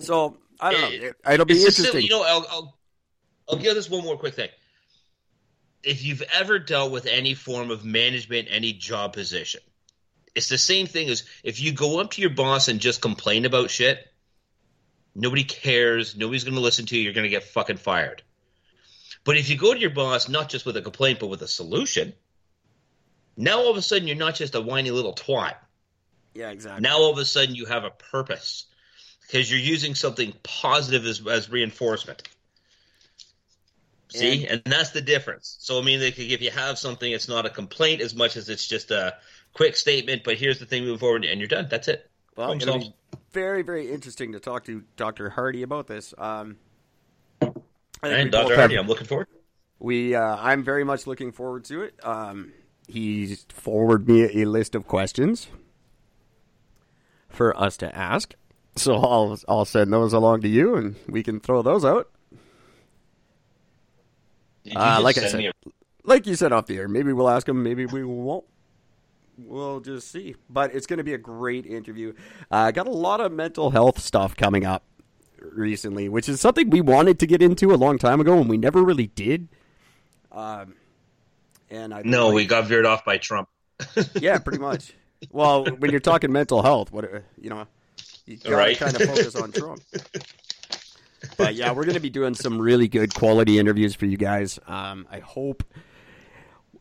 So 0.00 0.38
I 0.60 0.72
don't 0.72 0.92
it, 0.92 1.02
know. 1.02 1.32
It'll 1.32 1.44
be 1.44 1.58
interesting. 1.58 2.02
You 2.02 2.10
know, 2.10 2.22
I'll, 2.22 2.46
I'll 2.50 2.78
I'll 3.50 3.58
give 3.58 3.74
this 3.74 3.90
one 3.90 4.04
more 4.04 4.16
quick 4.16 4.34
thing. 4.34 4.50
If 5.82 6.04
you've 6.04 6.22
ever 6.34 6.58
dealt 6.58 6.92
with 6.92 7.06
any 7.06 7.34
form 7.34 7.70
of 7.70 7.84
management, 7.84 8.48
any 8.50 8.72
job 8.72 9.12
position, 9.12 9.60
it's 10.34 10.48
the 10.48 10.58
same 10.58 10.86
thing 10.86 11.08
as 11.08 11.24
if 11.42 11.60
you 11.60 11.72
go 11.72 12.00
up 12.00 12.12
to 12.12 12.20
your 12.20 12.30
boss 12.30 12.68
and 12.68 12.80
just 12.80 13.00
complain 13.00 13.44
about 13.44 13.70
shit. 13.70 14.06
Nobody 15.14 15.44
cares. 15.44 16.16
Nobody's 16.16 16.44
going 16.44 16.54
to 16.54 16.60
listen 16.60 16.86
to 16.86 16.96
you. 16.96 17.02
You're 17.02 17.12
going 17.12 17.24
to 17.24 17.30
get 17.30 17.44
fucking 17.44 17.78
fired. 17.78 18.22
But 19.28 19.36
if 19.36 19.50
you 19.50 19.58
go 19.58 19.74
to 19.74 19.78
your 19.78 19.90
boss 19.90 20.26
not 20.30 20.48
just 20.48 20.64
with 20.64 20.78
a 20.78 20.80
complaint, 20.80 21.18
but 21.20 21.26
with 21.26 21.42
a 21.42 21.48
solution, 21.48 22.14
now 23.36 23.58
all 23.58 23.70
of 23.70 23.76
a 23.76 23.82
sudden 23.82 24.08
you're 24.08 24.16
not 24.16 24.34
just 24.34 24.54
a 24.54 24.60
whiny 24.62 24.90
little 24.90 25.12
twat. 25.12 25.56
Yeah, 26.32 26.48
exactly. 26.48 26.80
Now 26.80 26.96
all 26.96 27.12
of 27.12 27.18
a 27.18 27.26
sudden 27.26 27.54
you 27.54 27.66
have 27.66 27.84
a 27.84 27.90
purpose 27.90 28.64
because 29.20 29.50
you're 29.50 29.60
using 29.60 29.94
something 29.94 30.32
positive 30.42 31.04
as, 31.04 31.20
as 31.26 31.50
reinforcement. 31.50 32.26
See, 34.08 34.46
and, 34.46 34.62
and, 34.64 34.72
that's 34.72 34.92
the 34.92 35.02
difference. 35.02 35.58
So 35.60 35.78
I 35.78 35.84
mean, 35.84 36.00
like, 36.00 36.18
if 36.18 36.40
you 36.40 36.50
have 36.50 36.78
something, 36.78 37.12
it's 37.12 37.28
not 37.28 37.44
a 37.44 37.50
complaint 37.50 38.00
as 38.00 38.14
much 38.14 38.38
as 38.38 38.48
it's 38.48 38.66
just 38.66 38.90
a 38.90 39.14
quick 39.52 39.76
statement. 39.76 40.24
But 40.24 40.38
here's 40.38 40.58
the 40.58 40.64
thing: 40.64 40.84
moving 40.84 41.00
forward, 41.00 41.26
and 41.26 41.38
you're 41.38 41.48
done. 41.48 41.68
That's 41.70 41.88
it. 41.88 42.10
Well, 42.34 42.52
it'll 42.52 42.78
be 42.78 42.94
very, 43.32 43.60
very 43.60 43.92
interesting 43.92 44.32
to 44.32 44.40
talk 44.40 44.64
to 44.64 44.84
Dr. 44.96 45.28
Hardy 45.28 45.62
about 45.62 45.86
this. 45.86 46.14
Um, 46.16 46.56
and 48.02 48.30
Dr. 48.30 48.56
Hardy, 48.56 48.74
have, 48.74 48.84
I'm 48.84 48.88
looking 48.88 49.06
forward. 49.06 49.28
We, 49.78 50.14
uh, 50.14 50.36
I'm 50.36 50.64
very 50.64 50.84
much 50.84 51.06
looking 51.06 51.32
forward 51.32 51.64
to 51.66 51.82
it. 51.82 51.94
Um, 52.02 52.52
he's 52.88 53.46
forwarded 53.48 54.08
me 54.08 54.42
a 54.42 54.46
list 54.48 54.74
of 54.74 54.86
questions 54.86 55.48
for 57.28 57.56
us 57.58 57.76
to 57.78 57.96
ask, 57.96 58.34
so 58.76 58.96
I'll 58.96 59.38
I'll 59.48 59.64
send 59.64 59.92
those 59.92 60.12
along 60.12 60.40
to 60.42 60.48
you, 60.48 60.74
and 60.74 60.96
we 61.08 61.22
can 61.22 61.40
throw 61.40 61.62
those 61.62 61.84
out. 61.84 62.10
Uh, 64.74 65.00
like 65.02 65.16
I 65.18 65.28
said, 65.28 65.40
a- 65.44 65.52
like 66.04 66.26
you 66.26 66.34
said 66.34 66.52
off 66.52 66.66
the 66.66 66.76
air, 66.78 66.88
maybe 66.88 67.12
we'll 67.12 67.28
ask 67.28 67.48
him, 67.48 67.62
maybe 67.62 67.86
we 67.86 68.04
won't. 68.04 68.44
We'll 69.36 69.80
just 69.80 70.10
see. 70.10 70.34
But 70.50 70.74
it's 70.74 70.86
going 70.86 70.96
to 70.98 71.04
be 71.04 71.14
a 71.14 71.18
great 71.18 71.64
interview. 71.64 72.12
I 72.50 72.68
uh, 72.68 72.70
got 72.72 72.88
a 72.88 72.92
lot 72.92 73.20
of 73.20 73.30
mental 73.30 73.70
health 73.70 74.00
stuff 74.00 74.34
coming 74.36 74.66
up 74.66 74.82
recently, 75.40 76.08
which 76.08 76.28
is 76.28 76.40
something 76.40 76.70
we 76.70 76.80
wanted 76.80 77.18
to 77.20 77.26
get 77.26 77.42
into 77.42 77.72
a 77.72 77.76
long 77.76 77.98
time 77.98 78.20
ago 78.20 78.38
and 78.38 78.48
we 78.48 78.56
never 78.56 78.82
really 78.82 79.08
did. 79.08 79.48
Um, 80.32 80.74
and 81.70 81.92
I 81.92 82.02
no, 82.04 82.26
like, 82.26 82.34
we 82.34 82.46
got 82.46 82.66
veered 82.66 82.86
off 82.86 83.04
by 83.04 83.18
Trump. 83.18 83.48
yeah, 84.14 84.38
pretty 84.38 84.58
much. 84.58 84.94
Well, 85.30 85.64
when 85.64 85.90
you're 85.90 86.00
talking 86.00 86.32
mental 86.32 86.62
health, 86.62 86.92
what 86.92 87.04
you 87.40 87.50
know, 87.50 87.66
you 88.24 88.36
gotta 88.36 88.56
right. 88.56 88.78
kind 88.78 88.94
of 88.94 89.02
focus 89.02 89.34
on 89.36 89.52
Trump. 89.52 89.82
but 91.36 91.54
yeah, 91.54 91.72
we're 91.72 91.84
going 91.84 91.94
to 91.94 92.00
be 92.00 92.10
doing 92.10 92.34
some 92.34 92.60
really 92.60 92.88
good 92.88 93.14
quality 93.14 93.58
interviews 93.58 93.94
for 93.94 94.06
you 94.06 94.16
guys. 94.16 94.58
Um, 94.66 95.06
I 95.10 95.18
hope 95.18 95.64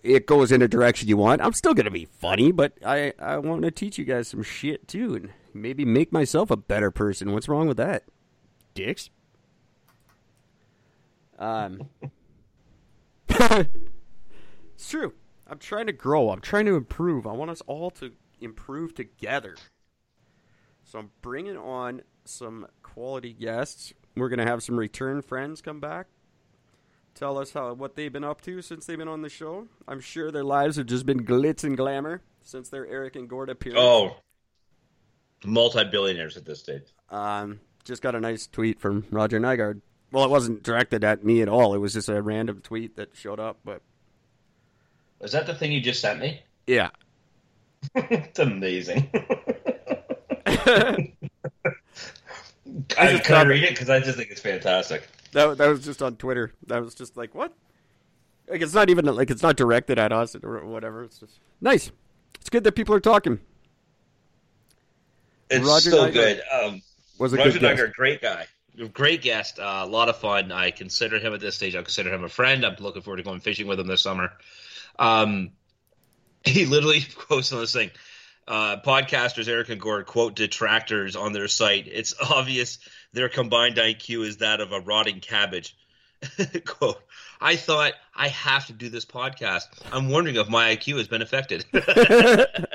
it 0.04 0.26
goes 0.26 0.52
in 0.52 0.62
a 0.62 0.68
direction 0.68 1.08
you 1.08 1.18
want. 1.18 1.42
I'm 1.42 1.54
still 1.54 1.74
going 1.74 1.86
to 1.86 1.92
be 1.92 2.06
funny, 2.06 2.52
but 2.52 2.74
I, 2.86 3.14
I 3.20 3.38
want 3.38 3.64
to 3.64 3.72
teach 3.72 3.98
you 3.98 4.06
guys 4.06 4.28
some 4.28 4.44
shit 4.44 4.88
too 4.88 5.16
and 5.16 5.30
maybe 5.54 5.86
make 5.86 6.12
myself 6.12 6.52
a 6.52 6.58
better 6.58 6.92
person. 6.92 7.34
What's 7.34 7.50
wrong 7.50 7.68
with 7.68 7.78
that? 7.78 8.04
Dicks. 8.78 9.10
Um, 11.40 11.90
it's 13.30 14.90
true. 14.90 15.14
I'm 15.48 15.60
trying 15.60 15.88
to 15.88 15.94
grow. 15.94 16.30
I'm 16.30 16.42
trying 16.42 16.66
to 16.66 16.76
improve. 16.76 17.26
I 17.28 17.32
want 17.32 17.52
us 17.52 17.62
all 17.68 17.92
to 17.92 18.12
improve 18.40 18.94
together. 18.96 19.56
So 20.84 21.00
I'm 21.00 21.12
bringing 21.22 21.58
on 21.58 22.02
some 22.26 22.68
quality 22.84 23.34
guests. 23.34 23.94
We're 24.16 24.30
going 24.30 24.40
to 24.40 24.46
have 24.46 24.64
some 24.64 24.78
return 24.78 25.22
friends 25.22 25.62
come 25.62 25.80
back 25.80 26.08
tell 27.18 27.38
us 27.38 27.54
how 27.54 27.74
what 27.74 27.96
they've 27.96 28.14
been 28.14 28.24
up 28.24 28.42
to 28.42 28.62
since 28.62 28.86
they've 28.86 28.98
been 28.98 29.08
on 29.08 29.22
the 29.22 29.30
show. 29.30 29.68
I'm 29.88 30.00
sure 30.00 30.32
their 30.32 30.44
lives 30.44 30.78
have 30.78 30.86
just 30.86 31.06
been 31.06 31.26
glitz 31.26 31.64
and 31.64 31.76
glamour 31.76 32.22
since 32.44 32.70
their 32.70 32.86
Eric 32.86 33.16
and 33.16 33.28
Gord 33.28 33.50
appearance. 33.50 33.82
Oh, 33.82 34.18
multi-billionaires 35.46 36.38
at 36.38 36.46
this 36.46 36.60
stage. 36.60 36.84
Um, 37.10 37.60
just 37.88 38.02
got 38.02 38.16
a 38.16 38.20
nice 38.20 38.48
tweet 38.48 38.80
from 38.80 39.06
Roger 39.10 39.40
Nygard. 39.40 39.82
Well, 40.12 40.24
it 40.24 40.30
wasn't 40.30 40.64
directed 40.64 41.04
at 41.04 41.24
me 41.24 41.42
at 41.42 41.50
all. 41.50 41.74
It 41.74 41.80
was 41.80 41.94
just 41.94 42.10
a 42.10 42.22
random 42.22 42.62
tweet 42.62 42.96
that 42.98 43.16
showed 43.16 43.40
up. 43.40 43.58
But 43.66 43.82
was 45.20 45.32
that 45.32 45.48
the 45.48 45.56
thing 45.56 45.72
you 45.72 45.82
just 45.82 46.02
sent 46.02 46.20
me? 46.20 46.42
Yeah, 46.68 46.90
it's 47.96 48.40
amazing. 48.40 49.10
I, 52.98 53.20
can 53.20 53.36
I 53.36 53.44
read 53.44 53.64
it 53.64 53.72
because 53.72 53.90
I 53.90 54.00
just 54.00 54.18
think 54.18 54.30
it's 54.30 54.42
fantastic. 54.42 55.08
That 55.32 55.58
that 55.58 55.68
was 55.68 55.84
just 55.84 56.02
on 56.02 56.16
Twitter. 56.16 56.54
That 56.68 56.84
was 56.84 56.96
just 56.96 57.18
like 57.18 57.34
what? 57.34 57.54
Like 58.48 58.62
it's 58.62 58.74
not 58.74 58.90
even 58.90 59.06
like 59.06 59.30
it's 59.30 59.44
not 59.44 59.58
directed 59.58 60.00
at 60.00 60.12
us 60.12 60.36
or 60.42 60.66
whatever. 60.66 61.04
It's 61.04 61.20
just 61.20 61.40
nice. 61.60 61.92
It's 62.40 62.50
good 62.50 62.64
that 62.64 62.74
people 62.74 62.96
are 62.96 63.00
talking. 63.00 63.40
It's 65.50 65.66
Roger 65.66 65.92
so 65.92 66.10
Nygard 66.10 66.14
good. 66.14 66.42
Um, 66.52 66.82
was 67.20 67.34
a 67.34 67.38
Roger 67.38 67.60
Nygard, 67.60 67.94
great 67.94 68.22
guy, 68.22 68.48
great 68.94 69.22
guest. 69.22 69.60
Uh, 69.60 69.82
a 69.84 69.88
lot 69.88 70.10
of 70.10 70.18
fun. 70.18 70.52
I 70.52 70.72
consider 70.72 71.20
him 71.20 71.34
at 71.34 71.40
this 71.40 71.56
stage. 71.56 71.76
I 71.76 71.82
consider 71.82 72.14
him 72.14 72.24
a 72.24 72.30
friend. 72.30 72.66
I'm 72.66 72.76
looking 72.80 73.02
forward 73.02 73.18
to 73.18 73.24
going 73.24 73.40
fishing 73.40 73.68
with 73.68 73.80
him 73.80 73.88
this 73.88 74.02
summer. 74.02 74.32
Um, 75.00 75.52
he 76.44 76.66
literally 76.66 77.02
posted 77.30 77.56
on 77.56 77.62
this 77.62 77.74
thing. 77.74 77.92
uh, 78.48 78.78
podcasters 78.86 79.48
Eric 79.48 79.70
and 79.70 79.82
Gord 79.82 80.06
quote 80.06 80.36
detractors 80.36 81.16
on 81.16 81.34
their 81.34 81.48
site. 81.48 81.88
It's 81.88 82.14
obvious 82.22 82.80
their 83.14 83.30
combined 83.30 83.78
IQ 83.78 84.26
is 84.26 84.38
that 84.38 84.62
of 84.62 84.72
a 84.72 84.80
rotting 84.80 85.20
cabbage. 85.20 85.76
quote. 86.66 86.98
I 87.40 87.56
thought 87.56 87.94
I 88.16 88.30
have 88.30 88.66
to 88.68 88.74
do 88.74 88.90
this 88.90 89.06
podcast. 89.06 89.66
I'm 89.92 90.10
wondering 90.10 90.38
if 90.38 90.50
my 90.50 90.76
IQ 90.76 90.98
has 90.98 91.08
been 91.08 91.22
affected. 91.22 91.66
it's 91.74 92.72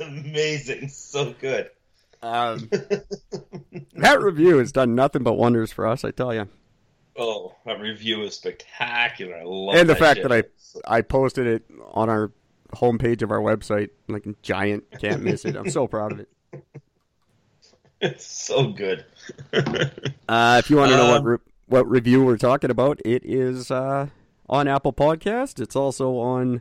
amazing. 0.00 0.88
So 0.88 1.32
good. 1.40 1.70
Um, 2.22 2.68
that 3.94 4.20
review 4.20 4.58
has 4.58 4.72
done 4.72 4.94
nothing 4.94 5.22
but 5.22 5.34
wonders 5.34 5.72
for 5.72 5.86
us, 5.86 6.04
I 6.04 6.10
tell 6.10 6.34
you. 6.34 6.48
Oh, 7.18 7.54
that 7.64 7.80
review 7.80 8.22
is 8.22 8.34
spectacular. 8.34 9.36
I 9.36 9.42
love 9.44 9.74
And 9.76 9.88
the 9.88 9.94
that 9.94 9.98
fact 10.00 10.18
shit. 10.20 10.28
that 10.28 10.44
I 10.86 10.98
I 10.98 11.00
posted 11.02 11.46
it 11.46 11.64
on 11.92 12.10
our 12.10 12.30
homepage 12.74 13.22
of 13.22 13.30
our 13.30 13.38
website, 13.40 13.90
like 14.08 14.26
in 14.26 14.36
giant, 14.42 14.84
can't 15.00 15.22
miss 15.22 15.44
it. 15.44 15.56
I'm 15.56 15.70
so 15.70 15.86
proud 15.86 16.12
of 16.12 16.20
it. 16.20 16.28
It's 18.00 18.26
so 18.26 18.68
good. 18.68 19.04
Uh, 20.28 20.56
if 20.62 20.68
you 20.68 20.76
want 20.76 20.90
to 20.90 20.96
know 20.96 21.06
what 21.12 21.20
Um, 21.20 21.24
re- 21.24 21.38
what 21.66 21.88
review 21.88 22.22
we're 22.24 22.36
talking 22.36 22.68
about, 22.70 23.00
it 23.04 23.24
is 23.24 23.70
uh, 23.70 24.08
on 24.48 24.66
Apple 24.68 24.92
Podcast. 24.92 25.60
It's 25.60 25.76
also 25.76 26.16
on 26.16 26.60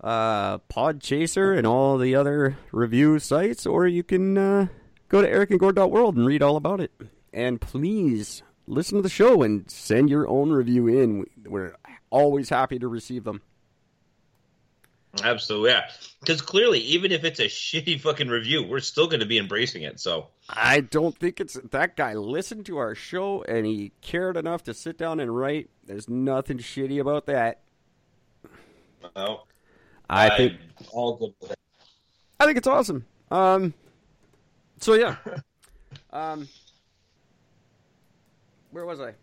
uh, 0.00 0.58
Podchaser 0.58 1.56
and 1.56 1.66
all 1.66 1.98
the 1.98 2.14
other 2.14 2.56
review 2.72 3.18
sites, 3.18 3.66
or 3.66 3.86
you 3.86 4.02
can 4.02 4.36
uh, 4.38 4.66
go 5.08 5.22
to 5.22 5.28
ericandgord.world 5.28 5.50
and 5.50 5.60
Gord 5.60 5.74
dot 5.76 5.90
world 5.90 6.16
and 6.16 6.26
read 6.26 6.42
all 6.42 6.56
about 6.56 6.80
it. 6.80 6.92
And 7.32 7.60
please 7.60 8.42
listen 8.66 8.96
to 8.98 9.02
the 9.02 9.08
show 9.08 9.42
and 9.42 9.70
send 9.70 10.08
your 10.10 10.28
own 10.28 10.50
review 10.50 10.86
in. 10.88 11.18
We- 11.20 11.26
We're 11.50 11.74
always 12.10 12.48
happy 12.48 12.78
to 12.78 12.88
receive 12.88 13.24
them. 13.24 13.42
Absolutely, 15.22 15.70
yeah. 15.70 15.90
Because 16.20 16.42
clearly, 16.42 16.80
even 16.80 17.12
if 17.12 17.22
it's 17.22 17.38
a 17.38 17.44
shitty 17.48 18.00
fucking 18.00 18.28
review, 18.28 18.64
we're 18.64 18.80
still 18.80 19.06
going 19.06 19.20
to 19.20 19.26
be 19.26 19.38
embracing 19.38 19.82
it. 19.82 20.00
So, 20.00 20.28
I 20.48 20.80
don't 20.80 21.16
think 21.16 21.38
it's 21.40 21.54
that 21.70 21.96
guy 21.96 22.14
listened 22.14 22.66
to 22.66 22.78
our 22.78 22.94
show 22.96 23.42
and 23.44 23.64
he 23.64 23.92
cared 24.00 24.36
enough 24.36 24.64
to 24.64 24.74
sit 24.74 24.98
down 24.98 25.20
and 25.20 25.34
write. 25.36 25.70
There's 25.86 26.08
nothing 26.08 26.58
shitty 26.58 27.00
about 27.00 27.26
that. 27.26 27.60
no, 29.14 29.42
I 30.10 30.36
think 30.36 30.54
I'm 30.80 30.86
all 30.92 31.16
good 31.16 31.32
with 31.40 31.52
it. 31.52 31.58
I 32.40 32.46
think 32.46 32.58
it's 32.58 32.66
awesome. 32.66 33.04
Um, 33.30 33.74
so 34.80 34.94
yeah, 34.94 35.16
um, 36.10 36.48
where 38.70 38.84
was 38.84 39.00
I? 39.00 39.14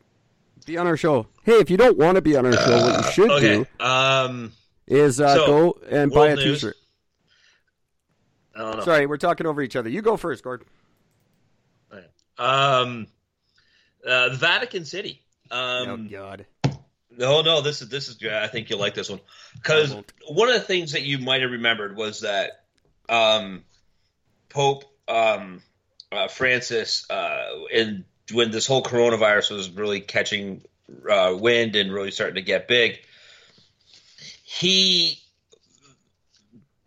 Be 0.65 0.77
on 0.77 0.87
our 0.87 0.97
show. 0.97 1.27
Hey, 1.43 1.53
if 1.59 1.69
you 1.69 1.77
don't 1.77 1.97
want 1.97 2.15
to 2.15 2.21
be 2.21 2.35
on 2.35 2.45
our 2.45 2.53
show, 2.53 2.83
what 2.83 2.97
you 3.05 3.11
should 3.11 3.31
Okay. 3.31 3.65
do 3.79 3.85
Um, 3.85 4.51
is 4.87 5.19
uh, 5.19 5.35
So, 5.35 5.45
go 5.45 5.77
and 5.89 6.11
buy 6.11 6.27
a 6.29 6.35
news. 6.35 6.59
T-shirt. 6.61 6.75
I 8.55 8.59
don't 8.59 8.77
know. 8.77 8.83
Sorry, 8.83 9.05
we're 9.07 9.17
talking 9.17 9.47
over 9.47 9.61
each 9.61 9.75
other. 9.75 9.89
You 9.89 10.01
go 10.01 10.17
first, 10.17 10.43
Gord. 10.43 10.63
Um, 12.37 13.07
uh, 14.07 14.29
the 14.29 14.35
Vatican 14.37 14.83
City. 14.85 15.21
oh 15.51 15.83
Um, 15.93 16.07
God. 16.07 16.45
No, 17.17 17.41
no, 17.41 17.61
this 17.61 17.81
is 17.81 17.89
this 17.89 18.07
is. 18.07 18.17
I 18.23 18.47
think 18.47 18.69
you'll 18.69 18.79
like 18.79 18.93
this 18.93 19.09
one 19.09 19.19
because 19.55 19.95
one 20.27 20.49
of 20.49 20.55
the 20.55 20.61
things 20.61 20.93
that 20.93 21.03
you 21.03 21.19
might 21.19 21.41
have 21.41 21.51
remembered 21.51 21.95
was 21.95 22.21
that 22.21 22.63
um, 23.09 23.63
Pope 24.49 24.85
um, 25.07 25.61
uh, 26.11 26.27
Francis, 26.27 27.09
uh, 27.09 27.49
in 27.71 28.05
when 28.31 28.51
this 28.51 28.67
whole 28.67 28.83
coronavirus 28.83 29.51
was 29.51 29.69
really 29.69 29.99
catching 29.99 30.63
uh, 31.09 31.35
wind 31.37 31.75
and 31.75 31.93
really 31.93 32.11
starting 32.11 32.35
to 32.35 32.41
get 32.41 32.67
big, 32.67 32.99
he 34.43 35.19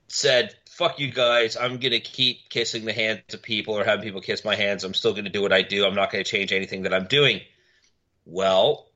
said, 0.09 0.55
"Fuck 0.70 0.99
you 0.99 1.11
guys! 1.11 1.57
I'm 1.57 1.79
gonna 1.79 2.01
keep 2.01 2.49
kissing 2.49 2.85
the 2.85 2.93
hands 2.93 3.35
of 3.35 3.43
people 3.43 3.75
or 3.75 3.85
having 3.85 4.05
people 4.05 4.20
kiss 4.20 4.45
my 4.45 4.55
hands. 4.55 4.85
I'm 4.85 4.95
still 4.95 5.12
gonna 5.12 5.31
do 5.31 5.43
what 5.43 5.53
I 5.53 5.62
do. 5.62 5.87
I'm 5.87 5.95
not 5.95 6.11
gonna 6.11 6.25
change 6.25 6.53
anything 6.53 6.83
that 6.83 6.95
I'm 6.95 7.07
doing." 7.07 7.41
Well, 8.27 8.89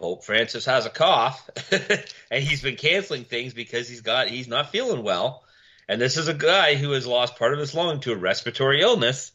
Pope 0.00 0.24
Francis 0.24 0.64
has 0.64 0.86
a 0.86 0.90
cough, 0.90 1.50
and 2.30 2.42
he's 2.42 2.62
been 2.62 2.76
canceling 2.76 3.24
things 3.24 3.52
because 3.52 3.86
he's 3.86 4.00
got 4.00 4.28
he's 4.28 4.48
not 4.48 4.72
feeling 4.72 5.02
well. 5.02 5.44
And 5.88 6.00
this 6.00 6.16
is 6.16 6.26
a 6.26 6.34
guy 6.34 6.74
who 6.74 6.92
has 6.92 7.06
lost 7.06 7.36
part 7.36 7.52
of 7.52 7.58
his 7.58 7.74
lung 7.74 8.00
to 8.00 8.12
a 8.12 8.16
respiratory 8.16 8.80
illness. 8.80 9.32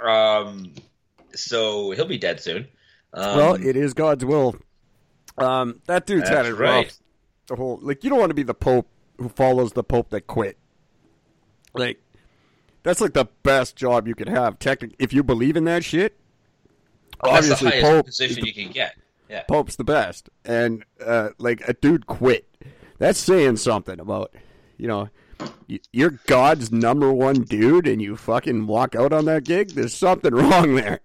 Um, 0.00 0.74
so 1.34 1.90
he'll 1.90 2.04
be 2.04 2.18
dead 2.18 2.40
soon. 2.40 2.68
Um, 3.12 3.36
well, 3.36 3.54
it 3.54 3.76
is 3.76 3.94
God's 3.94 4.24
will. 4.24 4.54
Um, 5.38 5.80
that 5.86 6.06
dude's 6.06 6.28
had 6.28 6.46
it 6.46 6.54
right. 6.54 6.84
rough. 6.84 6.98
The 7.48 7.56
whole 7.56 7.80
like 7.82 8.04
you 8.04 8.10
don't 8.10 8.20
want 8.20 8.30
to 8.30 8.34
be 8.34 8.44
the 8.44 8.54
Pope 8.54 8.86
who 9.18 9.28
follows 9.28 9.72
the 9.72 9.82
Pope 9.82 10.10
that 10.10 10.28
quit. 10.28 10.56
Like 11.74 12.00
that's 12.84 13.00
like 13.00 13.12
the 13.12 13.26
best 13.42 13.74
job 13.74 14.06
you 14.06 14.14
could 14.14 14.28
have. 14.28 14.60
Technically, 14.60 14.96
if 15.00 15.12
you 15.12 15.24
believe 15.24 15.56
in 15.56 15.64
that 15.64 15.82
shit, 15.82 16.16
well, 17.20 17.32
that's 17.32 17.48
the 17.48 17.54
obviously 17.54 17.70
highest 17.70 17.86
Pope 17.86 18.06
position 18.06 18.46
you 18.46 18.54
can 18.54 18.70
get. 18.70 18.94
Yeah. 19.28 19.42
Pope's 19.48 19.76
the 19.76 19.84
best, 19.84 20.28
and 20.44 20.84
uh, 21.04 21.30
like 21.38 21.66
a 21.68 21.72
dude 21.74 22.06
quit. 22.06 22.46
That's 22.98 23.18
saying 23.18 23.56
something 23.56 23.98
about 24.00 24.32
you 24.78 24.86
know 24.88 25.08
you're 25.92 26.18
God's 26.26 26.70
number 26.72 27.12
one 27.12 27.42
dude, 27.42 27.86
and 27.86 28.00
you 28.00 28.16
fucking 28.16 28.66
walk 28.66 28.94
out 28.94 29.12
on 29.12 29.24
that 29.26 29.44
gig. 29.44 29.70
There's 29.70 29.94
something 29.94 30.34
wrong 30.34 30.76
there. 30.76 31.00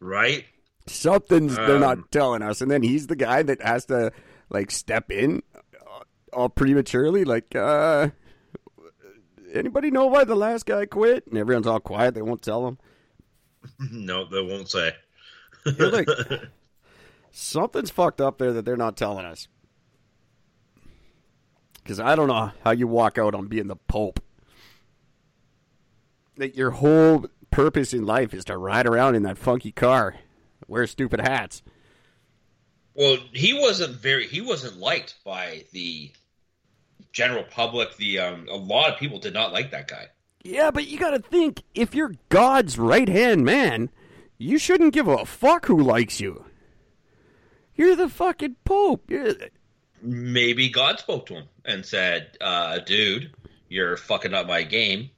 Right. 0.00 0.44
Something's 0.86 1.56
they're 1.56 1.74
Um, 1.76 1.80
not 1.80 2.10
telling 2.12 2.42
us, 2.42 2.60
and 2.60 2.70
then 2.70 2.82
he's 2.82 3.06
the 3.06 3.16
guy 3.16 3.42
that 3.42 3.62
has 3.62 3.86
to 3.86 4.12
like 4.50 4.70
step 4.70 5.10
in 5.10 5.42
uh, 5.54 6.00
all 6.32 6.48
prematurely. 6.48 7.24
Like, 7.24 7.54
uh, 7.54 8.08
anybody 9.52 9.90
know 9.90 10.06
why 10.06 10.24
the 10.24 10.34
last 10.34 10.66
guy 10.66 10.84
quit? 10.86 11.26
And 11.26 11.38
everyone's 11.38 11.66
all 11.66 11.80
quiet. 11.80 12.14
They 12.14 12.22
won't 12.22 12.42
tell 12.42 12.66
him. 12.66 12.78
no, 13.92 14.24
they 14.26 14.42
won't 14.42 14.68
say. 14.70 14.94
You're 15.64 15.90
like, 15.90 16.08
something's 17.34 17.90
fucked 17.90 18.20
up 18.20 18.38
there 18.38 18.52
that 18.52 18.64
they're 18.64 18.76
not 18.76 18.96
telling 18.96 19.26
us. 19.26 19.48
Because 21.82 22.00
I 22.00 22.14
don't 22.14 22.28
know 22.28 22.52
how 22.64 22.70
you 22.70 22.86
walk 22.86 23.18
out 23.18 23.34
on 23.34 23.48
being 23.48 23.66
the 23.66 23.76
Pope. 23.76 24.20
That 26.36 26.56
your 26.56 26.70
whole 26.70 27.26
purpose 27.50 27.92
in 27.92 28.06
life 28.06 28.32
is 28.32 28.44
to 28.46 28.56
ride 28.56 28.86
around 28.86 29.14
in 29.16 29.22
that 29.24 29.38
funky 29.38 29.70
car, 29.70 30.16
wear 30.66 30.86
stupid 30.86 31.20
hats. 31.20 31.62
Well, 32.94 33.18
he 33.32 33.52
wasn't 33.52 33.96
very. 33.96 34.26
He 34.26 34.40
wasn't 34.40 34.78
liked 34.78 35.16
by 35.24 35.64
the 35.72 36.10
general 37.12 37.44
public. 37.44 37.96
The 37.96 38.20
um, 38.20 38.48
a 38.50 38.56
lot 38.56 38.92
of 38.92 38.98
people 38.98 39.18
did 39.18 39.34
not 39.34 39.52
like 39.52 39.72
that 39.72 39.88
guy. 39.88 40.06
Yeah, 40.42 40.70
but 40.70 40.86
you 40.86 40.98
gotta 40.98 41.18
think 41.18 41.62
if 41.74 41.94
you're 41.94 42.14
God's 42.28 42.78
right 42.78 43.08
hand 43.08 43.44
man, 43.44 43.90
you 44.38 44.58
shouldn't 44.58 44.94
give 44.94 45.08
a 45.08 45.24
fuck 45.24 45.66
who 45.66 45.80
likes 45.80 46.20
you. 46.20 46.44
You're 47.76 47.96
the 47.96 48.08
fucking 48.08 48.56
Pope. 48.64 49.10
You're 49.10 49.32
the- 49.34 49.50
Maybe 50.02 50.68
God 50.68 50.98
spoke 50.98 51.26
to 51.26 51.34
him 51.34 51.44
and 51.64 51.84
said, 51.84 52.36
uh, 52.40 52.78
"Dude, 52.80 53.32
you're 53.68 53.96
fucking 53.96 54.34
up 54.34 54.46
my 54.46 54.62
game. 54.62 55.10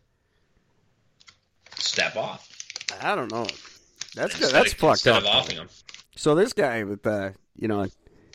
Step 1.77 2.17
off." 2.17 2.49
I 3.03 3.15
don't 3.15 3.31
know. 3.33 3.47
That's 4.15 4.35
Instead 4.39 4.55
that's 4.55 4.73
of- 4.73 4.79
fucked 4.79 4.93
instead 5.07 5.15
up. 5.17 5.23
of 5.25 5.27
offing 5.29 5.57
him. 5.57 5.69
So 6.15 6.35
this 6.35 6.53
guy 6.53 6.85
with 6.85 7.03
the, 7.03 7.35
you 7.57 7.69
know, 7.69 7.87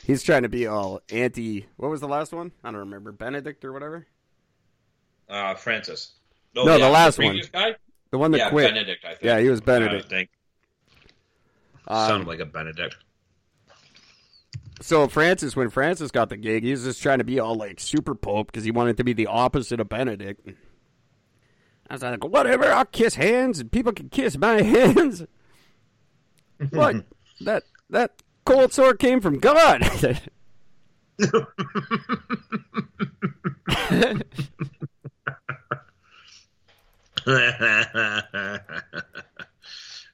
he's 0.05 0.21
trying 0.23 0.43
to 0.43 0.49
be 0.49 0.67
all 0.67 1.01
anti. 1.09 1.65
What 1.77 1.89
was 1.89 2.01
the 2.01 2.07
last 2.07 2.33
one? 2.33 2.51
I 2.63 2.69
don't 2.71 2.81
remember. 2.81 3.11
Benedict 3.11 3.63
or 3.65 3.71
whatever. 3.73 4.05
Uh, 5.29 5.55
Francis. 5.55 6.11
No, 6.53 6.65
the 6.77 6.89
last 6.89 7.17
one. 7.17 7.39
Guy? 7.53 7.75
The 8.11 8.17
one 8.17 8.31
that 8.31 8.37
yeah, 8.39 8.49
quit. 8.49 8.73
Benedict. 8.73 9.05
I 9.05 9.09
think. 9.11 9.23
Yeah, 9.23 9.39
he 9.39 9.47
was 9.49 9.61
Benedict. 9.61 10.05
I 10.05 10.09
think. 10.09 10.29
Um, 11.87 12.07
Sounded 12.09 12.27
like 12.27 12.39
a 12.39 12.45
Benedict. 12.45 12.97
So 14.81 15.07
Francis, 15.07 15.55
when 15.55 15.69
Francis 15.69 16.11
got 16.11 16.29
the 16.29 16.37
gig, 16.37 16.63
he 16.63 16.71
was 16.71 16.83
just 16.83 17.01
trying 17.01 17.19
to 17.19 17.23
be 17.23 17.39
all 17.39 17.55
like 17.55 17.79
super 17.79 18.15
pope 18.15 18.47
because 18.47 18.63
he 18.63 18.71
wanted 18.71 18.97
to 18.97 19.03
be 19.03 19.13
the 19.13 19.27
opposite 19.27 19.79
of 19.79 19.89
Benedict. 19.89 20.49
I 21.89 21.93
was 21.93 22.01
like, 22.01 22.23
whatever, 22.23 22.65
I'll 22.71 22.85
kiss 22.85 23.15
hands 23.15 23.59
and 23.59 23.71
people 23.71 23.91
can 23.93 24.09
kiss 24.09 24.37
my 24.37 24.61
hands. 24.63 25.23
what? 26.71 27.05
That 27.43 27.63
that 27.89 28.21
cold 28.45 28.71
sore 28.71 28.93
came 28.93 29.19
from 29.19 29.39
God. 29.39 29.83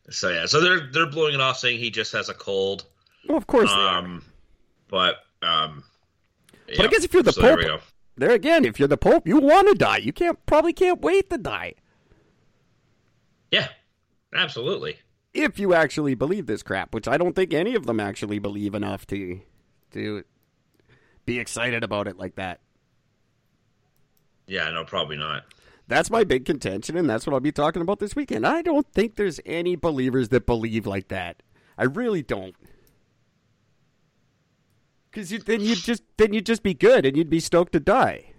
so 0.09 0.29
yeah, 0.29 0.45
so 0.45 0.61
they're 0.61 0.87
they're 0.91 1.05
blowing 1.09 1.33
it 1.33 1.41
off, 1.41 1.57
saying 1.57 1.79
he 1.79 1.89
just 1.89 2.13
has 2.13 2.29
a 2.29 2.33
cold. 2.33 2.85
well, 3.27 3.37
of 3.37 3.47
course. 3.47 3.69
Um, 3.69 4.23
but 4.89 5.17
um, 5.41 5.83
But 6.67 6.85
I 6.85 6.87
guess 6.87 7.03
if 7.03 7.13
you're 7.13 7.23
the 7.23 7.33
so 7.33 7.41
Pope- 7.41 7.61
go. 7.61 7.79
There 8.15 8.31
again, 8.31 8.65
if 8.65 8.79
you're 8.79 8.87
the 8.87 8.97
Pope, 8.97 9.27
you 9.27 9.39
want 9.39 9.67
to 9.67 9.75
die. 9.75 9.97
You 9.97 10.11
can't 10.11 10.43
probably 10.47 10.73
can't 10.73 11.01
wait 11.01 11.29
to 11.29 11.37
die. 11.37 11.75
Yeah, 13.51 13.67
absolutely. 14.33 14.97
If 15.33 15.59
you 15.59 15.73
actually 15.75 16.15
believe 16.15 16.47
this 16.47 16.63
crap, 16.63 16.93
which 16.95 17.07
I 17.07 17.17
don't 17.17 17.35
think 17.35 17.53
any 17.53 17.75
of 17.75 17.85
them 17.85 17.99
actually 17.99 18.39
believe 18.39 18.73
enough 18.73 19.05
to 19.07 19.39
to 19.91 20.23
be 21.25 21.37
excited 21.39 21.83
about 21.83 22.07
it 22.07 22.17
like 22.17 22.35
that. 22.35 22.59
Yeah, 24.47 24.69
no, 24.71 24.83
probably 24.83 25.17
not. 25.17 25.43
That's 25.87 26.09
my 26.09 26.23
big 26.23 26.45
contention, 26.45 26.97
and 26.97 27.09
that's 27.09 27.25
what 27.25 27.33
I'll 27.33 27.39
be 27.39 27.51
talking 27.51 27.81
about 27.81 27.99
this 27.99 28.15
weekend. 28.15 28.45
I 28.47 28.61
don't 28.61 28.91
think 28.93 29.15
there's 29.15 29.39
any 29.45 29.75
believers 29.75 30.29
that 30.29 30.45
believe 30.45 30.85
like 30.87 31.09
that. 31.09 31.43
I 31.77 31.83
really 31.83 32.21
don't. 32.23 32.55
Because 35.11 35.31
you, 35.31 35.39
then 35.39 35.61
you'd 35.61 35.79
just 35.79 36.03
then 36.17 36.33
you'd 36.33 36.45
just 36.45 36.63
be 36.63 36.73
good, 36.73 37.05
and 37.05 37.17
you'd 37.17 37.29
be 37.29 37.39
stoked 37.39 37.73
to 37.73 37.79
die. 37.79 38.33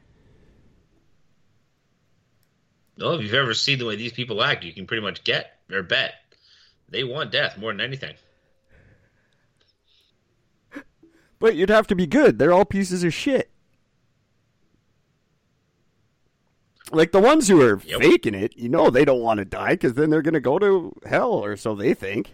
No, 2.96 3.12
if 3.14 3.22
you've 3.22 3.34
ever 3.34 3.54
seen 3.54 3.78
the 3.78 3.86
way 3.86 3.96
these 3.96 4.12
people 4.12 4.42
act, 4.42 4.64
you 4.64 4.72
can 4.72 4.86
pretty 4.86 5.02
much 5.02 5.22
get 5.24 5.58
or 5.70 5.82
bet 5.82 6.14
they 6.88 7.04
want 7.04 7.30
death 7.30 7.56
more 7.58 7.72
than 7.72 7.80
anything. 7.80 8.14
But 11.38 11.54
you'd 11.54 11.68
have 11.70 11.86
to 11.88 11.94
be 11.94 12.06
good. 12.06 12.38
They're 12.38 12.52
all 12.52 12.64
pieces 12.64 13.04
of 13.04 13.14
shit. 13.14 13.50
Like 16.90 17.12
the 17.12 17.20
ones 17.20 17.46
who 17.48 17.60
are 17.60 17.78
Yep. 17.78 18.00
faking 18.00 18.34
it, 18.34 18.56
you 18.56 18.68
know 18.68 18.90
they 18.90 19.04
don't 19.04 19.20
want 19.20 19.38
to 19.38 19.44
die 19.44 19.74
because 19.74 19.94
then 19.94 20.10
they're 20.10 20.22
going 20.22 20.34
to 20.34 20.40
go 20.40 20.58
to 20.58 20.92
hell, 21.06 21.32
or 21.32 21.56
so 21.56 21.74
they 21.74 21.94
think. 21.94 22.32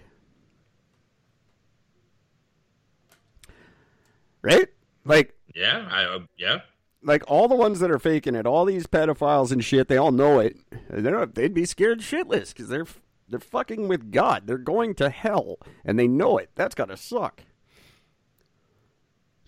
Right? 4.44 4.68
Like, 5.04 5.34
Yeah, 5.54 5.88
I 5.90 6.04
uh, 6.04 6.20
yeah. 6.36 6.60
like 7.02 7.24
all 7.26 7.48
the 7.48 7.54
ones 7.56 7.80
that 7.80 7.90
are 7.90 7.98
faking 7.98 8.34
it, 8.34 8.46
all 8.46 8.64
these 8.64 8.86
pedophiles 8.86 9.50
and 9.52 9.64
shit, 9.64 9.88
they 9.88 9.96
all 9.96 10.12
know 10.12 10.38
it. 10.38 10.56
They're 10.90 11.12
not, 11.12 11.34
they'd 11.34 11.54
be 11.54 11.64
scared 11.64 12.00
shitless 12.00 12.52
because 12.52 12.68
they're 12.68 12.86
they're 13.28 13.40
fucking 13.40 13.88
with 13.88 14.12
God. 14.12 14.46
They're 14.46 14.58
going 14.58 14.94
to 14.96 15.08
hell, 15.08 15.56
and 15.84 15.98
they 15.98 16.06
know 16.06 16.36
it. 16.38 16.50
That's 16.54 16.74
gotta 16.74 16.96
suck. 16.96 17.40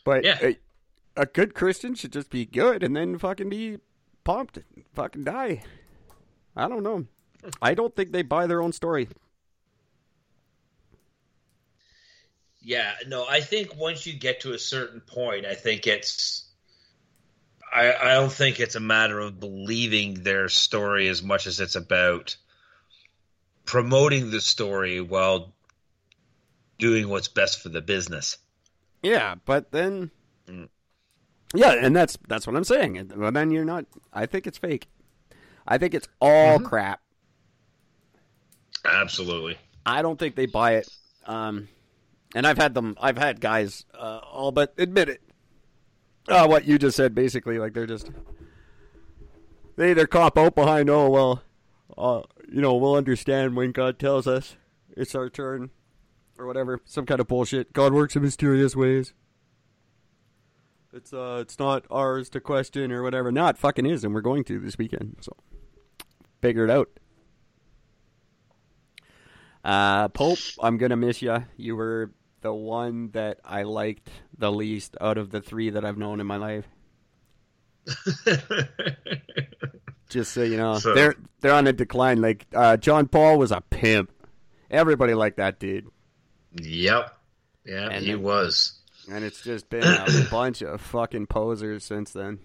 But 0.04 0.24
Yeah. 0.24 0.38
a, 0.42 0.58
a 1.16 1.26
good 1.26 1.54
Christian 1.54 1.94
should 1.94 2.12
just 2.12 2.30
be 2.30 2.46
good 2.46 2.82
and 2.82 2.96
then 2.96 3.18
fucking 3.18 3.48
be 3.50 3.78
pumped, 4.24 4.56
and 4.56 4.64
fucking 4.94 5.24
die. 5.24 5.62
I 6.56 6.68
don't 6.68 6.82
know. 6.82 7.06
I 7.60 7.74
don't 7.74 7.94
think 7.94 8.12
they 8.12 8.22
buy 8.22 8.46
their 8.46 8.62
own 8.62 8.72
story. 8.72 9.08
Yeah, 12.66 12.94
no, 13.06 13.24
I 13.24 13.42
think 13.42 13.76
once 13.76 14.08
you 14.08 14.18
get 14.18 14.40
to 14.40 14.52
a 14.52 14.58
certain 14.58 15.00
point, 15.00 15.46
I 15.46 15.54
think 15.54 15.86
it's. 15.86 16.50
I, 17.72 17.92
I 17.94 18.14
don't 18.14 18.32
think 18.32 18.58
it's 18.58 18.74
a 18.74 18.80
matter 18.80 19.20
of 19.20 19.38
believing 19.38 20.24
their 20.24 20.48
story 20.48 21.06
as 21.06 21.22
much 21.22 21.46
as 21.46 21.60
it's 21.60 21.76
about 21.76 22.34
promoting 23.66 24.32
the 24.32 24.40
story 24.40 25.00
while 25.00 25.54
doing 26.80 27.08
what's 27.08 27.28
best 27.28 27.62
for 27.62 27.68
the 27.68 27.80
business. 27.80 28.36
Yeah, 29.00 29.36
but 29.44 29.70
then, 29.70 30.10
Mm. 30.48 30.68
yeah, 31.54 31.72
and 31.72 31.94
that's 31.94 32.18
that's 32.26 32.48
what 32.48 32.56
I'm 32.56 32.64
saying. 32.64 33.12
Well, 33.14 33.30
then 33.30 33.52
you're 33.52 33.64
not. 33.64 33.84
I 34.12 34.26
think 34.26 34.48
it's 34.48 34.58
fake. 34.58 34.88
I 35.68 35.78
think 35.78 35.94
it's 35.94 36.08
all 36.20 36.58
Mm-hmm. 36.58 36.66
crap. 36.66 37.00
Absolutely. 38.84 39.56
I 39.84 40.02
don't 40.02 40.18
think 40.18 40.34
they 40.34 40.46
buy 40.46 40.74
it. 40.74 40.88
Um, 41.26 41.68
and 42.34 42.46
I've 42.46 42.58
had 42.58 42.74
them. 42.74 42.96
I've 43.00 43.18
had 43.18 43.40
guys 43.40 43.84
uh, 43.94 44.20
all 44.30 44.52
but 44.52 44.74
admit 44.78 45.08
it. 45.08 45.22
Uh, 46.28 46.46
what 46.46 46.64
you 46.64 46.78
just 46.78 46.96
said, 46.96 47.14
basically, 47.14 47.58
like 47.58 47.72
they're 47.72 47.86
just 47.86 48.10
they 49.76 49.90
either 49.90 50.06
cop 50.06 50.36
out 50.36 50.54
behind. 50.54 50.90
Oh 50.90 51.08
well, 51.08 51.42
uh, 51.96 52.22
you 52.50 52.60
know, 52.60 52.74
we'll 52.74 52.94
understand 52.96 53.56
when 53.56 53.72
God 53.72 53.98
tells 53.98 54.26
us 54.26 54.56
it's 54.96 55.14
our 55.14 55.28
turn, 55.28 55.70
or 56.38 56.46
whatever. 56.46 56.80
Some 56.84 57.06
kind 57.06 57.20
of 57.20 57.28
bullshit. 57.28 57.72
God 57.72 57.92
works 57.92 58.16
in 58.16 58.22
mysterious 58.22 58.74
ways. 58.74 59.12
It's 60.92 61.12
uh, 61.12 61.38
it's 61.42 61.58
not 61.58 61.84
ours 61.90 62.30
to 62.30 62.40
question 62.40 62.90
or 62.90 63.02
whatever. 63.02 63.30
Not 63.30 63.58
fucking 63.58 63.86
is, 63.86 64.04
and 64.04 64.14
we're 64.14 64.20
going 64.22 64.44
to 64.44 64.58
this 64.58 64.78
weekend. 64.78 65.16
So 65.20 65.36
figure 66.40 66.64
it 66.64 66.70
out. 66.70 66.88
Uh, 69.66 70.06
Pope, 70.08 70.38
I'm 70.62 70.78
gonna 70.78 70.96
miss 70.96 71.20
you. 71.22 71.44
You 71.56 71.74
were 71.74 72.12
the 72.42 72.54
one 72.54 73.10
that 73.10 73.40
I 73.44 73.64
liked 73.64 74.08
the 74.38 74.52
least 74.52 74.96
out 75.00 75.18
of 75.18 75.30
the 75.30 75.40
three 75.40 75.70
that 75.70 75.84
I've 75.84 75.98
known 75.98 76.20
in 76.20 76.26
my 76.26 76.36
life. 76.36 76.66
Just 80.08 80.32
so 80.32 80.42
you 80.44 80.56
know, 80.56 80.78
So- 80.78 80.94
they're 80.94 81.16
they're 81.40 81.52
on 81.52 81.66
a 81.66 81.72
decline. 81.72 82.20
Like 82.20 82.46
uh, 82.54 82.76
John 82.76 83.08
Paul 83.08 83.38
was 83.38 83.50
a 83.50 83.60
pimp. 83.60 84.12
Everybody 84.70 85.14
liked 85.14 85.36
that 85.38 85.58
dude, 85.58 85.86
yep. 86.60 87.16
Yeah, 87.64 87.88
And 87.90 88.04
he 88.04 88.12
then- 88.12 88.22
was. 88.22 88.74
and 89.10 89.24
it's 89.24 89.42
just 89.42 89.68
been 89.68 89.82
a 89.84 90.06
bunch 90.30 90.62
of 90.62 90.80
fucking 90.80 91.26
posers 91.26 91.84
since 91.84 92.12
then. 92.12 92.38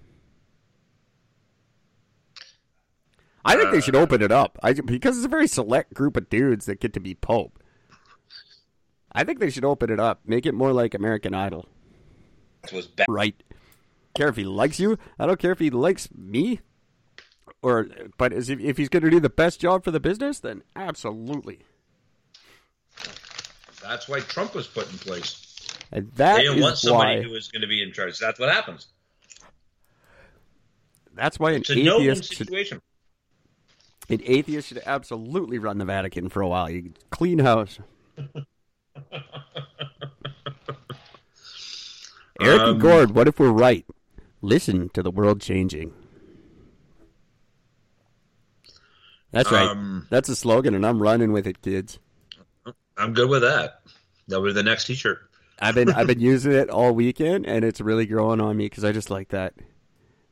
I 3.43 3.55
think 3.55 3.71
they 3.71 3.77
uh, 3.79 3.81
should 3.81 3.95
open 3.95 4.21
it 4.21 4.31
up. 4.31 4.57
I 4.61 4.73
because 4.73 5.17
it's 5.17 5.25
a 5.25 5.29
very 5.29 5.47
select 5.47 5.93
group 5.93 6.15
of 6.17 6.29
dudes 6.29 6.65
that 6.65 6.79
get 6.79 6.93
to 6.93 6.99
be 6.99 7.15
Pope. 7.15 7.61
I 9.11 9.23
think 9.23 9.39
they 9.39 9.49
should 9.49 9.65
open 9.65 9.89
it 9.91 9.99
up, 9.99 10.21
make 10.25 10.45
it 10.45 10.53
more 10.53 10.71
like 10.71 10.93
American 10.93 11.33
Idol. 11.33 11.67
It 12.63 12.71
was 12.71 12.87
bad. 12.87 13.07
right? 13.09 13.35
Care 14.15 14.27
if 14.29 14.35
he 14.35 14.43
likes 14.43 14.79
you. 14.79 14.97
I 15.19 15.25
don't 15.25 15.39
care 15.39 15.51
if 15.51 15.59
he 15.59 15.69
likes 15.69 16.09
me. 16.15 16.61
Or, 17.63 17.87
but 18.17 18.33
as 18.33 18.49
if, 18.49 18.59
if 18.59 18.77
he's 18.77 18.89
going 18.89 19.03
to 19.03 19.09
do 19.09 19.19
the 19.19 19.29
best 19.29 19.59
job 19.59 19.83
for 19.83 19.91
the 19.91 19.99
business, 19.99 20.39
then 20.39 20.63
absolutely. 20.75 21.59
That's 23.83 24.07
why 24.07 24.19
Trump 24.21 24.55
was 24.55 24.67
put 24.67 24.91
in 24.91 24.97
place. 24.97 25.67
And 25.91 26.11
that 26.13 26.37
They 26.37 26.43
is 26.45 26.61
want 26.61 26.77
somebody 26.77 27.17
why. 27.17 27.21
who 27.23 27.31
was 27.31 27.49
going 27.49 27.61
to 27.61 27.67
be 27.67 27.81
in 27.83 27.91
charge. 27.91 28.17
That's 28.19 28.39
what 28.39 28.49
happens. 28.49 28.87
That's 31.13 31.39
why 31.39 31.51
an 31.51 31.61
It's 31.61 31.69
a 31.69 31.73
atheist 31.73 32.33
situation. 32.33 32.81
An 34.11 34.21
atheist 34.25 34.67
should 34.67 34.81
absolutely 34.85 35.57
run 35.59 35.77
the 35.77 35.85
Vatican 35.85 36.29
for 36.29 36.41
a 36.41 36.47
while. 36.47 36.69
You 36.69 36.93
clean 37.09 37.39
house. 37.39 37.79
Eric 42.41 42.61
Um, 42.61 42.69
and 42.69 42.81
Gord, 42.81 43.11
what 43.11 43.27
if 43.27 43.39
we're 43.39 43.51
right? 43.51 43.85
Listen 44.41 44.89
to 44.89 45.03
the 45.03 45.11
world 45.11 45.41
changing. 45.41 45.93
That's 49.31 49.51
right. 49.51 49.69
Um, 49.69 50.07
That's 50.09 50.27
a 50.27 50.35
slogan, 50.35 50.73
and 50.75 50.85
I'm 50.85 51.01
running 51.01 51.31
with 51.31 51.47
it, 51.47 51.61
kids. 51.61 51.99
I'm 52.97 53.13
good 53.13 53.29
with 53.29 53.43
that. 53.43 53.81
That'll 54.27 54.45
be 54.45 54.51
the 54.51 54.63
next 54.63 54.85
T-shirt. 54.85 55.19
I've 55.59 55.75
been 55.75 55.89
I've 55.91 56.07
been 56.07 56.19
using 56.31 56.51
it 56.51 56.69
all 56.69 56.93
weekend, 56.93 57.45
and 57.45 57.63
it's 57.63 57.79
really 57.79 58.05
growing 58.05 58.41
on 58.41 58.57
me 58.57 58.65
because 58.65 58.83
I 58.83 58.91
just 58.91 59.09
like 59.09 59.29
that. 59.29 59.53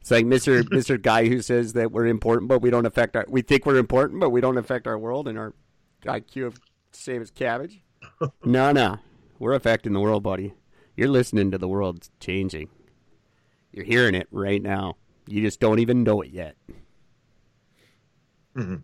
It's 0.01 0.11
like 0.11 0.25
Mister 0.25 0.63
Mister 0.71 0.97
Guy 0.97 1.27
who 1.27 1.41
says 1.41 1.73
that 1.73 1.91
we're 1.91 2.07
important, 2.07 2.47
but 2.49 2.61
we 2.61 2.69
don't 2.69 2.85
affect 2.85 3.15
our. 3.15 3.25
We 3.27 3.41
think 3.41 3.65
we're 3.65 3.77
important, 3.77 4.19
but 4.19 4.29
we 4.29 4.41
don't 4.41 4.57
affect 4.57 4.87
our 4.87 4.97
world, 4.97 5.27
and 5.27 5.37
our 5.37 5.53
IQ 6.05 6.47
of 6.47 6.59
same 6.91 7.21
as 7.21 7.31
cabbage. 7.31 7.81
no, 8.45 8.71
no, 8.71 8.97
we're 9.37 9.53
affecting 9.53 9.93
the 9.93 9.99
world, 9.99 10.23
buddy. 10.23 10.53
You're 10.95 11.09
listening 11.09 11.51
to 11.51 11.57
the 11.57 11.67
world 11.67 12.07
changing. 12.19 12.69
You're 13.71 13.85
hearing 13.85 14.15
it 14.15 14.27
right 14.31 14.61
now. 14.61 14.97
You 15.27 15.41
just 15.41 15.59
don't 15.59 15.79
even 15.79 16.03
know 16.03 16.21
it 16.21 16.31
yet. 16.31 16.55
Mhm. 18.55 18.81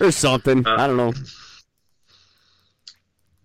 Or 0.00 0.10
something. 0.10 0.66
Uh, 0.66 0.76
I 0.76 0.86
don't 0.86 0.96
know. 0.96 1.12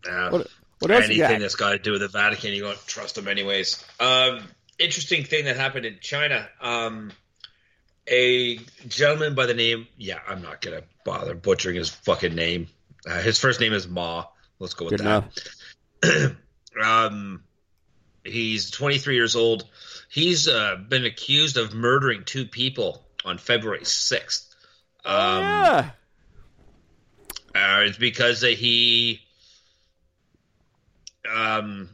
Yeah. 0.05 0.31
What, 0.31 0.47
what 0.79 0.91
else 0.91 1.05
Anything 1.05 1.39
that's 1.39 1.55
got 1.55 1.71
to 1.71 1.79
do 1.79 1.91
with 1.91 2.01
the 2.01 2.07
Vatican, 2.07 2.53
you 2.53 2.61
don't 2.63 2.87
trust 2.87 3.15
them 3.15 3.27
anyways. 3.27 3.83
Um, 3.99 4.43
interesting 4.79 5.23
thing 5.23 5.45
that 5.45 5.57
happened 5.57 5.85
in 5.85 5.97
China. 6.01 6.47
Um, 6.61 7.11
a 8.07 8.57
gentleman 8.87 9.35
by 9.35 9.45
the 9.45 9.53
name, 9.53 9.87
yeah, 9.97 10.19
I'm 10.27 10.41
not 10.41 10.61
gonna 10.61 10.83
bother 11.05 11.35
butchering 11.35 11.75
his 11.75 11.89
fucking 11.89 12.33
name. 12.33 12.67
Uh, 13.07 13.21
his 13.21 13.37
first 13.37 13.59
name 13.59 13.73
is 13.73 13.87
Ma. 13.87 14.25
Let's 14.57 14.73
go 14.73 14.85
with 14.85 14.97
Good 14.97 15.23
that. 16.01 16.35
um, 16.83 17.43
he's 18.23 18.71
23 18.71 19.15
years 19.15 19.35
old. 19.35 19.65
He's 20.09 20.47
uh, 20.47 20.77
been 20.87 21.05
accused 21.05 21.57
of 21.57 21.73
murdering 21.73 22.23
two 22.25 22.45
people 22.45 23.05
on 23.23 23.37
February 23.37 23.81
6th. 23.81 24.47
Um, 25.05 25.41
yeah. 25.41 25.89
uh, 27.55 27.79
it's 27.81 27.97
because 27.97 28.41
he 28.41 29.21
um 31.29 31.89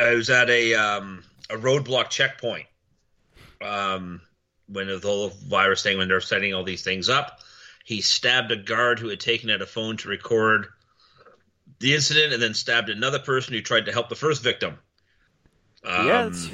I 0.00 0.14
was 0.14 0.30
at 0.30 0.50
a 0.50 0.74
um 0.74 1.24
a 1.50 1.54
roadblock 1.56 2.10
checkpoint 2.10 2.66
um 3.60 4.20
when 4.68 4.88
the 4.88 4.98
whole 4.98 5.28
virus 5.28 5.82
thing 5.82 5.98
when 5.98 6.08
they're 6.08 6.20
setting 6.20 6.54
all 6.54 6.64
these 6.64 6.82
things 6.82 7.08
up. 7.08 7.40
He 7.84 8.00
stabbed 8.00 8.50
a 8.50 8.56
guard 8.56 8.98
who 8.98 9.08
had 9.08 9.20
taken 9.20 9.48
out 9.50 9.62
a 9.62 9.66
phone 9.66 9.96
to 9.98 10.08
record 10.08 10.66
the 11.78 11.94
incident 11.94 12.32
and 12.32 12.42
then 12.42 12.54
stabbed 12.54 12.88
another 12.88 13.20
person 13.20 13.54
who 13.54 13.62
tried 13.62 13.86
to 13.86 13.92
help 13.92 14.08
the 14.08 14.16
first 14.16 14.42
victim. 14.42 14.78
Um, 15.84 16.06
it's- 16.28 16.50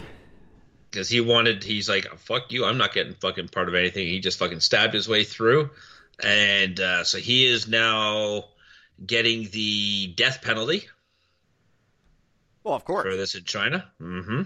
because 0.90 1.08
he 1.08 1.22
wanted 1.22 1.64
he's 1.64 1.88
like 1.88 2.04
fuck 2.18 2.52
you 2.52 2.66
i'm 2.66 2.76
not 2.76 2.92
getting 2.92 3.14
fucking 3.14 3.48
part 3.48 3.68
of 3.68 3.74
anything. 3.74 4.06
He 4.06 4.20
just 4.20 4.38
fucking 4.38 4.60
stabbed 4.60 4.92
his 4.94 5.08
way 5.08 5.24
through. 5.24 5.70
And 6.22 6.78
uh, 6.78 7.04
so 7.04 7.16
he 7.18 7.46
is 7.46 7.66
now 7.66 8.44
getting 9.04 9.48
the 9.50 10.08
death 10.14 10.42
penalty 10.42 10.86
Well, 12.64 12.74
of 12.74 12.84
course. 12.84 13.04
for 13.04 13.16
this 13.16 13.34
in 13.34 13.44
china 13.44 13.90
mm-hmm 14.00 14.42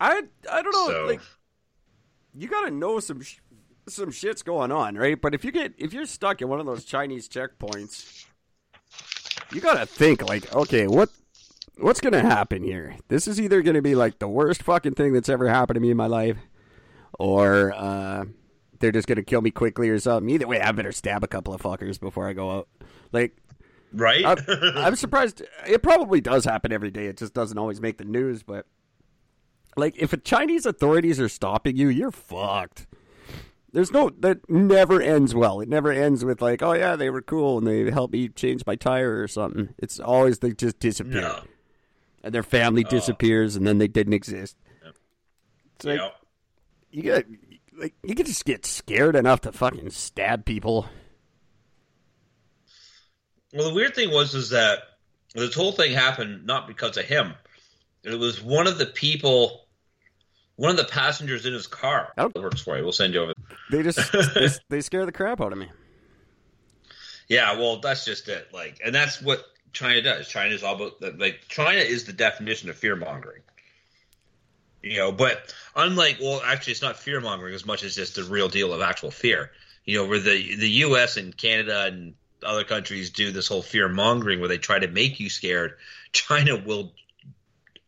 I 0.00 0.22
I 0.50 0.62
don't 0.62 0.72
know. 0.72 0.88
So- 0.88 1.06
Like, 1.06 1.20
you 2.34 2.48
gotta 2.48 2.70
know 2.70 3.00
some 3.00 3.22
sh- 3.22 3.38
some 3.88 4.10
shit's 4.10 4.42
going 4.42 4.70
on, 4.72 4.96
right? 4.96 5.18
But 5.20 5.34
if 5.34 5.44
you 5.44 5.50
get 5.52 5.72
if 5.78 5.92
you're 5.94 6.06
stuck 6.06 6.42
in 6.42 6.48
one 6.48 6.60
of 6.60 6.66
those 6.66 6.84
Chinese 6.84 7.28
checkpoints, 7.28 8.26
you 9.52 9.60
gotta 9.60 9.86
think 9.86 10.22
like, 10.28 10.54
okay, 10.54 10.86
what 10.86 11.08
what's 11.78 12.00
gonna 12.02 12.20
happen 12.20 12.62
here? 12.62 12.96
This 13.08 13.26
is 13.26 13.40
either 13.40 13.62
gonna 13.62 13.80
be 13.82 13.94
like 13.94 14.18
the 14.18 14.28
worst 14.28 14.62
fucking 14.62 14.94
thing 14.94 15.12
that's 15.14 15.28
ever 15.30 15.48
happened 15.48 15.76
to 15.76 15.80
me 15.80 15.90
in 15.90 15.96
my 15.96 16.08
life, 16.08 16.36
or 17.18 17.72
uh, 17.74 18.26
they're 18.80 18.92
just 18.92 19.08
gonna 19.08 19.22
kill 19.22 19.40
me 19.40 19.50
quickly 19.50 19.88
or 19.88 19.98
something. 19.98 20.28
Either 20.28 20.46
way, 20.46 20.60
I 20.60 20.72
better 20.72 20.92
stab 20.92 21.24
a 21.24 21.28
couple 21.28 21.54
of 21.54 21.62
fuckers 21.62 21.98
before 21.98 22.28
I 22.28 22.34
go 22.34 22.50
out. 22.50 22.68
Like, 23.12 23.34
Right? 23.92 24.24
I'm, 24.24 24.38
I'm 24.48 24.96
surprised. 24.96 25.42
It 25.66 25.82
probably 25.82 26.20
does 26.20 26.44
happen 26.44 26.72
every 26.72 26.90
day. 26.90 27.06
It 27.06 27.16
just 27.16 27.34
doesn't 27.34 27.58
always 27.58 27.80
make 27.80 27.98
the 27.98 28.04
news. 28.04 28.42
But 28.42 28.66
like, 29.76 29.96
if 29.96 30.10
the 30.10 30.16
Chinese 30.16 30.66
authorities 30.66 31.20
are 31.20 31.28
stopping 31.28 31.76
you, 31.76 31.88
you're 31.88 32.10
fucked. 32.10 32.86
There's 33.72 33.92
no 33.92 34.10
that 34.20 34.48
never 34.48 35.02
ends 35.02 35.34
well. 35.34 35.60
It 35.60 35.68
never 35.68 35.92
ends 35.92 36.24
with 36.24 36.40
like, 36.40 36.62
oh 36.62 36.72
yeah, 36.72 36.96
they 36.96 37.10
were 37.10 37.20
cool 37.20 37.58
and 37.58 37.66
they 37.66 37.90
helped 37.90 38.14
me 38.14 38.28
change 38.28 38.64
my 38.66 38.74
tire 38.74 39.20
or 39.20 39.28
something. 39.28 39.74
It's 39.76 40.00
always 40.00 40.38
they 40.38 40.52
just 40.52 40.78
disappear 40.78 41.20
no. 41.20 41.42
and 42.24 42.34
their 42.34 42.42
family 42.42 42.86
oh. 42.86 42.88
disappears 42.88 43.54
and 43.54 43.66
then 43.66 43.76
they 43.76 43.88
didn't 43.88 44.14
exist. 44.14 44.56
It's 45.74 45.84
like 45.84 45.98
Yep. 45.98 46.14
you 46.90 47.02
get 47.02 47.26
like 47.78 47.94
you 48.02 48.14
can 48.14 48.24
just 48.24 48.46
get 48.46 48.64
scared 48.64 49.14
enough 49.14 49.42
to 49.42 49.52
fucking 49.52 49.90
stab 49.90 50.46
people. 50.46 50.86
Well, 53.52 53.68
the 53.68 53.74
weird 53.74 53.94
thing 53.94 54.10
was 54.10 54.34
is 54.34 54.50
that 54.50 54.82
this 55.34 55.54
whole 55.54 55.72
thing 55.72 55.92
happened 55.92 56.46
not 56.46 56.66
because 56.66 56.96
of 56.96 57.04
him. 57.04 57.34
It 58.02 58.18
was 58.18 58.42
one 58.42 58.66
of 58.66 58.78
the 58.78 58.86
people, 58.86 59.66
one 60.56 60.70
of 60.70 60.76
the 60.76 60.84
passengers 60.84 61.46
in 61.46 61.52
his 61.52 61.66
car. 61.66 62.12
Oh. 62.18 62.28
That 62.28 62.42
works 62.42 62.60
for 62.60 62.76
you. 62.76 62.82
We'll 62.82 62.92
send 62.92 63.14
you 63.14 63.22
over. 63.22 63.32
They 63.70 63.82
just 63.82 64.12
they, 64.34 64.48
they 64.68 64.80
scare 64.80 65.06
the 65.06 65.12
crap 65.12 65.40
out 65.40 65.52
of 65.52 65.58
me. 65.58 65.68
Yeah, 67.28 67.58
well, 67.58 67.80
that's 67.80 68.04
just 68.04 68.28
it. 68.28 68.48
Like, 68.52 68.80
and 68.84 68.94
that's 68.94 69.20
what 69.20 69.44
China 69.72 70.00
does. 70.02 70.28
China 70.28 70.54
is 70.54 70.62
all 70.62 70.76
about 70.76 71.18
like 71.18 71.42
China 71.48 71.80
is 71.80 72.04
the 72.04 72.12
definition 72.12 72.70
of 72.70 72.76
fear 72.76 72.96
mongering. 72.96 73.42
You 74.82 74.98
know, 74.98 75.12
but 75.12 75.52
unlike 75.74 76.18
well, 76.20 76.40
actually, 76.44 76.72
it's 76.72 76.82
not 76.82 76.96
fear 76.96 77.20
mongering 77.20 77.54
as 77.54 77.66
much 77.66 77.82
as 77.82 77.96
just 77.96 78.14
the 78.14 78.24
real 78.24 78.48
deal 78.48 78.72
of 78.72 78.80
actual 78.80 79.10
fear. 79.10 79.50
You 79.84 79.98
know, 79.98 80.06
where 80.06 80.20
the 80.20 80.56
the 80.56 80.68
U.S. 80.68 81.16
and 81.16 81.36
Canada 81.36 81.84
and 81.86 82.14
other 82.42 82.64
countries 82.64 83.10
do 83.10 83.32
this 83.32 83.48
whole 83.48 83.62
fear 83.62 83.88
mongering 83.88 84.40
where 84.40 84.48
they 84.48 84.58
try 84.58 84.78
to 84.78 84.88
make 84.88 85.20
you 85.20 85.28
scared. 85.30 85.74
China 86.12 86.56
will 86.56 86.92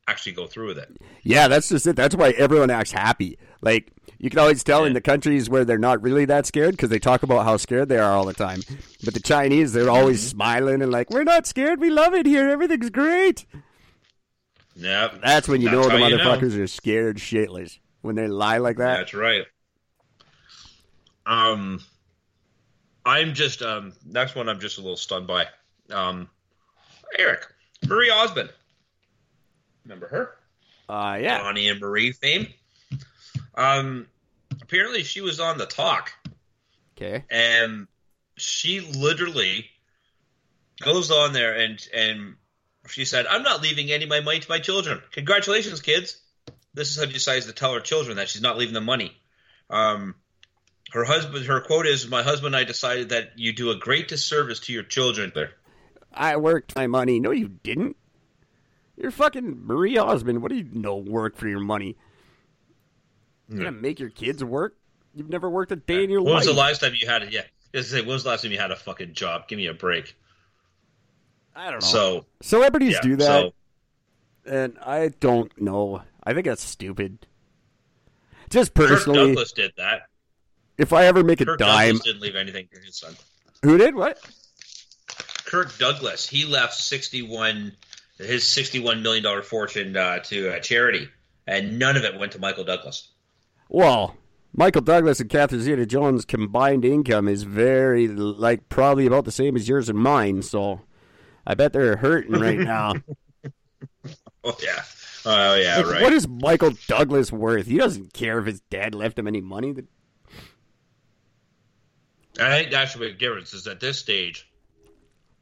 actually 0.06 0.32
go 0.32 0.46
through 0.46 0.68
with 0.68 0.78
it. 0.78 0.96
Yeah, 1.22 1.48
that's 1.48 1.68
just 1.68 1.86
it. 1.86 1.96
That's 1.96 2.14
why 2.14 2.30
everyone 2.30 2.70
acts 2.70 2.92
happy. 2.92 3.38
Like 3.60 3.92
you 4.18 4.30
can 4.30 4.38
always 4.38 4.64
tell 4.64 4.84
in 4.84 4.94
the 4.94 5.00
countries 5.00 5.48
where 5.48 5.64
they're 5.64 5.78
not 5.78 6.02
really 6.02 6.24
that 6.24 6.46
scared 6.46 6.72
because 6.72 6.90
they 6.90 6.98
talk 6.98 7.22
about 7.22 7.44
how 7.44 7.56
scared 7.56 7.88
they 7.88 7.98
are 7.98 8.12
all 8.12 8.24
the 8.24 8.32
time. 8.32 8.60
But 9.04 9.14
the 9.14 9.20
Chinese, 9.20 9.72
they're 9.72 9.90
always 9.90 10.26
smiling 10.26 10.82
and 10.82 10.90
like, 10.90 11.10
"We're 11.10 11.24
not 11.24 11.46
scared. 11.46 11.80
We 11.80 11.90
love 11.90 12.14
it 12.14 12.26
here. 12.26 12.48
Everything's 12.48 12.90
great." 12.90 13.46
Yeah, 14.74 15.08
That's 15.22 15.48
when 15.48 15.60
you 15.60 15.70
know 15.70 15.88
the 15.88 15.98
you 15.98 16.16
know. 16.16 16.18
motherfuckers 16.18 16.56
are 16.58 16.68
scared 16.68 17.16
shitless 17.16 17.78
when 18.02 18.14
they 18.14 18.28
lie 18.28 18.58
like 18.58 18.76
that. 18.76 18.98
That's 18.98 19.14
right. 19.14 19.44
Um, 21.26 21.80
I'm 23.08 23.32
just 23.34 23.62
um 23.62 23.92
next 24.04 24.34
one. 24.34 24.48
I'm 24.48 24.60
just 24.60 24.76
a 24.78 24.82
little 24.82 24.96
stunned 24.96 25.26
by. 25.26 25.46
Um, 25.90 26.28
Eric 27.18 27.42
Marie 27.86 28.10
Osmond. 28.10 28.50
Remember 29.84 30.08
her? 30.08 30.36
Uh, 30.88 31.18
yeah. 31.20 31.38
Donny 31.38 31.68
and 31.68 31.80
Marie 31.80 32.12
fame. 32.12 32.48
Um, 33.54 34.06
apparently 34.60 35.02
she 35.02 35.20
was 35.22 35.40
on 35.40 35.56
the 35.58 35.66
talk, 35.66 36.12
Okay. 36.96 37.24
and 37.30 37.86
she 38.36 38.80
literally 38.80 39.66
goes 40.80 41.10
on 41.10 41.32
there 41.32 41.54
and 41.56 41.78
and 41.94 42.36
she 42.88 43.04
said, 43.06 43.26
"I'm 43.26 43.42
not 43.42 43.62
leaving 43.62 43.90
any 43.90 44.04
of 44.04 44.10
my 44.10 44.20
money 44.20 44.40
to 44.40 44.50
my 44.50 44.58
children. 44.58 45.00
Congratulations, 45.12 45.80
kids." 45.80 46.18
This 46.74 46.90
is 46.90 46.98
how 46.98 47.06
she 47.06 47.12
decides 47.14 47.46
to 47.46 47.52
tell 47.52 47.72
her 47.72 47.80
children 47.80 48.18
that 48.18 48.28
she's 48.28 48.42
not 48.42 48.58
leaving 48.58 48.74
the 48.74 48.80
money. 48.82 49.16
Um, 49.70 50.14
her 50.92 51.04
husband, 51.04 51.46
her 51.46 51.60
quote 51.60 51.86
is, 51.86 52.08
"My 52.08 52.22
husband 52.22 52.54
and 52.54 52.56
I 52.56 52.64
decided 52.64 53.10
that 53.10 53.32
you 53.38 53.52
do 53.52 53.70
a 53.70 53.76
great 53.76 54.08
disservice 54.08 54.60
to 54.60 54.72
your 54.72 54.82
children." 54.82 55.32
There, 55.34 55.52
I 56.12 56.36
worked 56.36 56.74
my 56.76 56.86
money. 56.86 57.20
No, 57.20 57.30
you 57.30 57.48
didn't. 57.48 57.96
You're 58.96 59.10
fucking 59.10 59.66
Marie 59.66 59.96
Osmond. 59.98 60.42
What 60.42 60.50
do 60.50 60.56
you 60.56 60.68
know? 60.72 60.96
Work 60.96 61.36
for 61.36 61.46
your 61.48 61.60
money. 61.60 61.96
You're 63.48 63.58
gonna 63.58 63.72
make 63.72 64.00
your 64.00 64.10
kids 64.10 64.42
work. 64.42 64.76
You've 65.14 65.30
never 65.30 65.48
worked 65.48 65.72
a 65.72 65.76
day 65.76 66.04
in 66.04 66.10
your 66.10 66.22
when 66.22 66.34
life. 66.34 66.40
was 66.40 66.54
the 66.54 66.60
last 66.60 66.80
time 66.80 66.94
you 66.94 67.06
had 67.06 67.22
it? 67.22 67.32
Yeah, 67.32 67.44
just 67.74 67.90
say, 67.90 68.00
when 68.00 68.08
was 68.10 68.24
the 68.24 68.30
last 68.30 68.42
time 68.42 68.52
you 68.52 68.58
had 68.58 68.70
a 68.70 68.76
fucking 68.76 69.14
job? 69.14 69.48
Give 69.48 69.56
me 69.56 69.66
a 69.66 69.74
break. 69.74 70.14
I 71.56 71.70
don't 71.70 71.80
know. 71.82 71.88
So 71.88 72.26
Celebrities 72.40 72.94
yeah, 72.94 73.00
do 73.00 73.16
that, 73.16 73.26
So, 73.26 73.54
and 74.46 74.78
I 74.84 75.08
don't 75.20 75.60
know. 75.60 76.02
I 76.22 76.34
think 76.34 76.46
that's 76.46 76.62
stupid. 76.62 77.26
Just 78.50 78.74
Kirk 78.74 78.88
personally, 78.88 79.28
Douglas 79.28 79.52
did 79.52 79.72
that. 79.76 80.07
If 80.78 80.92
I 80.92 81.06
ever 81.06 81.22
make 81.24 81.40
a 81.40 81.44
Kirk 81.44 81.58
dime, 81.58 81.94
Douglas 81.96 82.04
didn't 82.04 82.20
leave 82.22 82.36
anything 82.36 82.68
to 82.72 82.80
his 82.80 82.96
son. 82.96 83.14
who 83.62 83.76
did 83.76 83.94
what? 83.94 84.18
Kirk 85.44 85.76
Douglas, 85.78 86.28
he 86.28 86.44
left 86.44 86.74
sixty-one, 86.74 87.72
his 88.18 88.44
sixty-one 88.46 89.02
million 89.02 89.22
dollar 89.24 89.42
fortune 89.42 89.96
uh, 89.96 90.18
to 90.20 90.48
a 90.54 90.60
charity, 90.60 91.08
and 91.46 91.78
none 91.78 91.96
of 91.96 92.04
it 92.04 92.18
went 92.18 92.32
to 92.32 92.38
Michael 92.38 92.64
Douglas. 92.64 93.08
Well, 93.70 94.16
Michael 94.54 94.82
Douglas 94.82 95.20
and 95.20 95.28
Catherine 95.30 95.60
Zeta-Jones' 95.60 96.24
combined 96.24 96.84
income 96.84 97.28
is 97.28 97.42
very, 97.42 98.08
like, 98.08 98.68
probably 98.70 99.06
about 99.06 99.24
the 99.26 99.30
same 99.30 99.56
as 99.56 99.68
yours 99.68 99.88
and 99.90 99.98
mine. 99.98 100.40
So, 100.42 100.80
I 101.46 101.54
bet 101.54 101.72
they're 101.74 101.96
hurting 101.96 102.32
right 102.32 102.58
now. 102.58 102.94
Oh 104.44 104.56
yeah, 104.62 104.82
oh 105.26 105.54
yeah, 105.54 105.76
Like, 105.78 105.86
right. 105.86 106.02
What 106.02 106.12
is 106.12 106.28
Michael 106.28 106.72
Douglas 106.86 107.32
worth? 107.32 107.66
He 107.66 107.76
doesn't 107.78 108.12
care 108.12 108.38
if 108.38 108.46
his 108.46 108.60
dad 108.70 108.94
left 108.94 109.18
him 109.18 109.26
any 109.26 109.40
money. 109.40 109.72
That- 109.72 109.86
I 112.38 112.50
think 112.58 112.70
that's 112.70 112.96
what 112.96 113.18
difference 113.18 113.52
is 113.52 113.66
at 113.66 113.80
this 113.80 113.98
stage. 113.98 114.48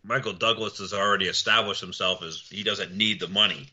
Michael 0.02 0.32
Douglas 0.32 0.78
has 0.78 0.92
already 0.92 1.26
established 1.26 1.80
himself 1.80 2.22
as 2.22 2.40
he 2.48 2.62
doesn't 2.62 2.96
need 2.96 3.20
the 3.20 3.28
money. 3.28 3.68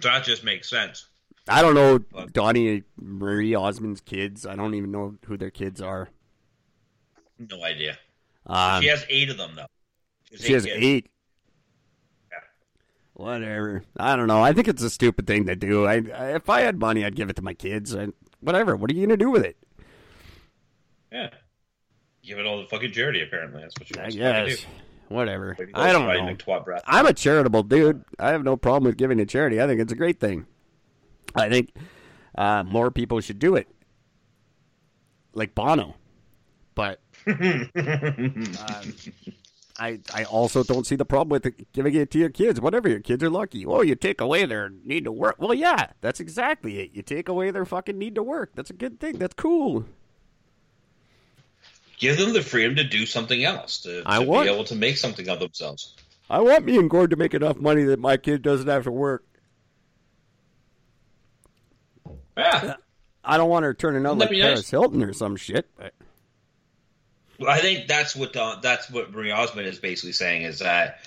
So 0.00 0.08
that 0.08 0.24
just 0.24 0.42
makes 0.44 0.68
sense. 0.68 1.06
I 1.48 1.62
don't 1.62 1.74
know 1.74 1.98
Donny 2.32 2.84
Marie 2.98 3.54
Osmond's 3.54 4.00
kids. 4.00 4.46
I 4.46 4.56
don't 4.56 4.74
even 4.74 4.90
know 4.90 5.16
who 5.26 5.36
their 5.36 5.50
kids 5.50 5.80
are. 5.80 6.08
No 7.38 7.62
idea. 7.62 7.98
Um, 8.46 8.82
she 8.82 8.88
has 8.88 9.04
eight 9.08 9.30
of 9.30 9.36
them 9.36 9.54
though. 9.56 9.66
she 10.36 10.52
has 10.52 10.64
kids. 10.64 10.78
eight. 10.78 11.10
Yeah. 12.30 12.38
Whatever. 13.14 13.82
I 13.96 14.16
don't 14.16 14.26
know. 14.26 14.42
I 14.42 14.52
think 14.52 14.68
it's 14.68 14.82
a 14.82 14.90
stupid 14.90 15.26
thing 15.26 15.46
to 15.46 15.56
do. 15.56 15.86
I, 15.86 16.02
I 16.14 16.34
if 16.36 16.48
I 16.48 16.60
had 16.60 16.78
money, 16.78 17.04
I'd 17.04 17.16
give 17.16 17.30
it 17.30 17.36
to 17.36 17.42
my 17.42 17.54
kids. 17.54 17.94
I, 17.94 18.08
whatever. 18.40 18.76
What 18.76 18.90
are 18.90 18.94
you 18.94 19.06
gonna 19.06 19.16
do 19.16 19.30
with 19.30 19.44
it? 19.44 19.56
Yeah. 21.12 21.30
Give 22.22 22.38
it 22.38 22.46
all 22.46 22.62
to 22.62 22.68
fucking 22.68 22.92
charity. 22.92 23.22
Apparently, 23.22 23.62
that's 23.62 23.74
what 23.78 23.90
you. 23.90 23.96
I 23.98 24.02
wants 24.02 24.14
to 24.16 24.20
guess. 24.20 24.66
Whatever. 25.08 25.54
do. 25.54 25.66
I 25.74 25.92
don't 25.92 26.06
know. 26.06 26.34
twat 26.36 26.64
brat. 26.64 26.84
I'm 26.86 27.06
a 27.06 27.12
charitable 27.12 27.64
dude. 27.64 28.04
I 28.18 28.30
have 28.30 28.44
no 28.44 28.56
problem 28.56 28.84
with 28.84 28.96
giving 28.96 29.18
to 29.18 29.26
charity. 29.26 29.60
I 29.60 29.66
think 29.66 29.80
it's 29.80 29.92
a 29.92 29.96
great 29.96 30.20
thing. 30.20 30.46
I 31.34 31.48
think 31.48 31.72
uh, 32.36 32.62
more 32.62 32.92
people 32.92 33.20
should 33.20 33.40
do 33.40 33.56
it, 33.56 33.68
like 35.34 35.54
Bono. 35.54 35.96
But 36.76 37.00
um, 37.26 38.94
I 39.78 39.98
I 40.14 40.24
also 40.30 40.62
don't 40.62 40.86
see 40.86 40.94
the 40.94 41.04
problem 41.04 41.30
with 41.30 41.72
giving 41.72 41.94
it 41.94 42.10
to 42.12 42.18
your 42.18 42.30
kids. 42.30 42.60
Whatever, 42.60 42.88
your 42.88 43.00
kids 43.00 43.24
are 43.24 43.30
lucky. 43.30 43.66
Oh, 43.66 43.82
you 43.82 43.96
take 43.96 44.20
away 44.20 44.46
their 44.46 44.70
need 44.84 45.04
to 45.04 45.12
work. 45.12 45.36
Well, 45.38 45.54
yeah, 45.54 45.88
that's 46.02 46.20
exactly 46.20 46.80
it. 46.80 46.90
You 46.92 47.02
take 47.02 47.28
away 47.28 47.50
their 47.50 47.64
fucking 47.64 47.98
need 47.98 48.14
to 48.14 48.22
work. 48.22 48.52
That's 48.54 48.70
a 48.70 48.74
good 48.74 49.00
thing. 49.00 49.18
That's 49.18 49.34
cool. 49.34 49.86
Give 52.00 52.16
them 52.16 52.32
the 52.32 52.42
freedom 52.42 52.76
to 52.76 52.84
do 52.84 53.04
something 53.04 53.44
else, 53.44 53.82
to, 53.82 54.02
to 54.02 54.22
want- 54.22 54.46
be 54.46 54.52
able 54.52 54.64
to 54.64 54.74
make 54.74 54.96
something 54.96 55.28
of 55.28 55.38
themselves. 55.38 55.94
I 56.30 56.40
want 56.40 56.64
me 56.64 56.78
and 56.78 56.88
Gord 56.88 57.10
to 57.10 57.16
make 57.16 57.34
enough 57.34 57.58
money 57.58 57.82
that 57.84 57.98
my 57.98 58.16
kid 58.16 58.42
doesn't 58.42 58.68
have 58.68 58.84
to 58.84 58.90
work. 58.90 59.24
Yeah. 62.36 62.76
I 63.22 63.36
don't 63.36 63.50
want 63.50 63.64
her 63.64 63.74
turning 63.74 64.06
out 64.06 64.16
like 64.16 64.30
Paris 64.30 64.60
nice? 64.60 64.70
Hilton 64.70 65.02
or 65.02 65.12
some 65.12 65.36
shit. 65.36 65.68
But 65.76 65.92
I 67.48 67.58
think 67.58 67.86
that's 67.86 68.16
what 68.16 68.34
uh, 68.36 68.56
that's 68.62 68.88
what 68.90 69.12
Marie 69.12 69.32
Osmond 69.32 69.66
is 69.66 69.78
basically 69.78 70.12
saying 70.12 70.42
is 70.42 70.60
that 70.60 71.00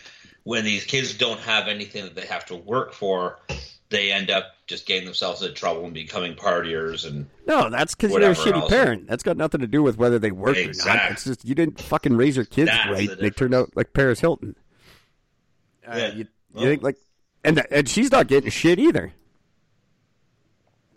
when 0.43 0.63
these 0.65 0.83
kids 0.83 1.17
don't 1.17 1.39
have 1.39 1.67
anything 1.67 2.03
that 2.03 2.15
they 2.15 2.25
have 2.27 2.45
to 2.47 2.55
work 2.55 2.93
for, 2.93 3.39
they 3.89 4.11
end 4.11 4.29
up 4.31 4.45
just 4.67 4.85
getting 4.85 5.05
themselves 5.05 5.41
into 5.41 5.53
trouble 5.53 5.83
and 5.85 5.93
becoming 5.93 6.33
partiers 6.35 7.05
and 7.05 7.27
no, 7.45 7.69
that's 7.69 7.93
because 7.95 8.11
you're 8.11 8.31
a 8.31 8.35
shitty 8.35 8.53
else. 8.61 8.69
parent. 8.71 9.07
That's 9.07 9.23
got 9.23 9.37
nothing 9.37 9.61
to 9.61 9.67
do 9.67 9.83
with 9.83 9.97
whether 9.97 10.17
they 10.19 10.31
work 10.31 10.57
or 10.57 10.71
not. 10.85 11.11
It's 11.11 11.25
just 11.25 11.45
you 11.45 11.53
didn't 11.55 11.79
fucking 11.81 12.15
raise 12.15 12.35
your 12.35 12.45
kids 12.45 12.71
That's 12.71 12.89
right. 12.89 13.09
the 13.09 13.15
They 13.15 13.29
turned 13.29 13.53
out 13.53 13.71
like 13.75 13.93
Paris 13.93 14.19
Hilton. 14.21 14.55
Uh, 15.87 15.95
Yeah. 15.97 16.07
You, 16.13 16.17
you 16.19 16.25
Well- 16.53 16.65
think 16.65 16.83
like, 16.83 16.97
and 17.43 17.65
and 17.71 17.89
she's 17.89 18.11
not 18.11 18.27
getting 18.27 18.49
shit 18.49 18.79
either. 18.79 19.13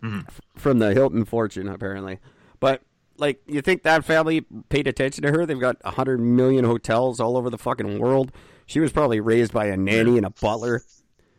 f- 0.03 0.41
from 0.55 0.79
the 0.79 0.93
Hilton 0.93 1.25
fortune, 1.25 1.67
apparently. 1.67 2.19
But 2.59 2.81
like, 3.17 3.41
you 3.47 3.61
think 3.61 3.83
that 3.83 4.05
family 4.05 4.45
paid 4.69 4.87
attention 4.87 5.23
to 5.23 5.31
her? 5.31 5.45
They've 5.45 5.59
got 5.59 5.77
a 5.83 5.91
hundred 5.91 6.19
million 6.19 6.65
hotels 6.65 7.19
all 7.19 7.35
over 7.37 7.49
the 7.49 7.57
fucking 7.57 7.99
world. 7.99 8.31
She 8.65 8.79
was 8.79 8.91
probably 8.91 9.19
raised 9.19 9.53
by 9.53 9.65
a 9.67 9.77
nanny 9.77 10.17
and 10.17 10.25
a 10.25 10.29
butler. 10.29 10.83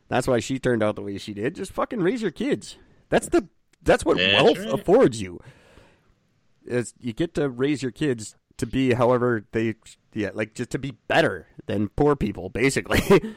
That's 0.08 0.26
why 0.26 0.40
she 0.40 0.58
turned 0.58 0.82
out 0.82 0.96
the 0.96 1.02
way 1.02 1.18
she 1.18 1.34
did. 1.34 1.54
Just 1.54 1.72
fucking 1.72 2.00
raise 2.00 2.22
your 2.22 2.30
kids. 2.30 2.76
That's 3.08 3.28
the 3.28 3.48
that's 3.82 4.04
what 4.04 4.16
That's 4.18 4.42
wealth 4.42 4.58
right. 4.58 4.72
affords 4.80 5.20
you. 5.20 5.40
Is 6.64 6.94
you 7.00 7.12
get 7.12 7.34
to 7.34 7.48
raise 7.48 7.82
your 7.82 7.92
kids 7.92 8.34
to 8.58 8.66
be 8.66 8.92
however 8.94 9.46
they 9.52 9.74
yeah 10.14 10.30
like 10.34 10.54
just 10.54 10.70
to 10.70 10.78
be 10.78 10.92
better 11.08 11.46
than 11.66 11.88
poor 11.90 12.16
people 12.16 12.48
basically. 12.48 13.00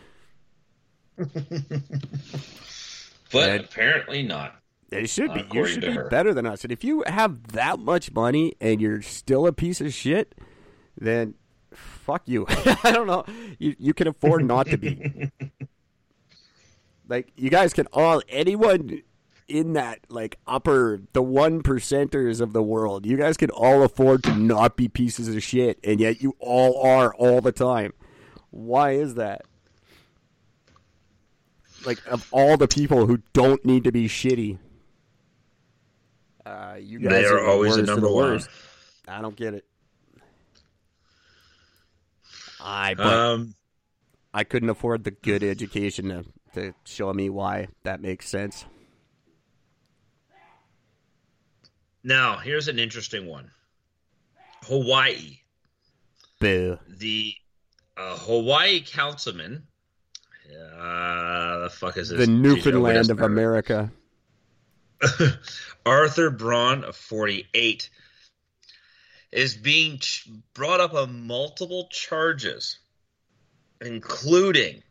But 3.32 3.50
And- 3.50 3.64
apparently 3.64 4.24
not. 4.24 4.56
It 4.92 5.10
should 5.10 5.34
be. 5.34 5.46
You 5.54 5.66
should 5.66 5.80
be 5.82 5.92
her. 5.92 6.10
better 6.10 6.34
than 6.34 6.46
us. 6.46 6.64
And 6.64 6.72
if 6.72 6.84
you 6.84 7.06
have 7.08 7.48
that 7.54 7.80
much 7.80 8.12
money 8.12 8.54
and 8.60 8.82
you're 8.82 9.02
still 9.02 9.48
a 9.48 9.54
piece 9.54 9.80
of 9.80 9.94
shit, 9.94 10.36
then 11.00 11.36
fuck 11.74 12.24
you. 12.26 12.46
I 12.50 12.92
don't 12.92 13.08
know. 13.08 13.24
You 13.58 13.74
you 13.80 13.94
can 13.94 14.08
afford 14.10 14.44
not 14.44 14.68
to 14.68 14.78
be. 14.78 15.32
like 17.12 17.34
you 17.36 17.50
guys 17.50 17.74
can 17.74 17.88
all 17.88 18.22
anyone 18.30 19.02
in 19.50 19.74
that 19.74 20.00
like 20.08 20.38
upper 20.48 21.02
the 21.12 21.22
one 21.22 21.62
percenters 21.62 22.40
of 22.40 22.54
the 22.54 22.64
world, 22.64 23.06
you 23.06 23.18
guys 23.18 23.36
can 23.36 23.50
all 23.50 23.84
afford 23.84 24.24
to 24.24 24.34
not 24.34 24.78
be 24.78 24.88
pieces 24.88 25.28
of 25.28 25.44
shit, 25.44 25.78
and 25.84 26.00
yet 26.00 26.24
you 26.24 26.38
all 26.40 26.82
are 26.82 27.14
all 27.14 27.42
the 27.42 27.52
time. 27.52 27.92
Why 28.50 28.92
is 28.92 29.16
that? 29.16 29.42
Like 31.86 32.00
of 32.08 32.26
all 32.32 32.56
the 32.56 32.68
people 32.70 33.08
who 33.08 33.20
don't 33.34 33.66
need 33.66 33.84
to 33.84 33.92
be 33.92 34.08
shitty, 34.08 34.58
uh, 36.46 36.78
you 36.80 37.00
guys 37.00 37.12
They 37.12 37.26
are 37.26 37.44
the 37.44 37.50
always 37.50 37.76
the 37.76 37.84
number 37.84 38.10
one. 38.10 38.42
I 39.06 39.22
don't 39.22 39.36
get 39.36 39.54
it. 39.54 39.66
I 42.62 42.94
but 42.94 43.06
Um, 43.06 43.56
I 44.34 44.46
couldn't 44.46 44.70
afford 44.70 45.04
the 45.04 45.12
good 45.12 45.44
education 45.44 46.08
to 46.08 46.24
to 46.54 46.74
show 46.86 47.14
me 47.14 47.30
why 47.30 47.68
that 47.84 48.02
makes 48.02 48.28
sense. 48.28 48.66
now 52.04 52.38
here's 52.38 52.68
an 52.68 52.80
interesting 52.80 53.26
one. 53.28 53.52
Hawaii. 54.64 55.40
Boo. 56.40 56.78
The 56.88 57.36
uh, 57.98 58.18
Hawaii 58.18 58.84
councilman. 58.86 59.68
Uh, 60.78 61.60
the 61.60 61.70
fuck 61.70 61.98
is 61.98 62.10
this? 62.10 62.20
The 62.20 62.28
Newfoundland 62.28 63.10
of? 63.10 63.22
America. 63.22 63.92
Arthur 65.86 66.30
Brun 66.30 66.84
of 66.84 66.96
48 66.96 67.90
is 69.32 69.56
being 69.56 70.00
ch- 70.00 70.28
brought 70.54 70.80
up 70.80 70.94
on 70.94 71.26
multiple 71.26 71.88
charges, 71.90 72.80
including 73.80 74.84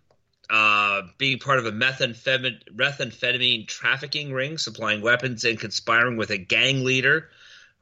uh, 0.50 1.02
being 1.16 1.38
part 1.38 1.58
of 1.58 1.66
a 1.66 1.72
methamphetamine, 1.72 2.58
methamphetamine 2.74 3.66
trafficking 3.68 4.32
ring, 4.32 4.58
supplying 4.58 5.00
weapons, 5.00 5.44
and 5.44 5.58
conspiring 5.58 6.16
with 6.16 6.30
a 6.30 6.38
gang 6.38 6.84
leader 6.84 7.28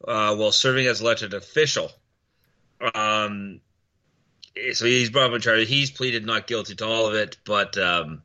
uh, 0.06 0.36
while 0.36 0.52
serving 0.52 0.86
as 0.86 1.00
elected 1.00 1.34
official. 1.34 1.90
Um, 2.94 3.60
so 4.72 4.84
he's 4.86 5.10
brought 5.10 5.28
up 5.28 5.32
on 5.32 5.40
charges. 5.40 5.68
He's 5.68 5.90
pleaded 5.90 6.26
not 6.26 6.46
guilty 6.46 6.74
to 6.76 6.86
all 6.86 7.06
of 7.06 7.14
it, 7.14 7.38
but 7.44 7.78
um, 7.78 8.22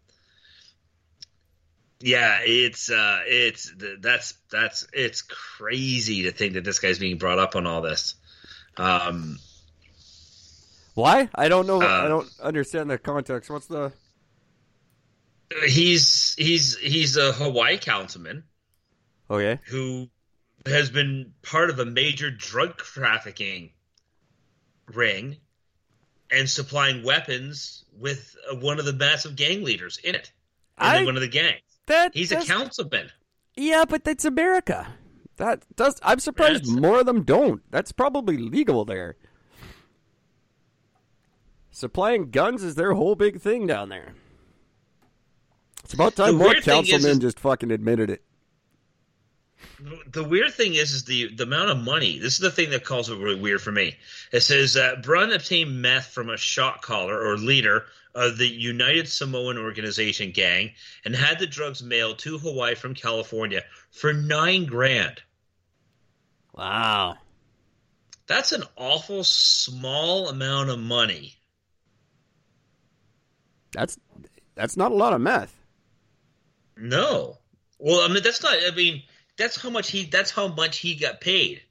yeah, 1.99 2.39
it's 2.41 2.89
uh, 2.89 3.21
it's 3.25 3.73
that's 4.01 4.33
that's 4.51 4.87
it's 4.93 5.21
crazy 5.21 6.23
to 6.23 6.31
think 6.31 6.53
that 6.53 6.63
this 6.65 6.79
guy's 6.79 6.99
being 6.99 7.17
brought 7.17 7.39
up 7.39 7.55
on 7.55 7.65
all 7.65 7.81
this. 7.81 8.15
Um, 8.77 9.37
Why? 10.95 11.29
I 11.33 11.47
don't 11.47 11.65
know. 11.67 11.81
I 11.81 11.85
Uh, 11.85 12.07
don't 12.07 12.29
understand 12.41 12.89
the 12.89 12.97
context. 12.97 13.49
What's 13.49 13.67
the? 13.67 13.93
He's 15.65 16.35
he's 16.37 16.77
he's 16.77 17.17
a 17.17 17.31
Hawaii 17.31 17.77
councilman 17.77 18.43
Okay. 19.29 19.59
who 19.67 20.09
has 20.65 20.89
been 20.89 21.33
part 21.41 21.69
of 21.69 21.79
a 21.79 21.85
major 21.85 22.29
drug 22.31 22.77
trafficking 22.77 23.71
ring 24.93 25.37
and 26.31 26.49
supplying 26.49 27.03
weapons 27.03 27.85
with 27.97 28.35
uh, 28.51 28.55
one 28.55 28.79
of 28.79 28.85
the 28.85 28.93
massive 28.93 29.35
gang 29.35 29.63
leaders 29.63 29.97
in 30.03 30.15
it. 30.15 30.31
I- 30.77 31.03
one 31.03 31.15
of 31.15 31.21
the 31.21 31.27
gangs. 31.27 31.59
That 31.87 32.11
He's 32.13 32.31
a 32.31 32.37
councilman. 32.41 33.11
Yeah, 33.55 33.83
but 33.87 34.03
that's 34.03 34.23
America. 34.25 34.87
That 35.35 35.63
does. 35.75 35.99
I'm 36.03 36.19
surprised 36.19 36.67
more 36.67 37.01
of 37.01 37.05
them 37.05 37.23
don't. 37.23 37.61
That's 37.71 37.91
probably 37.91 38.37
legal 38.37 38.85
there. 38.85 39.15
Supplying 41.71 42.29
guns 42.29 42.63
is 42.63 42.75
their 42.75 42.93
whole 42.93 43.15
big 43.15 43.41
thing 43.41 43.65
down 43.67 43.89
there. 43.89 44.13
It's 45.83 45.93
about 45.93 46.15
time 46.15 46.33
The 46.33 46.37
more 46.39 46.47
weird 46.49 46.63
councilmen 46.63 47.11
is- 47.11 47.19
just 47.19 47.39
fucking 47.39 47.71
admitted 47.71 48.09
it. 48.09 48.23
The 50.07 50.23
weird 50.23 50.53
thing 50.53 50.75
is, 50.75 50.93
is 50.93 51.03
the 51.05 51.33
the 51.35 51.43
amount 51.43 51.69
of 51.69 51.77
money. 51.77 52.17
This 52.17 52.33
is 52.33 52.39
the 52.39 52.51
thing 52.51 52.69
that 52.69 52.85
calls 52.85 53.09
it 53.09 53.17
really 53.17 53.39
weird 53.39 53.61
for 53.61 53.71
me. 53.71 53.97
It 54.31 54.41
says 54.41 54.77
uh, 54.77 54.95
Brun 55.01 55.31
obtained 55.33 55.81
meth 55.81 56.07
from 56.07 56.29
a 56.29 56.37
shot 56.37 56.81
caller 56.81 57.19
or 57.19 57.37
leader 57.37 57.85
of 58.15 58.37
the 58.37 58.47
United 58.47 59.07
Samoan 59.09 59.57
Organization 59.57 60.31
gang 60.31 60.71
and 61.03 61.15
had 61.15 61.39
the 61.39 61.47
drugs 61.47 61.81
mailed 61.83 62.19
to 62.19 62.37
Hawaii 62.37 62.75
from 62.75 62.93
California 62.93 63.63
for 63.91 64.13
nine 64.13 64.65
grand. 64.65 65.21
Wow. 66.53 67.17
That's 68.27 68.51
an 68.51 68.63
awful 68.77 69.23
small 69.23 70.29
amount 70.29 70.69
of 70.69 70.79
money. 70.79 71.35
That's 73.71 73.97
that's 74.55 74.77
not 74.77 74.91
a 74.91 74.95
lot 74.95 75.13
of 75.13 75.19
meth. 75.21 75.59
No. 76.83 77.37
Well, 77.79 78.01
I 78.01 78.13
mean 78.13 78.21
that's 78.23 78.43
not. 78.43 78.55
I 78.55 78.75
mean 78.75 79.03
that's 79.37 79.55
how 79.55 79.69
much 79.69 79.89
he. 79.89 80.03
That's 80.03 80.31
how 80.31 80.49
much 80.49 80.79
he 80.79 80.95
got 80.95 81.21
paid. 81.21 81.61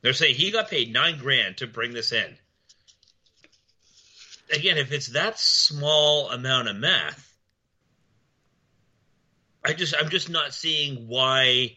They're 0.00 0.14
saying 0.14 0.36
he 0.36 0.50
got 0.50 0.70
paid 0.70 0.90
nine 0.90 1.18
grand 1.18 1.58
to 1.58 1.66
bring 1.66 1.92
this 1.92 2.12
in. 2.12 2.34
Again, 4.50 4.78
if 4.78 4.90
it's 4.90 5.08
that 5.08 5.38
small 5.38 6.30
amount 6.30 6.68
of 6.68 6.76
meth, 6.76 7.30
I 9.62 9.74
just 9.74 9.94
I'm 9.98 10.08
just 10.08 10.30
not 10.30 10.54
seeing 10.54 11.08
why 11.08 11.76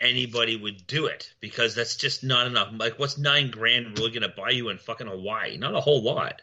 anybody 0.00 0.56
would 0.56 0.86
do 0.86 1.06
it 1.06 1.32
because 1.40 1.74
that's 1.74 1.96
just 1.96 2.22
not 2.22 2.46
enough. 2.46 2.68
Like, 2.72 2.96
what's 2.96 3.18
nine 3.18 3.50
grand 3.50 3.98
really 3.98 4.12
going 4.12 4.22
to 4.22 4.28
buy 4.28 4.50
you 4.50 4.68
in 4.68 4.78
fucking 4.78 5.08
Hawaii? 5.08 5.56
Not 5.56 5.74
a 5.74 5.80
whole 5.80 6.02
lot. 6.02 6.42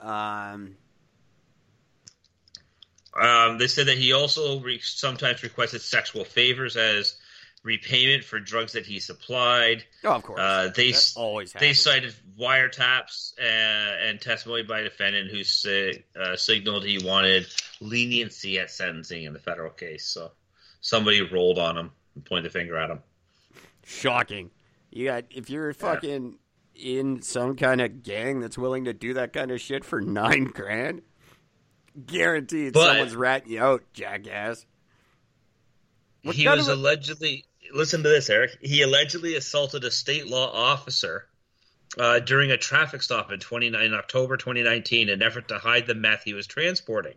Um. 0.00 0.76
Um, 3.20 3.58
they 3.58 3.66
said 3.68 3.86
that 3.86 3.98
he 3.98 4.12
also 4.12 4.60
re- 4.60 4.80
sometimes 4.82 5.42
requested 5.42 5.80
sexual 5.82 6.24
favors 6.24 6.76
as 6.76 7.16
repayment 7.62 8.22
for 8.22 8.38
drugs 8.38 8.72
that 8.72 8.86
he 8.86 9.00
supplied. 9.00 9.84
Oh, 10.04 10.12
of 10.12 10.22
course. 10.22 10.38
Uh, 10.40 10.70
they 10.74 10.92
That 10.92 11.12
always 11.16 11.52
they 11.52 11.68
happens. 11.68 11.80
cited 11.80 12.14
wiretaps 12.38 13.32
uh, 13.38 13.42
and 13.42 14.20
testimony 14.20 14.62
by 14.62 14.80
a 14.80 14.84
defendant 14.84 15.30
who 15.30 15.40
uh, 16.20 16.36
signaled 16.36 16.84
he 16.84 16.98
wanted 17.04 17.46
leniency 17.80 18.58
at 18.58 18.70
sentencing 18.70 19.24
in 19.24 19.32
the 19.32 19.38
federal 19.40 19.70
case. 19.70 20.04
So 20.06 20.30
somebody 20.80 21.22
rolled 21.22 21.58
on 21.58 21.76
him 21.76 21.90
and 22.14 22.24
pointed 22.24 22.44
the 22.44 22.50
finger 22.50 22.76
at 22.76 22.90
him. 22.90 23.00
Shocking. 23.84 24.50
You 24.90 25.06
got 25.06 25.24
if 25.30 25.50
you're 25.50 25.72
fucking 25.72 26.36
in 26.74 27.22
some 27.22 27.56
kind 27.56 27.80
of 27.80 28.02
gang 28.02 28.40
that's 28.40 28.58
willing 28.58 28.84
to 28.84 28.92
do 28.92 29.14
that 29.14 29.32
kind 29.32 29.50
of 29.50 29.60
shit 29.60 29.84
for 29.84 30.00
nine 30.00 30.44
grand, 30.44 31.02
guaranteed 32.04 32.72
But- 32.72 32.88
someone's 32.88 33.16
ratting 33.16 33.52
you 33.52 33.62
out, 33.62 33.82
jackass. 33.92 34.66
What 36.22 36.34
he 36.34 36.48
was 36.48 36.66
of 36.66 36.78
allegedly 36.78 37.44
listen 37.72 38.02
to 38.02 38.08
this, 38.08 38.30
Eric. 38.30 38.58
He 38.60 38.82
allegedly 38.82 39.36
assaulted 39.36 39.84
a 39.84 39.90
state 39.90 40.26
law 40.26 40.50
officer 40.52 41.26
uh, 41.98 42.20
during 42.20 42.50
a 42.50 42.56
traffic 42.56 43.02
stop 43.02 43.32
in 43.32 43.40
29 43.40 43.80
in 43.80 43.94
October 43.94 44.36
2019 44.36 45.08
in 45.08 45.14
an 45.14 45.22
effort 45.22 45.48
to 45.48 45.58
hide 45.58 45.86
the 45.86 45.94
meth 45.94 46.22
he 46.24 46.34
was 46.34 46.46
transporting. 46.46 47.14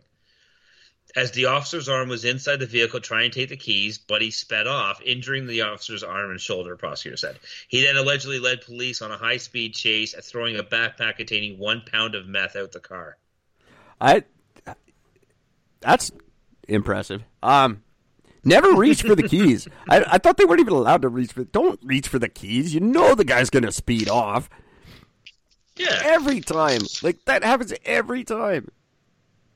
As 1.16 1.32
the 1.32 1.46
officer's 1.46 1.88
arm 1.88 2.08
was 2.08 2.24
inside 2.24 2.60
the 2.60 2.66
vehicle 2.66 3.00
trying 3.00 3.32
to 3.32 3.40
take 3.40 3.48
the 3.48 3.56
keys, 3.56 3.98
Buddy 3.98 4.30
sped 4.30 4.68
off, 4.68 5.02
injuring 5.02 5.48
the 5.48 5.62
officer's 5.62 6.04
arm 6.04 6.30
and 6.30 6.40
shoulder, 6.40 6.76
prosecutor 6.76 7.16
said. 7.16 7.36
He 7.66 7.82
then 7.82 7.96
allegedly 7.96 8.38
led 8.38 8.60
police 8.60 9.02
on 9.02 9.10
a 9.10 9.16
high 9.16 9.38
speed 9.38 9.74
chase, 9.74 10.14
throwing 10.22 10.56
a 10.56 10.62
backpack 10.62 11.16
containing 11.16 11.58
one 11.58 11.82
pound 11.84 12.14
of 12.14 12.28
meth 12.28 12.54
out 12.54 12.70
the 12.70 12.80
car. 12.80 13.16
I. 14.00 14.22
That's 15.80 16.10
impressive. 16.68 17.22
Um, 17.42 17.82
never 18.44 18.72
reach 18.74 19.02
for 19.02 19.14
the 19.14 19.22
keys. 19.28 19.66
I, 19.88 20.04
I 20.06 20.18
thought 20.18 20.36
they 20.36 20.44
weren't 20.44 20.60
even 20.60 20.72
allowed 20.74 21.02
to 21.02 21.08
reach 21.08 21.32
for. 21.32 21.44
Don't 21.44 21.80
reach 21.82 22.08
for 22.08 22.18
the 22.18 22.28
keys. 22.28 22.74
You 22.74 22.80
know 22.80 23.14
the 23.14 23.24
guy's 23.24 23.50
gonna 23.50 23.72
speed 23.72 24.08
off 24.08 24.48
Yeah. 25.76 26.00
every 26.04 26.40
time. 26.40 26.80
Like 27.02 27.24
that 27.24 27.42
happens 27.44 27.72
every 27.84 28.24
time. 28.24 28.68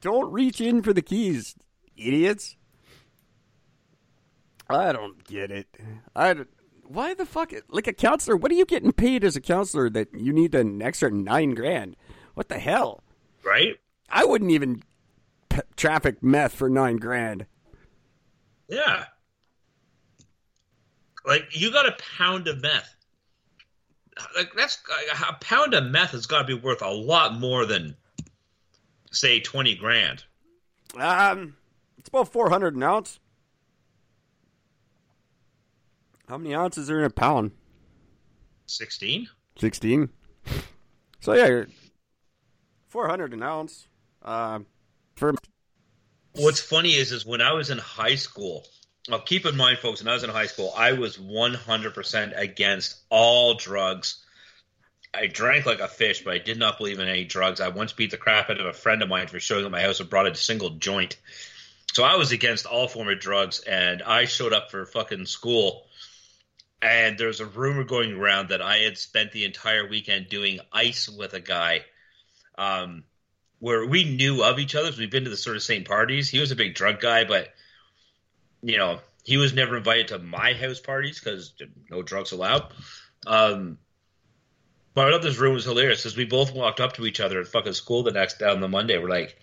Don't 0.00 0.32
reach 0.32 0.60
in 0.60 0.82
for 0.82 0.92
the 0.92 1.02
keys, 1.02 1.54
idiots. 1.96 2.56
I 4.68 4.92
don't 4.92 5.22
get 5.24 5.50
it. 5.50 5.66
I 6.16 6.34
don't- 6.34 6.48
why 6.86 7.14
the 7.14 7.24
fuck? 7.26 7.52
Like 7.68 7.86
a 7.86 7.92
counselor, 7.92 8.36
what 8.36 8.50
are 8.52 8.54
you 8.54 8.66
getting 8.66 8.92
paid 8.92 9.24
as 9.24 9.36
a 9.36 9.40
counselor 9.40 9.88
that 9.90 10.08
you 10.14 10.32
need 10.32 10.54
an 10.54 10.82
extra 10.82 11.10
nine 11.10 11.50
grand? 11.54 11.96
What 12.34 12.48
the 12.48 12.58
hell? 12.58 13.02
Right? 13.42 13.76
I 14.10 14.24
wouldn't 14.26 14.50
even 14.50 14.82
p- 15.54 15.60
traffic 15.76 16.22
meth 16.22 16.52
for 16.52 16.68
nine 16.68 16.96
grand. 16.96 17.46
Yeah. 18.68 19.04
Like 21.24 21.44
you 21.52 21.72
got 21.72 21.86
a 21.86 21.96
pound 22.18 22.48
of 22.48 22.60
meth. 22.60 22.94
Like 24.36 24.52
that's 24.56 24.78
a 25.28 25.32
pound 25.34 25.74
of 25.74 25.84
meth 25.84 26.10
has 26.10 26.26
got 26.26 26.40
to 26.40 26.44
be 26.44 26.54
worth 26.54 26.82
a 26.82 26.90
lot 26.90 27.38
more 27.38 27.66
than 27.66 27.96
say 29.10 29.40
twenty 29.40 29.74
grand. 29.74 30.24
Um, 30.96 31.56
it's 31.98 32.08
about 32.08 32.28
four 32.28 32.50
hundred 32.50 32.76
an 32.76 32.82
ounce. 32.82 33.18
How 36.28 36.38
many 36.38 36.54
ounces 36.54 36.90
are 36.90 36.98
in 36.98 37.04
a 37.04 37.10
pound? 37.10 37.52
Sixteen. 38.66 39.28
Sixteen. 39.58 40.10
So 41.20 41.32
yeah, 41.32 41.64
four 42.88 43.08
hundred 43.08 43.32
an 43.32 43.42
ounce. 43.42 43.88
Um, 44.22 44.66
for 45.16 45.34
What's 46.32 46.60
funny 46.60 46.94
is, 46.94 47.12
is 47.12 47.24
when 47.24 47.40
I 47.40 47.52
was 47.52 47.70
in 47.70 47.78
high 47.78 48.16
school. 48.16 48.64
Well, 49.08 49.20
keep 49.20 49.46
in 49.46 49.56
mind, 49.56 49.78
folks, 49.78 50.02
when 50.02 50.08
I 50.08 50.14
was 50.14 50.24
in 50.24 50.30
high 50.30 50.46
school, 50.46 50.72
I 50.76 50.92
was 50.92 51.18
one 51.18 51.54
hundred 51.54 51.94
percent 51.94 52.32
against 52.36 52.96
all 53.10 53.54
drugs. 53.54 54.24
I 55.12 55.26
drank 55.26 55.64
like 55.64 55.78
a 55.78 55.86
fish, 55.86 56.24
but 56.24 56.34
I 56.34 56.38
did 56.38 56.58
not 56.58 56.78
believe 56.78 56.98
in 56.98 57.06
any 57.06 57.24
drugs. 57.24 57.60
I 57.60 57.68
once 57.68 57.92
beat 57.92 58.10
the 58.10 58.16
crap 58.16 58.50
out 58.50 58.58
of 58.58 58.66
a 58.66 58.72
friend 58.72 59.02
of 59.02 59.08
mine 59.08 59.28
for 59.28 59.38
showing 59.38 59.64
up 59.64 59.70
my 59.70 59.82
house 59.82 60.00
and 60.00 60.10
brought 60.10 60.26
a 60.26 60.34
single 60.34 60.70
joint. 60.70 61.16
So 61.92 62.02
I 62.02 62.16
was 62.16 62.32
against 62.32 62.66
all 62.66 62.88
form 62.88 63.08
of 63.08 63.20
drugs, 63.20 63.60
and 63.60 64.02
I 64.02 64.24
showed 64.24 64.52
up 64.52 64.72
for 64.72 64.86
fucking 64.86 65.26
school. 65.26 65.86
And 66.82 67.16
there's 67.16 67.40
a 67.40 67.46
rumor 67.46 67.84
going 67.84 68.12
around 68.12 68.48
that 68.48 68.60
I 68.60 68.78
had 68.78 68.98
spent 68.98 69.30
the 69.30 69.44
entire 69.44 69.86
weekend 69.86 70.28
doing 70.28 70.58
ice 70.72 71.08
with 71.08 71.34
a 71.34 71.40
guy. 71.40 71.84
Um, 72.58 73.04
where 73.64 73.86
we 73.86 74.04
knew 74.04 74.44
of 74.44 74.58
each 74.58 74.74
other. 74.74 74.92
So 74.92 74.98
we've 74.98 75.10
been 75.10 75.24
to 75.24 75.30
the 75.30 75.38
sort 75.38 75.56
of 75.56 75.62
same 75.62 75.84
parties. 75.84 76.28
He 76.28 76.38
was 76.38 76.50
a 76.50 76.56
big 76.56 76.74
drug 76.74 77.00
guy, 77.00 77.24
but 77.24 77.48
you 78.62 78.76
know 78.76 79.00
he 79.24 79.38
was 79.38 79.54
never 79.54 79.78
invited 79.78 80.08
to 80.08 80.18
my 80.18 80.52
house 80.52 80.80
parties 80.80 81.18
because 81.18 81.54
no 81.90 82.02
drugs 82.02 82.32
allowed. 82.32 82.70
Um, 83.26 83.78
but 84.92 85.08
I 85.08 85.12
thought 85.12 85.22
this 85.22 85.38
room 85.38 85.54
was 85.54 85.64
hilarious 85.64 86.02
because 86.02 86.14
we 86.14 86.26
both 86.26 86.52
walked 86.52 86.78
up 86.78 86.92
to 86.96 87.06
each 87.06 87.20
other 87.20 87.40
at 87.40 87.46
fucking 87.46 87.72
school 87.72 88.02
the 88.02 88.10
next 88.10 88.38
day 88.38 88.50
on 88.50 88.60
the 88.60 88.68
Monday. 88.68 88.98
We're 88.98 89.08
like, 89.08 89.34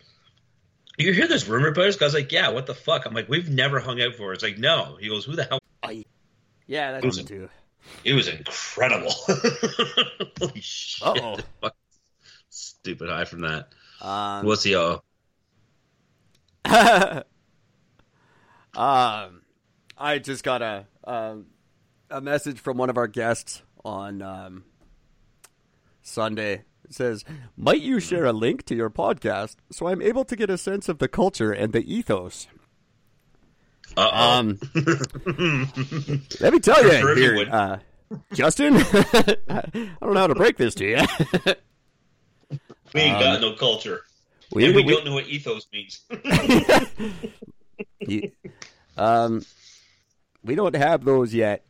"You 1.00 1.14
hear 1.14 1.28
this 1.28 1.48
rumor 1.48 1.70
about 1.70 1.88
us?" 1.88 2.00
I 2.00 2.06
was 2.06 2.14
like, 2.14 2.32
"Yeah, 2.32 2.50
what 2.50 2.68
the 2.68 2.76
fuck?" 2.76 3.08
I'm 3.08 3.16
like, 3.16 3.28
"We've 3.28 3.50
never 3.50 3.80
hung 3.80 4.00
out 4.04 4.12
before." 4.12 4.34
It's 4.34 4.44
like, 4.44 4.60
"No." 4.60 4.98
He 5.00 5.10
goes, 5.10 5.26
"Who 5.26 5.36
the 5.36 5.46
hell?" 5.46 5.60
yeah, 6.68 6.92
that's 6.92 7.06
Listen. 7.06 7.26
too. 7.26 7.50
It 8.04 8.14
was 8.14 8.28
incredible. 8.28 9.10
Holy 10.40 10.62
shit! 10.62 11.08
Uh-oh. 11.08 11.72
Stupid 12.52 13.10
high 13.10 13.26
from 13.26 13.42
that. 13.42 13.70
Um, 14.02 14.46
What's 14.46 14.64
the 14.64 14.76
uh? 14.76 14.98
um, 18.76 19.42
I 19.98 20.20
just 20.20 20.44
got 20.44 20.62
a 20.62 20.88
um, 21.04 21.48
a 22.10 22.20
message 22.22 22.60
from 22.60 22.78
one 22.78 22.90
of 22.90 22.98
our 22.98 23.08
guests 23.08 23.62
on 23.86 24.22
um, 24.22 24.64
Sunday. 26.02 26.64
It 26.84 26.94
says, 26.96 27.24
"Might 27.56 27.82
you 27.82 28.00
share 28.00 28.26
a 28.26 28.34
link 28.34 28.66
to 28.66 28.76
your 28.76 28.90
podcast 28.90 29.58
so 29.72 29.88
I'm 29.88 30.02
able 30.02 30.26
to 30.26 30.36
get 30.36 30.50
a 30.50 30.58
sense 30.58 30.90
of 30.90 30.98
the 30.98 31.08
culture 31.08 31.52
and 31.52 31.72
the 31.72 31.84
ethos?" 31.94 32.48
Uh 33.96 34.10
Um, 34.12 34.60
let 36.40 36.54
me 36.54 36.60
tell 36.60 36.82
you 36.84 36.90
Prefer 36.90 37.12
if 37.12 37.18
you 37.18 37.32
here, 37.34 37.50
uh, 37.52 37.78
Justin. 38.34 38.76
I 39.50 39.64
don't 40.02 40.14
know 40.14 40.20
how 40.20 40.28
to 40.28 40.36
break 40.36 40.58
this 40.58 40.76
to 40.76 40.86
you. 40.86 41.54
We 42.94 43.02
ain't 43.02 43.16
Um, 43.18 43.22
got 43.22 43.42
no 43.42 43.54
culture. 43.54 44.02
we, 44.52 44.66
and 44.66 44.76
we, 44.76 44.84
we- 44.84 44.94
don't 44.94 45.06
know 45.06 45.14
what 45.14 45.28
ethos 45.28 45.68
means. 45.74 46.02
You- 48.00 48.32
um, 48.98 49.46
we 50.44 50.56
don't 50.56 50.76
have 50.76 51.06
those 51.06 51.34
yet. 51.34 51.64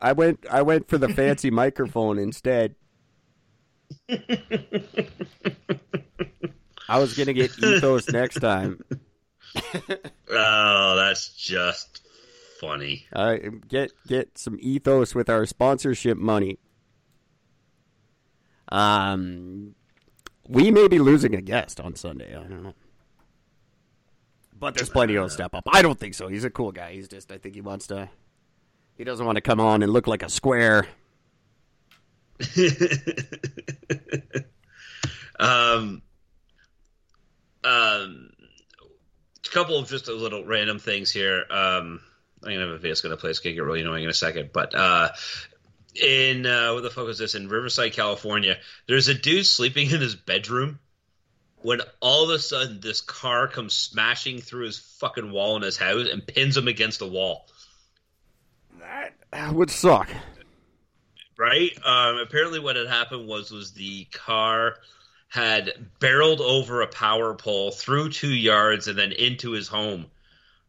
I 0.00 0.12
went. 0.12 0.44
I 0.50 0.62
went 0.62 0.88
for 0.88 0.98
the 0.98 1.08
fancy 1.08 1.50
microphone 1.62 2.18
instead. 2.18 2.74
I 6.88 6.98
was 6.98 7.16
gonna 7.16 7.32
get 7.32 7.56
ethos 7.62 8.08
next 8.10 8.40
time. 8.40 8.82
oh, 10.30 10.96
that's 10.96 11.34
just 11.36 12.02
funny. 12.60 13.06
Uh, 13.12 13.36
get 13.68 13.92
get 14.06 14.36
some 14.38 14.58
ethos 14.60 15.14
with 15.14 15.30
our 15.30 15.46
sponsorship 15.46 16.18
money. 16.18 16.58
Um, 18.70 19.74
we 20.48 20.70
may 20.70 20.88
be 20.88 20.98
losing 20.98 21.34
a 21.34 21.40
guest 21.40 21.80
on 21.80 21.94
Sunday. 21.94 22.34
I 22.34 22.40
don't 22.40 22.62
know, 22.62 22.74
but 24.58 24.74
there's 24.74 24.88
plenty 24.88 25.14
who'll 25.14 25.28
step 25.28 25.54
up. 25.54 25.64
I 25.72 25.82
don't 25.82 25.98
think 25.98 26.14
so. 26.14 26.28
He's 26.28 26.44
a 26.44 26.50
cool 26.50 26.72
guy. 26.72 26.92
He's 26.92 27.08
just. 27.08 27.30
I 27.32 27.38
think 27.38 27.54
he 27.54 27.60
wants 27.60 27.86
to. 27.88 28.08
He 28.96 29.04
doesn't 29.04 29.24
want 29.26 29.36
to 29.36 29.42
come 29.42 29.60
on 29.60 29.82
and 29.82 29.92
look 29.92 30.06
like 30.06 30.22
a 30.22 30.30
square. 30.30 30.86
um, 35.38 36.02
um, 37.64 38.30
a 39.44 39.50
couple 39.50 39.78
of 39.78 39.88
just 39.88 40.08
a 40.08 40.14
little 40.14 40.44
random 40.44 40.78
things 40.78 41.10
here. 41.10 41.44
Um, 41.50 42.00
I'm 42.42 42.52
gonna 42.52 42.60
have 42.60 42.68
a 42.70 42.78
video 42.78 42.94
gonna 43.02 43.16
play. 43.16 43.30
It's 43.30 43.40
gonna 43.40 43.54
get 43.54 43.64
really 43.64 43.80
annoying 43.80 44.04
in 44.04 44.10
a 44.10 44.14
second, 44.14 44.50
but 44.52 44.74
uh, 44.74 45.10
in 46.00 46.46
uh, 46.46 46.72
what 46.72 46.82
the 46.82 46.90
fuck 46.90 47.06
was 47.06 47.18
this? 47.18 47.34
In 47.34 47.48
Riverside, 47.48 47.92
California, 47.92 48.56
there's 48.86 49.08
a 49.08 49.14
dude 49.14 49.46
sleeping 49.46 49.90
in 49.90 50.00
his 50.00 50.14
bedroom. 50.14 50.78
When 51.58 51.80
all 52.00 52.24
of 52.24 52.30
a 52.30 52.38
sudden 52.38 52.80
this 52.80 53.00
car 53.00 53.48
comes 53.48 53.74
smashing 53.74 54.40
through 54.40 54.66
his 54.66 54.78
fucking 54.78 55.32
wall 55.32 55.56
in 55.56 55.62
his 55.62 55.76
house 55.76 56.06
and 56.10 56.24
pins 56.24 56.56
him 56.56 56.68
against 56.68 57.00
the 57.00 57.08
wall. 57.08 57.48
That 59.32 59.52
would 59.52 59.70
suck. 59.70 60.08
right? 61.36 61.70
Um, 61.84 62.18
apparently, 62.18 62.60
what 62.60 62.76
had 62.76 62.86
happened 62.86 63.26
was 63.26 63.50
was 63.50 63.72
the 63.72 64.04
car 64.12 64.76
had 65.28 65.72
barreled 65.98 66.40
over 66.40 66.82
a 66.82 66.86
power 66.86 67.34
pole 67.34 67.70
through 67.72 68.10
two 68.10 68.32
yards 68.32 68.88
and 68.88 68.98
then 68.98 69.12
into 69.12 69.50
his 69.50 69.68
home. 69.68 70.06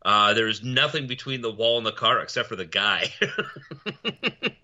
Uh, 0.04 0.34
there 0.34 0.46
was 0.46 0.64
nothing 0.64 1.08
between 1.08 1.42
the 1.42 1.52
wall 1.52 1.78
and 1.78 1.86
the 1.86 1.92
car 1.92 2.20
except 2.22 2.50
for 2.50 2.56
the 2.56 2.66
guy. 2.66 3.14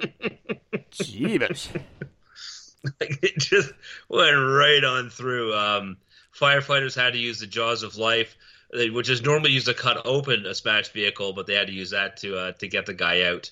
Jeebus. 0.98 1.70
like 3.00 3.20
it 3.24 3.38
just 3.38 3.72
went 4.10 4.36
right 4.36 4.84
on 4.84 5.10
through. 5.10 5.54
Um, 5.56 5.98
firefighters 6.38 6.96
had 6.96 7.14
to 7.14 7.20
use 7.20 7.39
the 7.39 7.48
jaws 7.48 7.84
of 7.84 7.98
life, 7.98 8.36
which 8.72 9.10
is 9.10 9.22
normally 9.22 9.52
used 9.52 9.68
to 9.68 9.74
cut 9.74 10.06
open 10.06 10.46
a 10.46 10.56
smashed 10.56 10.94
vehicle, 10.94 11.34
but 11.34 11.48
they 11.48 11.56
had 11.56 11.68
to 11.68 11.74
use 11.74 11.91
that 11.91 12.18
to 12.18 12.38
uh, 12.38 12.52
to 12.54 12.68
get 12.68 12.86
the 12.86 12.94
guy 12.94 13.24
out. 13.24 13.52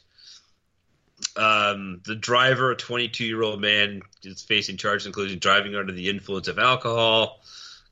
Um, 1.36 2.02
the 2.06 2.16
driver, 2.16 2.72
a 2.72 2.76
22 2.76 3.26
year 3.26 3.44
old 3.44 3.62
man, 3.62 4.02
is 4.24 4.42
facing 4.42 4.78
charges 4.78 5.06
including 5.06 5.40
driving 5.40 5.76
under 5.76 5.94
the 5.94 6.10
influence 6.10 6.48
of 6.48 6.58
alcohol, 6.58 7.42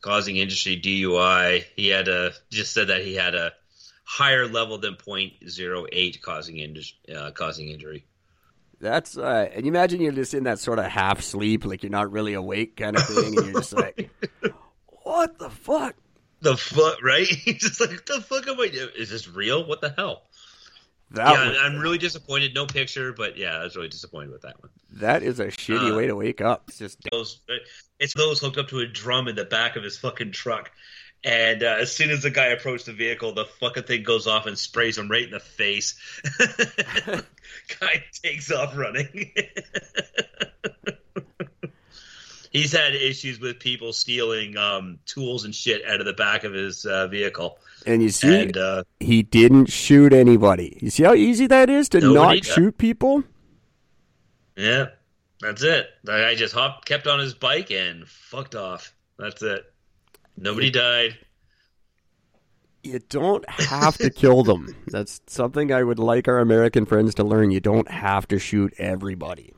causing 0.02 0.38
industry 0.38 0.80
DUI. 0.80 1.64
He 1.76 1.88
had 1.88 2.08
a 2.08 2.34
just 2.50 2.74
said 2.74 2.88
that 2.88 3.04
he 3.04 3.16
had 3.16 3.36
a 3.36 3.54
higher 4.04 4.48
level 4.48 4.80
than 4.80 4.96
.08 4.96 6.22
causing 6.22 6.58
indus- 6.58 6.96
uh, 7.16 7.32
causing 7.32 7.70
injury. 7.70 8.06
That's 8.82 9.18
uh, 9.18 9.50
and 9.54 9.66
you 9.66 9.72
imagine 9.72 10.00
you're 10.02 10.12
just 10.14 10.34
in 10.34 10.44
that 10.44 10.60
sort 10.60 10.80
of 10.80 10.86
half 10.86 11.22
sleep, 11.22 11.66
like 11.66 11.84
you're 11.84 11.90
not 11.92 12.12
really 12.12 12.34
awake 12.34 12.78
kind 12.78 12.96
of 12.96 13.04
thing, 13.06 13.38
and 13.38 13.46
you're 13.48 13.54
just 13.62 13.74
like, 13.74 14.10
"What 15.04 15.38
the 15.38 15.50
fuck?" 15.50 15.96
The 16.42 16.56
fuck, 16.56 17.02
right? 17.04 17.28
He's 17.28 17.58
just 17.62 17.82
like, 17.82 18.06
the 18.06 18.22
fuck 18.22 18.48
am 18.48 18.60
I 18.62 18.70
doing? 18.70 18.90
Is 18.98 19.10
this 19.10 19.28
real? 19.28 19.66
What 19.68 19.82
the 19.82 19.94
hell? 19.98 20.24
That 21.12 21.32
yeah, 21.32 21.60
I'm 21.64 21.80
really 21.80 21.98
disappointed. 21.98 22.54
No 22.54 22.66
picture, 22.68 23.12
but 23.12 23.36
yeah, 23.36 23.58
I 23.58 23.64
was 23.64 23.76
really 23.76 23.90
disappointed 23.90 24.32
with 24.32 24.44
that 24.44 24.62
one. 24.62 24.70
that 24.94 25.24
is 25.24 25.40
a 25.42 25.48
shitty 25.48 25.92
Uh, 25.92 25.98
way 25.98 26.08
to 26.08 26.16
wake 26.16 26.40
up. 26.40 26.66
It's 26.70 26.78
just 26.78 27.00
Those, 27.12 27.42
it's 28.00 28.14
those 28.14 28.40
hooked 28.40 28.58
up 28.58 28.70
to 28.70 28.80
a 28.80 28.86
drum 28.88 29.28
in 29.28 29.36
the 29.36 29.44
back 29.44 29.76
of 29.76 29.84
his 29.84 29.98
fucking 29.98 30.32
truck, 30.32 30.72
and 31.26 31.64
uh, 31.64 31.78
as 31.80 31.92
soon 31.92 32.12
as 32.12 32.22
the 32.24 32.30
guy 32.30 32.46
approached 32.46 32.86
the 32.86 32.94
vehicle, 32.94 33.34
the 33.34 33.46
fucking 33.60 33.84
thing 33.84 34.04
goes 34.04 34.28
off 34.28 34.46
and 34.46 34.58
sprays 34.58 34.98
him 34.98 35.10
right 35.10 35.26
in 35.26 35.32
the 35.32 35.40
face. 35.42 35.96
guy 37.80 38.04
takes 38.24 38.52
off 38.52 38.76
running. 38.78 39.32
He's 42.52 42.72
had 42.72 42.96
issues 42.96 43.40
with 43.40 43.60
people 43.60 43.94
stealing 43.94 44.58
um, 44.58 44.98
tools 45.06 45.46
and 45.46 45.54
shit 45.54 45.86
out 45.86 46.00
of 46.00 46.08
the 46.08 46.14
back 46.14 46.44
of 46.44 46.52
his 46.54 46.84
uh, 46.84 47.08
vehicle, 47.08 47.60
and 47.86 48.02
you 48.02 48.10
see, 48.10 48.42
and 48.42 48.58
uh, 48.58 48.84
he 49.00 49.22
didn't 49.22 49.68
shoot 49.68 50.14
anybody. 50.14 50.80
You 50.82 50.90
see 50.90 51.04
how 51.04 51.14
easy 51.14 51.46
that 51.46 51.70
is 51.70 51.90
to 51.90 52.00
not 52.00 52.44
shoot 52.44 52.76
people. 52.78 53.24
Yeah, 54.56 54.88
that's 55.40 55.62
it. 55.62 55.90
The 56.04 56.14
guy 56.14 56.34
just 56.34 56.56
hopped, 56.56 56.86
kept 56.86 57.06
on 57.06 57.20
his 57.20 57.36
bike, 57.36 57.70
and 57.70 58.08
fucked 58.08 58.56
off. 58.56 58.96
That's 59.20 59.44
it. 59.44 59.72
Nobody 60.36 60.72
died. 60.72 61.18
You 62.84 63.00
don't 63.10 63.48
have 63.50 63.98
to 63.98 64.10
kill 64.10 64.44
them. 64.44 64.76
That's 64.88 65.20
something 65.28 65.72
I 65.74 65.84
would 65.84 66.00
like 66.00 66.28
our 66.28 66.40
American 66.40 66.86
friends 66.86 67.14
to 67.16 67.24
learn. 67.24 67.52
You 67.52 67.60
don't 67.60 67.90
have 67.92 68.28
to 68.30 68.40
shoot 68.40 68.74
everybody. 68.78 69.54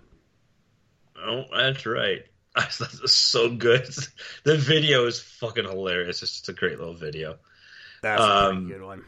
Oh, 1.23 1.43
that's 1.55 1.85
right. 1.85 2.23
That's 2.55 3.13
so 3.13 3.49
good. 3.55 3.87
The 4.43 4.57
video 4.57 5.05
is 5.05 5.21
fucking 5.21 5.63
hilarious. 5.63 6.21
It's 6.21 6.31
just 6.33 6.49
a 6.49 6.53
great 6.53 6.79
little 6.79 6.95
video. 6.95 7.37
That's 8.01 8.21
Um, 8.21 8.65
a 8.65 8.69
good 8.73 8.81
one. 8.81 9.03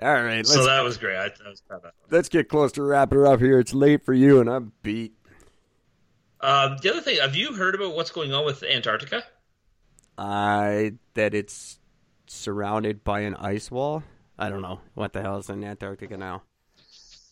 All 0.00 0.14
right, 0.22 0.46
So 0.46 0.64
that 0.64 0.82
was 0.84 0.96
great. 0.96 1.16
I, 1.16 1.28
that 1.28 1.48
was 1.48 1.60
kind 1.68 1.82
of 1.84 1.90
let's 2.10 2.28
get 2.28 2.48
close 2.48 2.72
to 2.72 2.82
wrapping 2.82 3.18
her 3.18 3.26
up 3.26 3.40
here. 3.40 3.58
It's 3.58 3.74
late 3.74 4.04
for 4.04 4.14
you, 4.14 4.40
and 4.40 4.48
I'm 4.48 4.72
beat. 4.82 5.12
Um, 6.40 6.76
the 6.80 6.90
other 6.92 7.00
thing, 7.00 7.18
have 7.20 7.34
you 7.34 7.52
heard 7.52 7.74
about 7.74 7.96
what's 7.96 8.12
going 8.12 8.32
on 8.32 8.46
with 8.46 8.62
Antarctica? 8.62 9.24
I 10.16 10.92
that 11.14 11.34
it's 11.34 11.78
surrounded 12.28 13.04
by 13.04 13.20
an 13.20 13.34
ice 13.34 13.70
wall. 13.70 14.02
I 14.38 14.50
don't 14.50 14.62
know 14.62 14.80
what 14.94 15.12
the 15.12 15.20
hell 15.20 15.38
is 15.38 15.48
in 15.48 15.64
Antarctica 15.64 16.16
now. 16.16 16.42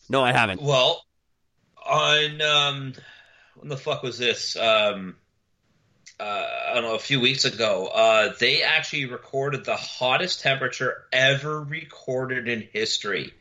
No, 0.09 0.23
I 0.23 0.33
haven't. 0.33 0.61
Well, 0.61 1.05
on 1.85 2.41
um, 2.41 2.93
when 3.55 3.69
the 3.69 3.77
fuck 3.77 4.03
was 4.03 4.17
this? 4.17 4.57
Um, 4.57 5.15
uh, 6.19 6.23
I 6.23 6.73
don't 6.73 6.83
know. 6.83 6.95
A 6.95 6.99
few 6.99 7.21
weeks 7.21 7.45
ago, 7.45 7.87
uh, 7.87 8.33
they 8.39 8.63
actually 8.63 9.05
recorded 9.05 9.63
the 9.63 9.75
hottest 9.75 10.41
temperature 10.41 11.05
ever 11.13 11.61
recorded 11.61 12.47
in 12.47 12.67
history, 12.73 13.33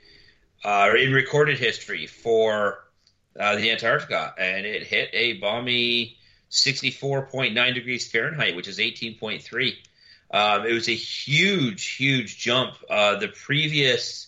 uh, 0.64 0.90
in 0.96 1.12
recorded 1.12 1.58
history 1.58 2.06
for 2.06 2.84
uh, 3.38 3.56
the 3.56 3.70
Antarctica, 3.70 4.34
and 4.38 4.66
it 4.66 4.82
hit 4.82 5.10
a 5.12 5.34
balmy 5.34 6.18
sixty-four 6.48 7.26
point 7.26 7.54
nine 7.54 7.74
degrees 7.74 8.10
Fahrenheit, 8.10 8.54
which 8.54 8.68
is 8.68 8.78
eighteen 8.78 9.18
point 9.18 9.42
three. 9.42 9.78
Um, 10.36 10.66
it 10.66 10.74
was 10.74 10.86
a 10.90 10.94
huge, 10.94 11.92
huge 11.94 12.36
jump. 12.36 12.74
Uh, 12.90 13.16
the 13.16 13.28
previous 13.28 14.26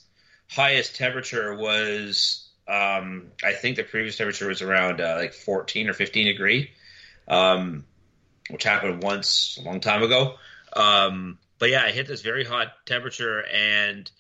highest 0.48 0.96
temperature 0.96 1.54
was, 1.54 2.48
um, 2.66 3.26
I 3.44 3.52
think 3.52 3.76
the 3.76 3.82
previous 3.82 4.16
temperature 4.16 4.48
was 4.48 4.62
around 4.62 5.02
uh, 5.02 5.16
like 5.16 5.34
14 5.34 5.90
or 5.90 5.92
15 5.92 6.26
degree, 6.26 6.70
um, 7.28 7.84
which 8.48 8.64
happened 8.64 9.02
once 9.02 9.59
a 9.61 9.64
long 9.66 9.80
time 9.80 10.02
ago. 10.02 10.36
Um, 10.72 11.38
but 11.59 11.68
yeah, 11.68 11.82
I 11.82 11.90
hit 11.90 12.06
this 12.06 12.22
very 12.22 12.44
hot 12.44 12.68
temperature, 12.86 13.44
and 13.44 14.11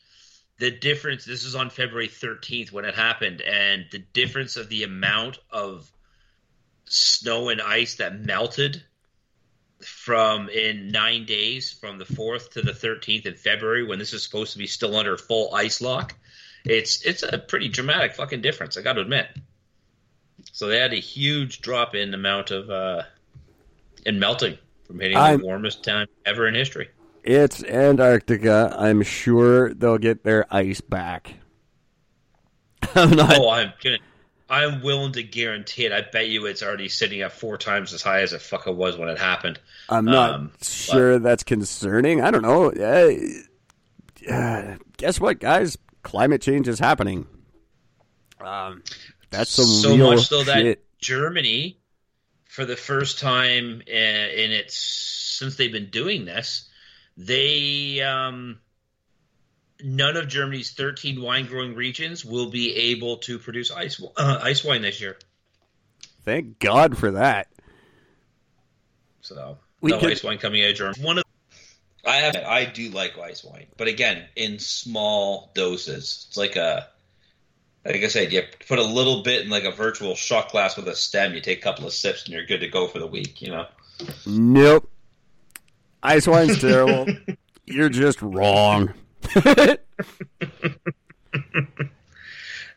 the 0.58 0.70
difference. 0.70 1.24
This 1.24 1.44
is 1.44 1.54
on 1.54 1.70
February 1.70 2.08
13th 2.08 2.70
when 2.70 2.84
it 2.84 2.96
happened, 2.96 3.40
and 3.40 3.86
the 3.90 4.04
difference 4.12 4.58
of 4.58 4.68
the 4.68 4.82
amount 4.82 5.38
of 5.50 5.90
snow 6.84 7.48
and 7.48 7.62
ice 7.62 7.94
that 7.94 8.20
melted 8.20 8.82
from 9.80 10.48
in 10.48 10.88
nine 10.88 11.24
days 11.24 11.70
from 11.70 11.98
the 11.98 12.04
4th 12.04 12.50
to 12.52 12.62
the 12.62 12.72
13th 12.72 13.26
in 13.26 13.34
February 13.34 13.84
when 13.84 13.98
this 13.98 14.12
is 14.12 14.22
supposed 14.22 14.52
to 14.52 14.58
be 14.58 14.66
still 14.66 14.96
under 14.96 15.16
full 15.16 15.54
ice 15.54 15.80
lock. 15.80 16.14
It's 16.64 17.02
it's 17.02 17.22
a 17.22 17.38
pretty 17.38 17.68
dramatic 17.68 18.14
fucking 18.14 18.40
difference, 18.40 18.76
I 18.76 18.82
got 18.82 18.94
to 18.94 19.00
admit. 19.00 19.28
So 20.52 20.66
they 20.66 20.78
had 20.78 20.92
a 20.92 20.96
huge 20.96 21.60
drop 21.60 21.94
in 21.94 22.12
amount 22.14 22.50
of 22.50 22.68
uh 22.70 23.02
in 24.04 24.18
melting 24.18 24.58
from 24.86 25.00
hitting 25.00 25.16
I'm- 25.16 25.38
the 25.40 25.44
warmest 25.44 25.84
time 25.84 26.08
ever 26.26 26.46
in 26.48 26.54
history. 26.54 26.88
It's 27.24 27.62
Antarctica. 27.64 28.74
I'm 28.78 29.02
sure 29.02 29.74
they'll 29.74 29.98
get 29.98 30.24
their 30.24 30.46
ice 30.54 30.80
back. 30.80 31.34
I'm 32.94 33.10
not. 33.10 33.36
Oh, 33.36 33.50
I'm 33.50 33.72
gonna 33.82 33.98
I'm 34.48 34.82
willing 34.82 35.12
to 35.12 35.22
guarantee 35.22 35.84
it. 35.84 35.92
I 35.92 36.00
bet 36.00 36.28
you 36.28 36.46
it's 36.46 36.62
already 36.62 36.88
sitting 36.88 37.20
at 37.20 37.32
four 37.32 37.58
times 37.58 37.92
as 37.92 38.02
high 38.02 38.22
as 38.22 38.32
it 38.32 38.40
fucking 38.40 38.76
was 38.76 38.96
when 38.96 39.08
it 39.08 39.18
happened. 39.18 39.60
I'm 39.88 40.06
not 40.06 40.34
um, 40.34 40.52
sure 40.62 41.18
that's 41.18 41.42
concerning. 41.42 42.22
I 42.22 42.30
don't 42.30 42.42
know. 42.42 42.72
Uh, 42.72 44.32
uh, 44.32 44.76
guess 44.96 45.20
what, 45.20 45.38
guys? 45.38 45.76
Climate 46.02 46.40
change 46.40 46.66
is 46.68 46.78
happening. 46.78 47.26
Um, 48.40 48.82
that's 49.30 49.50
some 49.50 49.66
so 49.66 49.94
real 49.94 50.14
much 50.14 50.28
so 50.28 50.42
that. 50.44 50.78
Germany, 50.98 51.78
for 52.46 52.64
the 52.64 52.76
first 52.76 53.20
time 53.20 53.82
in, 53.86 54.30
in 54.30 54.52
its 54.52 54.76
since 54.76 55.56
they've 55.56 55.70
been 55.72 55.90
doing 55.90 56.24
this, 56.24 56.68
they 57.16 58.00
um, 58.00 58.60
none 59.82 60.16
of 60.16 60.28
Germany's 60.28 60.72
13 60.72 61.20
wine 61.20 61.46
growing 61.46 61.74
regions 61.74 62.24
will 62.24 62.50
be 62.50 62.74
able 62.74 63.18
to 63.18 63.38
produce 63.38 63.70
ice 63.70 64.02
uh, 64.16 64.40
ice 64.42 64.64
wine 64.64 64.82
this 64.82 65.00
year. 65.00 65.16
Thank 66.24 66.58
God 66.58 66.96
for 66.98 67.12
that. 67.12 67.48
So 69.20 69.58
We 69.80 69.90
no 69.90 69.98
could- 70.00 70.10
ice 70.10 70.22
wine 70.24 70.38
coming 70.38 70.62
out 70.62 70.70
of 70.70 70.76
Germany. 70.76 71.04
One 71.04 71.18
of 71.18 71.24
I 72.04 72.16
have 72.16 72.36
I 72.36 72.64
do 72.64 72.90
like 72.90 73.18
ice 73.18 73.44
wine, 73.44 73.66
but 73.76 73.88
again 73.88 74.24
in 74.36 74.58
small 74.58 75.50
doses. 75.54 76.26
It's 76.28 76.36
like 76.36 76.56
a 76.56 76.88
like 77.84 77.96
I 77.96 78.08
said, 78.08 78.32
you 78.32 78.42
put 78.68 78.78
a 78.78 78.82
little 78.84 79.22
bit 79.22 79.42
in 79.42 79.50
like 79.50 79.64
a 79.64 79.70
virtual 79.70 80.14
shot 80.14 80.50
glass 80.50 80.76
with 80.76 80.88
a 80.88 80.96
stem. 80.96 81.34
You 81.34 81.40
take 81.40 81.58
a 81.58 81.62
couple 81.62 81.86
of 81.86 81.92
sips 81.92 82.24
and 82.24 82.34
you're 82.34 82.44
good 82.44 82.60
to 82.60 82.68
go 82.68 82.86
for 82.86 82.98
the 82.98 83.06
week. 83.06 83.40
You 83.42 83.50
know. 83.52 83.66
Nope. 84.26 84.90
Ice 86.02 86.26
wine's 86.26 86.58
terrible. 86.60 87.06
You're 87.66 87.88
just 87.88 88.20
wrong. 88.22 88.92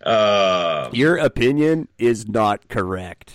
Uh, 0.04 0.90
Your 0.94 1.18
opinion 1.18 1.88
is 2.00 2.28
not 2.28 2.68
correct. 2.70 3.34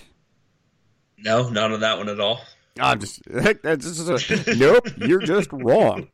no, 1.17 1.47
not 1.49 1.71
on 1.71 1.79
that 1.79 1.97
one 1.97 2.09
at 2.09 2.19
all. 2.19 2.41
I'm 2.79 2.99
just 2.99 3.21
that's 3.29 3.85
just 4.03 4.29
a, 4.29 4.55
nope. 4.55 4.85
You're 4.97 5.21
just 5.21 5.49
wrong. 5.53 6.09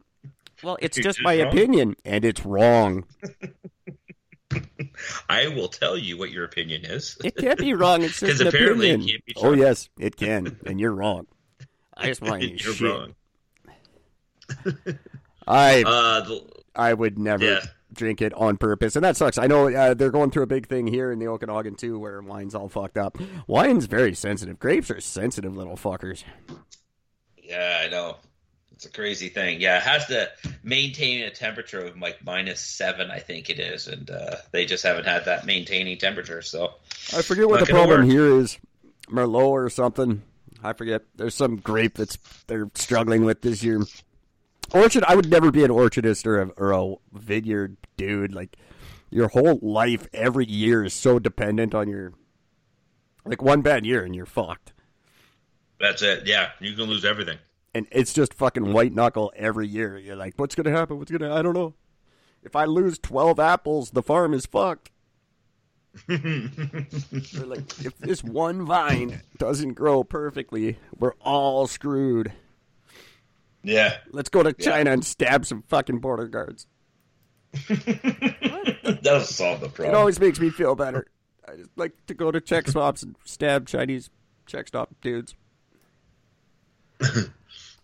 Well, 0.62 0.78
it's 0.80 0.96
You're 0.98 1.04
just 1.06 1.18
just 1.18 1.24
my 1.26 1.40
wrong. 1.40 1.48
opinion, 1.48 1.96
and 2.06 2.24
it's 2.24 2.46
wrong. 2.46 3.06
I 5.30 5.48
will 5.48 5.68
tell 5.68 5.98
you 5.98 6.16
what 6.18 6.30
your 6.30 6.46
opinion 6.46 6.86
is. 6.86 7.18
It 7.24 7.36
can't 7.36 7.58
be 7.60 7.74
wrong. 7.74 8.04
It's 8.04 8.20
just 8.20 8.34
'Cause 8.34 8.42
an 8.42 8.48
apparently 8.48 8.90
it 8.92 8.94
opinion. 8.94 9.10
can't 9.10 9.26
be 9.26 9.34
oh 9.38 9.54
yes, 9.54 9.90
it 10.00 10.16
can, 10.16 10.60
and 10.68 10.80
you're 10.80 10.94
wrong. 10.94 11.26
Ice 11.98 12.22
wine 12.22 12.44
is 12.44 12.64
You're 12.64 12.74
shit. 12.76 12.92
wrong. 12.92 13.16
I 15.48 15.84
Uh, 15.86 16.22
the, 16.22 16.48
I 16.76 16.94
would 16.94 17.18
never 17.20 17.44
Yeah. 17.46 17.60
drink 17.94 18.22
it 18.22 18.34
on 18.34 18.58
purpose, 18.58 18.96
and 18.96 19.04
that 19.06 19.16
sucks. 19.18 19.38
I 19.38 19.48
know 19.48 19.68
uh, 19.74 19.94
they're 19.94 20.10
going 20.12 20.32
through 20.32 20.44
a 20.44 20.48
big 20.48 20.68
thing 20.68 20.88
here 20.88 21.12
in 21.12 21.20
the 21.20 21.28
Okanagan 21.28 21.76
too, 21.76 22.00
where 22.00 22.22
wine's 22.22 22.56
all 22.56 22.68
fucked 22.70 22.98
up. 22.98 23.18
Wine's 23.48 23.86
very 23.86 24.14
sensitive. 24.16 24.60
Grapes 24.60 24.90
are 24.92 25.00
sensitive 25.00 25.56
little 25.56 25.76
fuckers. 25.76 26.24
yeah, 27.38 27.82
I 27.86 27.90
know. 27.90 28.18
It's 28.72 28.86
a 28.86 28.92
crazy 28.92 29.30
thing. 29.30 29.62
Yeah, 29.62 29.78
it 29.78 29.84
has 29.84 30.08
to 30.08 30.30
maintain 30.64 31.24
a 31.24 31.30
temperature 31.30 31.86
of 31.86 31.98
like 32.00 32.26
minus 32.26 32.60
seven, 32.60 33.12
I 33.12 33.20
think 33.20 33.50
it 33.50 33.60
is, 33.60 33.88
and 33.88 34.10
uh, 34.10 34.38
they 34.52 34.66
just 34.66 34.84
haven't 34.84 35.06
had 35.06 35.26
that 35.26 35.46
maintaining 35.46 35.98
temperature. 36.00 36.42
So 36.42 36.74
I 37.16 37.22
forget 37.22 37.48
what 37.48 37.60
the 37.60 37.68
problem 37.68 38.02
work. 38.02 38.10
here 38.10 38.26
is. 38.40 38.58
Merlot 39.10 39.36
or 39.52 39.70
something. 39.70 40.24
I 40.64 40.74
forget. 40.74 41.04
There's 41.16 41.36
some 41.36 41.58
grape 41.58 41.96
that's 41.96 42.18
they're 42.48 42.70
struggling 42.74 43.24
with 43.26 43.42
this 43.42 43.64
year. 43.64 43.82
Orchard. 44.74 45.04
I 45.08 45.16
would 45.16 45.30
never 45.30 45.52
be 45.52 45.64
an 45.64 45.72
orchardist 45.72 46.26
or 46.26 46.42
a, 46.42 46.48
or 46.58 46.72
a 46.72 46.96
vineyard 47.18 47.78
dude. 47.98 48.34
Like 48.34 48.58
your 49.10 49.28
whole 49.30 49.60
life, 49.62 50.08
every 50.14 50.46
year 50.46 50.84
is 50.84 50.94
so 50.94 51.20
dependent 51.20 51.74
on 51.76 51.88
your. 51.88 52.14
Like 53.26 53.42
one 53.42 53.62
bad 53.62 53.86
year 53.86 54.04
and 54.04 54.14
you're 54.14 54.26
fucked. 54.26 54.74
that's 55.80 56.02
it. 56.02 56.28
Yeah, 56.28 56.50
you 56.60 56.76
can 56.76 56.86
lose 56.86 57.06
everything. 57.06 57.38
And 57.74 57.88
it's 57.92 58.12
just 58.14 58.34
fucking 58.34 58.74
white 58.74 58.94
knuckle 58.94 59.32
every 59.36 59.66
year. 59.68 59.98
You're 59.98 60.18
like, 60.18 60.34
what's 60.36 60.56
gonna 60.56 60.72
happen? 60.72 61.00
What's 61.00 61.10
gonna? 61.10 61.34
I 61.34 61.42
don't 61.42 61.54
know. 61.54 61.74
If 62.44 62.56
I 62.56 62.66
lose 62.66 63.00
twelve 63.00 63.40
apples, 63.40 63.92
the 63.92 64.04
farm 64.04 64.34
is 64.34 64.46
fucked. 64.46 64.92
Like, 66.10 67.86
if 67.86 67.98
this 68.00 68.24
one 68.24 68.66
vine 68.66 69.22
doesn't 69.38 69.74
grow 69.74 70.04
perfectly, 70.04 70.78
we're 70.98 71.14
all 71.22 71.68
screwed. 71.68 72.32
Yeah, 73.64 73.98
Let's 74.12 74.30
go 74.30 74.44
to 74.44 74.52
China 74.54 74.92
and 74.92 75.06
stab 75.06 75.46
some 75.46 75.64
fucking 75.70 76.00
border 76.00 76.28
guards. 76.28 76.68
that'll 77.70 79.22
solve 79.22 79.62
the 79.62 79.70
problem. 79.70 79.90
It 79.90 79.98
always 79.98 80.20
makes 80.20 80.40
me 80.40 80.50
feel 80.50 80.76
better. 80.76 81.08
I 81.48 81.56
just 81.58 81.70
like 81.78 81.94
to 82.08 82.14
go 82.14 82.32
to 82.32 82.42
check 82.42 82.68
stops 82.68 83.04
and 83.04 83.16
stab 83.26 83.68
Chinese 83.68 84.10
check 84.46 84.68
stop 84.68 84.90
dudes. 85.02 85.36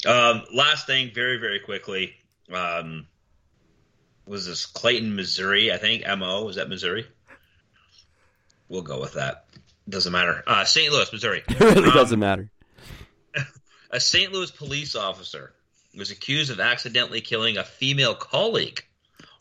Um, 0.07 0.43
last 0.53 0.87
thing, 0.87 1.11
very 1.13 1.37
very 1.39 1.59
quickly, 1.59 2.13
um, 2.53 3.05
was 4.25 4.45
this 4.47 4.65
Clayton, 4.65 5.13
Missouri? 5.13 5.73
I 5.73 5.77
think 5.77 6.05
Mo 6.07 6.45
was 6.45 6.55
that 6.55 6.69
Missouri. 6.69 7.05
We'll 8.69 8.81
go 8.81 9.01
with 9.01 9.15
that. 9.15 9.43
Doesn't 9.89 10.13
matter. 10.13 10.41
Uh, 10.47 10.63
St. 10.63 10.89
Louis, 10.93 11.11
Missouri. 11.11 11.43
It 11.49 11.59
really 11.59 11.89
Um, 11.89 11.93
doesn't 11.93 12.19
matter. 12.19 12.49
A 13.91 13.99
St. 13.99 14.31
Louis 14.31 14.49
police 14.51 14.95
officer 14.95 15.51
was 15.97 16.11
accused 16.11 16.51
of 16.51 16.59
accidentally 16.59 17.21
killing 17.21 17.57
a 17.57 17.63
female 17.63 18.15
colleague 18.15 18.83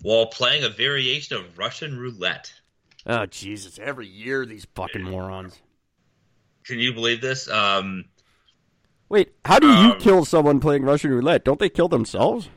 while 0.03 0.27
playing 0.27 0.65
a 0.65 0.69
variation 0.69 1.37
of 1.37 1.59
Russian 1.59 1.99
roulette. 1.99 2.53
Oh 3.07 3.27
Jesus! 3.27 3.79
Every 3.79 4.07
year 4.07 4.45
these 4.47 4.67
fucking 4.75 5.03
morons. 5.03 5.59
Can 6.65 6.79
you 6.79 6.93
believe 6.93 7.21
this? 7.21 7.49
Um, 7.49 8.05
Wait, 9.09 9.33
how 9.47 9.59
do 9.59 9.67
you 9.69 9.93
Um, 9.93 9.99
kill 10.01 10.25
someone 10.27 10.61
playing 10.61 10.83
Russian 10.83 11.11
roulette? 11.11 11.43
Don't 11.45 11.59
they 11.59 11.71
kill 11.71 11.89
themselves? 11.89 12.49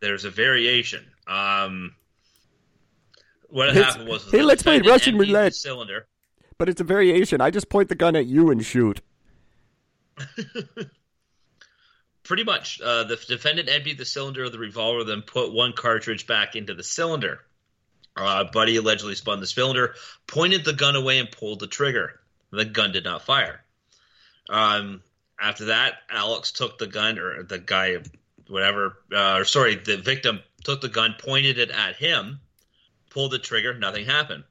there's 0.00 0.24
a 0.24 0.30
variation. 0.30 1.04
Um, 1.26 1.94
what 3.48 3.68
It's- 3.70 3.84
happened 3.84 4.08
was 4.08 4.28
hey, 4.30 4.42
let's 4.42 4.62
play 4.62 4.80
Russian 4.80 5.16
roulette. 5.18 5.54
cylinder. 5.54 6.06
But 6.56 6.68
it's 6.68 6.80
a 6.80 6.84
variation. 6.84 7.40
I 7.40 7.50
just 7.50 7.68
point 7.68 7.88
the 7.88 7.94
gun 7.94 8.14
at 8.16 8.26
you 8.26 8.50
and 8.50 8.64
shoot. 8.64 9.00
Pretty 12.28 12.44
much, 12.44 12.78
uh, 12.82 13.04
the 13.04 13.16
defendant 13.16 13.70
emptied 13.70 13.96
the 13.96 14.04
cylinder 14.04 14.44
of 14.44 14.52
the 14.52 14.58
revolver, 14.58 15.02
then 15.02 15.22
put 15.22 15.50
one 15.50 15.72
cartridge 15.72 16.26
back 16.26 16.56
into 16.56 16.74
the 16.74 16.82
cylinder. 16.82 17.40
Uh, 18.14 18.44
Buddy 18.44 18.76
allegedly 18.76 19.14
spun 19.14 19.40
the 19.40 19.46
cylinder, 19.46 19.94
pointed 20.26 20.62
the 20.62 20.74
gun 20.74 20.94
away, 20.94 21.20
and 21.20 21.30
pulled 21.30 21.60
the 21.60 21.66
trigger. 21.66 22.20
The 22.50 22.66
gun 22.66 22.92
did 22.92 23.04
not 23.04 23.24
fire. 23.24 23.64
Um, 24.50 25.02
after 25.40 25.66
that, 25.66 25.94
Alex 26.10 26.52
took 26.52 26.76
the 26.76 26.86
gun, 26.86 27.18
or 27.18 27.44
the 27.44 27.60
guy, 27.60 27.96
whatever, 28.46 28.98
uh, 29.10 29.38
or 29.38 29.44
sorry, 29.46 29.76
the 29.76 29.96
victim 29.96 30.40
took 30.64 30.82
the 30.82 30.90
gun, 30.90 31.14
pointed 31.18 31.58
it 31.58 31.70
at 31.70 31.96
him, 31.96 32.40
pulled 33.08 33.30
the 33.30 33.38
trigger, 33.38 33.72
nothing 33.72 34.04
happened. 34.04 34.44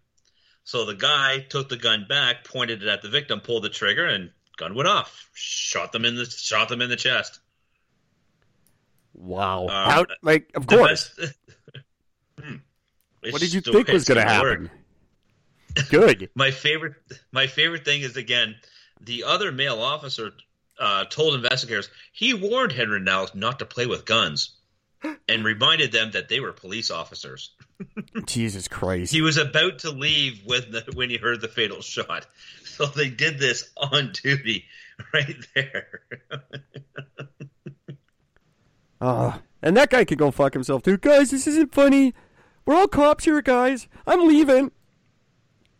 So 0.63 0.85
the 0.85 0.95
guy 0.95 1.45
took 1.47 1.69
the 1.69 1.77
gun 1.77 2.07
back, 2.09 2.43
pointed 2.43 2.81
it 2.81 2.89
at 2.89 3.03
the 3.03 3.09
victim, 3.09 3.39
pulled 3.39 3.65
the 3.65 3.69
trigger, 3.69 4.07
and 4.07 4.31
gun 4.57 4.73
went 4.73 4.89
off. 4.89 5.29
Shot 5.35 5.91
them 5.91 6.05
in 6.05 6.15
the 6.15 6.25
shot 6.25 6.69
them 6.69 6.81
in 6.81 6.89
the 6.89 6.95
chest. 6.95 7.39
Wow. 9.17 9.63
Um, 9.63 9.69
How, 9.69 10.05
like, 10.21 10.51
of 10.55 10.67
course. 10.67 11.09
best- 11.17 11.33
Hmm. 12.39 12.57
What 13.31 13.41
did 13.41 13.51
you 13.51 13.61
think 13.61 13.87
was 13.87 14.05
going 14.05 14.19
to 14.19 14.25
gonna 14.25 14.41
work. 14.41 14.59
happen? 14.59 15.89
Good. 15.89 16.29
My 16.35 16.51
favorite, 16.51 16.93
my 17.31 17.47
favorite 17.47 17.83
thing 17.83 18.01
is 18.01 18.15
again, 18.15 18.55
the 19.01 19.23
other 19.25 19.51
male 19.51 19.79
officer 19.81 20.31
uh, 20.79 21.05
told 21.05 21.33
investigators 21.35 21.89
he 22.11 22.33
warned 22.35 22.71
Henry 22.71 22.97
and 22.97 23.09
Alex 23.09 23.33
not 23.35 23.59
to 23.59 23.65
play 23.65 23.85
with 23.87 24.05
guns, 24.05 24.55
and 25.27 25.43
reminded 25.43 25.91
them 25.91 26.11
that 26.11 26.29
they 26.29 26.39
were 26.39 26.51
police 26.53 26.89
officers. 26.91 27.51
Jesus 28.25 28.67
Christ. 28.67 29.11
He 29.11 29.21
was 29.21 29.37
about 29.37 29.79
to 29.79 29.91
leave 29.91 30.41
when 30.45 30.61
the, 30.71 30.83
when 30.93 31.09
he 31.09 31.17
heard 31.17 31.41
the 31.41 31.47
fatal 31.47 31.81
shot, 31.81 32.25
so 32.63 32.85
they 32.85 33.09
did 33.09 33.39
this 33.39 33.69
on 33.77 34.11
duty 34.13 34.65
right 35.13 35.35
there. 35.55 36.01
Oh, 38.99 39.39
and 39.61 39.75
that 39.77 39.89
guy 39.89 40.05
could 40.05 40.17
go 40.17 40.31
fuck 40.31 40.53
himself 40.53 40.83
too. 40.83 40.97
Guys, 40.97 41.31
this 41.31 41.47
isn't 41.47 41.73
funny. 41.73 42.13
We're 42.65 42.75
all 42.75 42.87
cops 42.87 43.25
here, 43.25 43.41
guys. 43.41 43.87
I'm 44.05 44.27
leaving. 44.27 44.71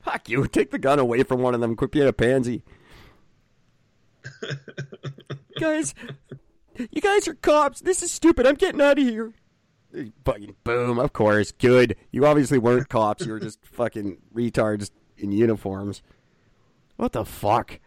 Fuck 0.02 0.30
you. 0.30 0.48
Take 0.52 0.72
the 0.72 0.80
gun 0.80 1.00
away 1.00 1.24
from 1.24 1.42
one 1.42 1.54
of 1.54 1.62
them. 1.62 1.76
Quit 1.76 1.92
being 1.92 2.08
a 2.08 2.14
pansy. 2.14 2.64
guys, 5.60 5.94
you 6.78 7.02
guys 7.02 7.28
are 7.28 7.34
cops. 7.36 7.82
This 7.82 8.04
is 8.04 8.12
stupid. 8.12 8.46
I'm 8.46 8.56
getting 8.56 8.82
out 8.82 9.00
of 9.00 9.04
here. 9.06 9.34
Fucking 10.26 10.56
boom. 10.64 11.00
Of 11.00 11.14
course. 11.14 11.52
Good. 11.52 11.96
You 12.12 12.26
obviously 12.26 12.58
weren't 12.58 12.90
cops. 12.90 13.26
You 13.26 13.32
were 13.34 13.40
just 13.40 13.66
fucking 13.72 14.18
retards 14.34 14.92
in 15.18 15.32
uniforms. 15.32 16.02
What 16.98 17.14
the 17.14 17.26
fuck? 17.26 17.80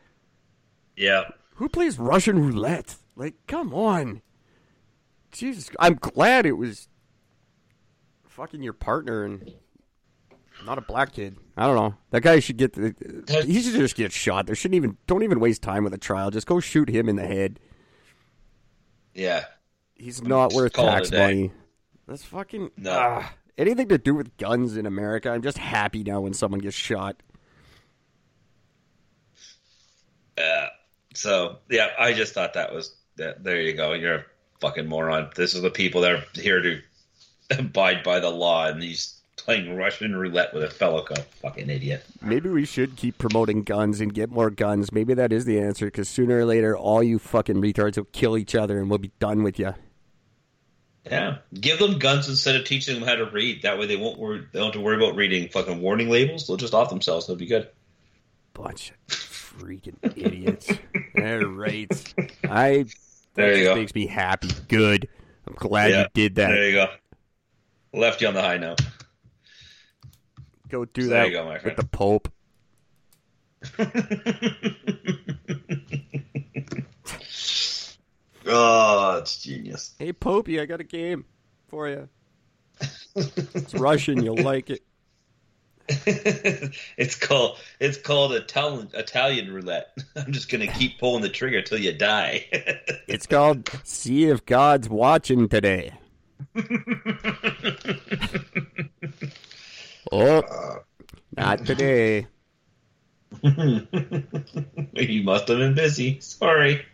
yeah, 0.97 1.31
Who 1.57 1.69
plays 1.69 1.98
Russian 1.98 2.39
roulette? 2.39 2.97
Like, 3.16 3.35
come 3.47 3.73
on. 3.74 4.23
Jesus, 5.32 5.70
I'm 5.78 5.94
glad 5.94 6.47
it 6.47 6.52
was 6.52 6.89
fucking 8.28 8.62
your 8.62 8.73
partner 8.73 9.24
and 9.24 9.52
not 10.65 10.78
a 10.78 10.81
black 10.81 11.12
kid. 11.12 11.36
I 11.57 11.66
don't 11.66 11.77
know. 11.77 11.94
That 12.11 12.23
guy 12.23 12.40
should 12.40 12.57
get 12.57 12.73
the. 12.73 12.94
He 13.47 13.62
should 13.62 13.74
just 13.74 13.97
get 13.97 14.12
shot. 14.12 14.47
There 14.47 14.55
shouldn't 14.55 14.77
even. 14.77 14.97
Don't 15.07 15.23
even 15.23 15.40
waste 15.40 15.62
time 15.62 15.85
with 15.85 15.94
a 15.94 15.98
trial. 15.98 16.31
Just 16.31 16.47
go 16.47 16.61
shoot 16.61 16.89
him 16.89 17.09
in 17.09 17.16
the 17.16 17.27
head. 17.27 17.61
yeah. 19.15 19.44
He's 19.94 20.23
not 20.23 20.55
worth 20.55 20.73
tax 20.73 21.12
money. 21.12 21.52
That's 22.09 22.24
fucking. 22.24 22.70
No. 22.78 22.93
ah. 22.93 23.32
anything 23.59 23.89
to 23.89 23.98
do 23.98 24.15
with 24.15 24.35
guns 24.39 24.78
in 24.78 24.86
America, 24.86 25.28
I'm 25.28 25.43
just 25.43 25.59
happy 25.59 26.02
now 26.02 26.23
when 26.23 26.32
someone 26.32 26.61
gets 26.61 26.74
shot. 26.74 27.23
Uh, 30.39 30.69
so 31.15 31.59
yeah, 31.69 31.89
I 31.98 32.15
just 32.15 32.32
thought 32.32 32.55
that 32.55 32.73
was 32.73 32.97
that. 33.16 33.44
There 33.44 33.61
you 33.61 33.74
go. 33.74 33.93
You're 33.93 34.24
fucking 34.61 34.87
moron. 34.87 35.31
This 35.35 35.55
is 35.55 35.62
the 35.62 35.70
people 35.70 36.03
that 36.03 36.12
are 36.12 36.24
here 36.35 36.61
to 36.61 36.81
abide 37.59 38.03
by 38.03 38.20
the 38.20 38.31
law, 38.31 38.66
and 38.66 38.82
he's 38.82 39.20
playing 39.37 39.74
Russian 39.74 40.15
roulette 40.15 40.53
with 40.55 40.62
a 40.62 40.70
fellow 40.70 41.03
cop. 41.03 41.19
Fucking 41.43 41.70
idiot. 41.70 42.05
Maybe 42.20 42.49
we 42.49 42.65
should 42.65 42.97
keep 42.97 43.19
promoting 43.19 43.62
guns 43.62 44.01
and 44.01 44.12
get 44.12 44.31
more 44.31 44.51
guns. 44.51 44.93
Maybe 44.93 45.15
that 45.15 45.32
is 45.32 45.45
the 45.45 45.61
answer 45.61 45.87
because 45.87 46.09
sooner 46.09 46.39
or 46.39 46.45
later, 46.45 46.77
all 46.77 47.03
you 47.03 47.19
fucking 47.19 47.57
retards 47.57 47.97
will 47.97 48.05
kill 48.12 48.37
each 48.37 48.55
other 48.55 48.78
and 48.78 48.89
we'll 48.89 48.99
be 48.99 49.12
done 49.19 49.43
with 49.43 49.59
you. 49.59 49.74
Yeah, 51.07 51.39
give 51.55 51.78
them 51.78 51.99
guns 51.99 52.28
instead 52.28 52.57
of 52.57 52.66
teaching 52.66 52.95
them 52.99 53.09
how 53.09 53.15
to 53.15 53.24
read. 53.24 53.62
That 53.62 53.78
way, 53.78 53.87
they 53.87 53.97
won't 53.97 54.19
worry. 54.19 54.47
They 54.53 54.59
don't 54.59 54.66
have 54.66 54.74
to 54.74 54.81
worry 54.81 54.97
about 54.97 55.16
reading 55.16 55.49
fucking 55.49 55.81
warning 55.81 56.11
labels. 56.11 56.47
They'll 56.47 56.59
just 56.59 56.74
off 56.74 56.91
themselves. 56.91 57.27
They'll 57.27 57.37
be 57.37 57.47
good. 57.47 57.69
Bunch 58.53 58.91
of 58.91 59.16
freaking 59.16 59.97
idiots. 60.03 60.70
All 61.19 61.45
right. 61.47 62.15
I. 62.45 62.85
That 63.35 63.43
There 63.43 63.57
you 63.57 63.65
just 63.65 63.74
go. 63.74 63.81
makes 63.81 63.94
me 63.94 64.07
happy. 64.07 64.48
Good. 64.69 65.09
I'm 65.47 65.55
glad 65.55 65.90
Yeah, 65.90 66.02
you 66.02 66.07
did 66.15 66.35
that. 66.36 66.48
There 66.48 66.69
you 66.69 66.74
go. 66.74 66.86
Left 67.93 68.20
you 68.20 68.28
on 68.28 68.35
the 68.35 68.43
high 68.43 68.59
note. 68.59 68.81
Go 70.69 70.85
do 70.85 71.02
So 71.02 71.09
that 71.09 71.15
there 71.15 71.27
you 71.27 71.32
go, 71.32 71.44
my 71.44 71.52
with 71.55 71.62
friend. 71.62 71.77
the 71.77 71.86
Pope. 71.86 72.28
oh, 78.47 79.19
it's 79.19 79.43
genius. 79.43 79.94
Hey, 79.98 80.12
Popey, 80.12 80.61
I 80.61 80.66
got 80.66 80.81
a 80.81 80.85
game 80.85 81.24
for 81.69 81.89
you. 81.89 82.09
It's 83.15 83.74
Russian. 83.74 84.23
You'll 84.23 84.43
like 84.43 84.70
it. 84.70 84.82
it's 86.97 87.17
called 87.17 87.59
it's 87.81 87.99
called 87.99 88.33
Italian 88.33 88.89
Italian 88.95 89.53
roulette. 89.53 89.97
I'm 90.17 90.33
just 90.33 90.49
gonna 90.51 90.67
keep 90.69 90.99
pulling 90.99 91.23
the 91.23 91.29
trigger 91.29 91.62
till 91.62 91.79
you 91.79 91.93
die. 91.93 92.47
It's 93.09 93.27
called 93.27 93.69
See 93.83 94.25
If 94.27 94.47
God's 94.47 94.89
Watching 94.89 95.49
Today. 95.49 95.93
oh, 100.12 100.79
not 101.37 101.67
today. 101.67 102.27
you 103.43 105.23
must 105.25 105.49
have 105.49 105.59
been 105.59 105.75
busy. 105.75 106.21
Sorry. 106.21 106.85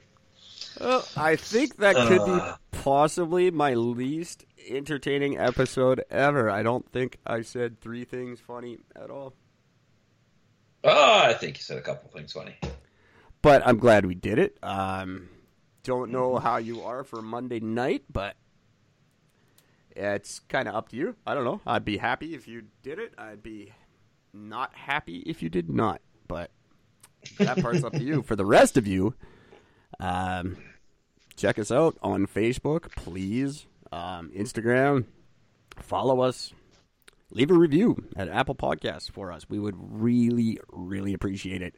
Well, 0.81 1.07
I 1.17 1.37
think 1.37 1.77
that 1.77 1.97
could 1.97 2.25
be 2.25 2.33
Uh. 2.33 2.57
possibly 2.73 3.51
my 3.51 3.75
least 3.75 4.45
entertaining 4.69 5.39
episode 5.39 6.05
ever. 6.11 6.51
I 6.51 6.63
don't 6.63 6.91
think 6.91 7.19
I 7.27 7.43
said 7.43 7.81
three 7.81 8.05
things 8.05 8.41
funny 8.41 8.79
at 8.95 9.11
all. 9.11 9.35
Oh, 10.85 11.23
I 11.25 11.35
think 11.35 11.59
you 11.59 11.63
said 11.63 11.79
a 11.79 11.83
couple 11.83 12.11
things 12.11 12.33
funny. 12.33 12.57
But 13.43 13.67
I'm 13.67 13.79
glad 13.79 14.07
we 14.07 14.15
did 14.15 14.39
it. 14.39 14.59
Um, 14.63 15.29
don't 15.83 16.11
know 16.11 16.37
how 16.37 16.57
you 16.57 16.83
are 16.83 17.05
for 17.05 17.23
Monday 17.23 17.61
night, 17.61 18.05
but 18.13 18.37
it's 19.91 20.41
kind 20.41 20.69
of 20.69 20.75
up 20.75 20.89
to 20.91 20.97
you. 20.97 21.17
I 21.27 21.35
don't 21.35 21.45
know. 21.45 21.61
I'd 21.67 21.85
be 21.85 21.97
happy 21.97 22.35
if 22.35 22.47
you 22.47 22.65
did 22.83 22.99
it. 22.99 23.15
I'd 23.17 23.43
be 23.43 23.73
not 24.33 24.75
happy 24.75 25.19
if 25.27 25.43
you 25.43 25.49
did 25.49 25.71
not. 25.71 26.01
But 26.29 26.51
that 27.39 27.59
part's 27.59 27.85
up 27.85 27.93
to 27.95 28.03
you. 28.03 28.23
For 28.23 28.37
the 28.37 28.45
rest 28.45 28.77
of 28.77 28.87
you, 28.87 29.15
um, 30.01 30.57
check 31.37 31.59
us 31.59 31.71
out 31.71 31.97
on 32.03 32.27
Facebook, 32.27 32.91
please. 32.97 33.67
Um, 33.93 34.31
Instagram, 34.37 35.05
follow 35.81 36.21
us. 36.21 36.53
Leave 37.31 37.51
a 37.51 37.55
review 37.55 37.97
at 38.17 38.29
Apple 38.29 38.55
Podcasts 38.55 39.11
for 39.11 39.33
us. 39.33 39.49
We 39.49 39.59
would 39.59 39.75
really, 39.77 40.59
really 40.69 41.13
appreciate 41.13 41.61
it. 41.61 41.75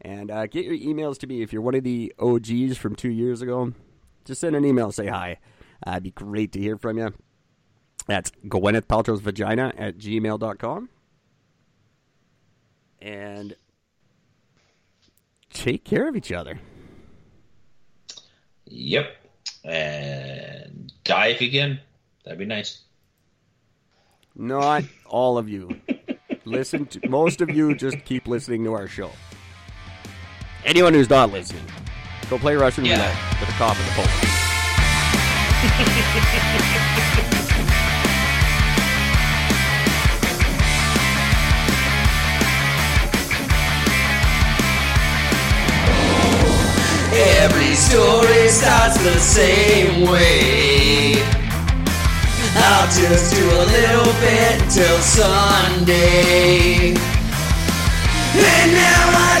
And 0.00 0.30
uh, 0.30 0.46
get 0.46 0.64
your 0.64 0.76
emails 0.76 1.18
to 1.18 1.26
me 1.26 1.42
if 1.42 1.52
you're 1.52 1.62
one 1.62 1.74
of 1.74 1.84
the 1.84 2.12
OGs 2.18 2.78
from 2.78 2.94
two 2.94 3.10
years 3.10 3.42
ago. 3.42 3.72
Just 4.24 4.40
send 4.40 4.56
an 4.56 4.64
email, 4.64 4.92
say 4.92 5.06
hi. 5.08 5.38
Uh, 5.86 5.92
it'd 5.92 6.04
be 6.04 6.10
great 6.10 6.52
to 6.52 6.60
hear 6.60 6.76
from 6.76 6.98
you. 6.98 7.12
That's 8.06 8.30
Gwyneth 8.46 8.86
Paltrow's 8.86 9.20
vagina 9.20 9.72
at 9.76 9.98
gmail.com. 9.98 10.88
And 13.00 13.54
take 15.52 15.84
care 15.84 16.08
of 16.08 16.16
each 16.16 16.32
other. 16.32 16.58
Yep. 18.64 19.16
And 19.64 20.57
die 21.08 21.26
if 21.28 21.40
you 21.42 21.50
can. 21.50 21.80
That'd 22.24 22.38
be 22.38 22.44
nice. 22.46 22.82
Not 24.36 24.84
all 25.06 25.36
of 25.38 25.48
you. 25.48 25.80
Listen 26.44 26.86
to 26.86 27.08
most 27.08 27.40
of 27.40 27.50
you 27.50 27.74
just 27.74 28.04
keep 28.04 28.28
listening 28.28 28.62
to 28.64 28.72
our 28.74 28.86
show. 28.86 29.10
Anyone 30.64 30.94
who's 30.94 31.10
not 31.10 31.32
listening, 31.32 31.64
go 32.30 32.38
play 32.38 32.54
Russian 32.54 32.84
Yeah. 32.84 32.96
roulette 32.96 33.40
with 33.40 33.48
a 33.48 33.52
cop 33.52 33.76
in 33.76 33.84
the 33.86 33.90
phone. 36.72 36.84
Story 47.78 48.48
starts 48.48 48.98
the 49.04 49.18
same 49.18 50.10
way. 50.10 51.14
I'll 52.56 52.90
just 52.90 53.34
do 53.34 53.44
a 53.46 53.64
little 53.76 54.12
bit 54.18 54.58
till 54.68 54.98
Sunday. 54.98 56.94
And 58.34 58.72
now 58.72 59.04
I 59.30 59.34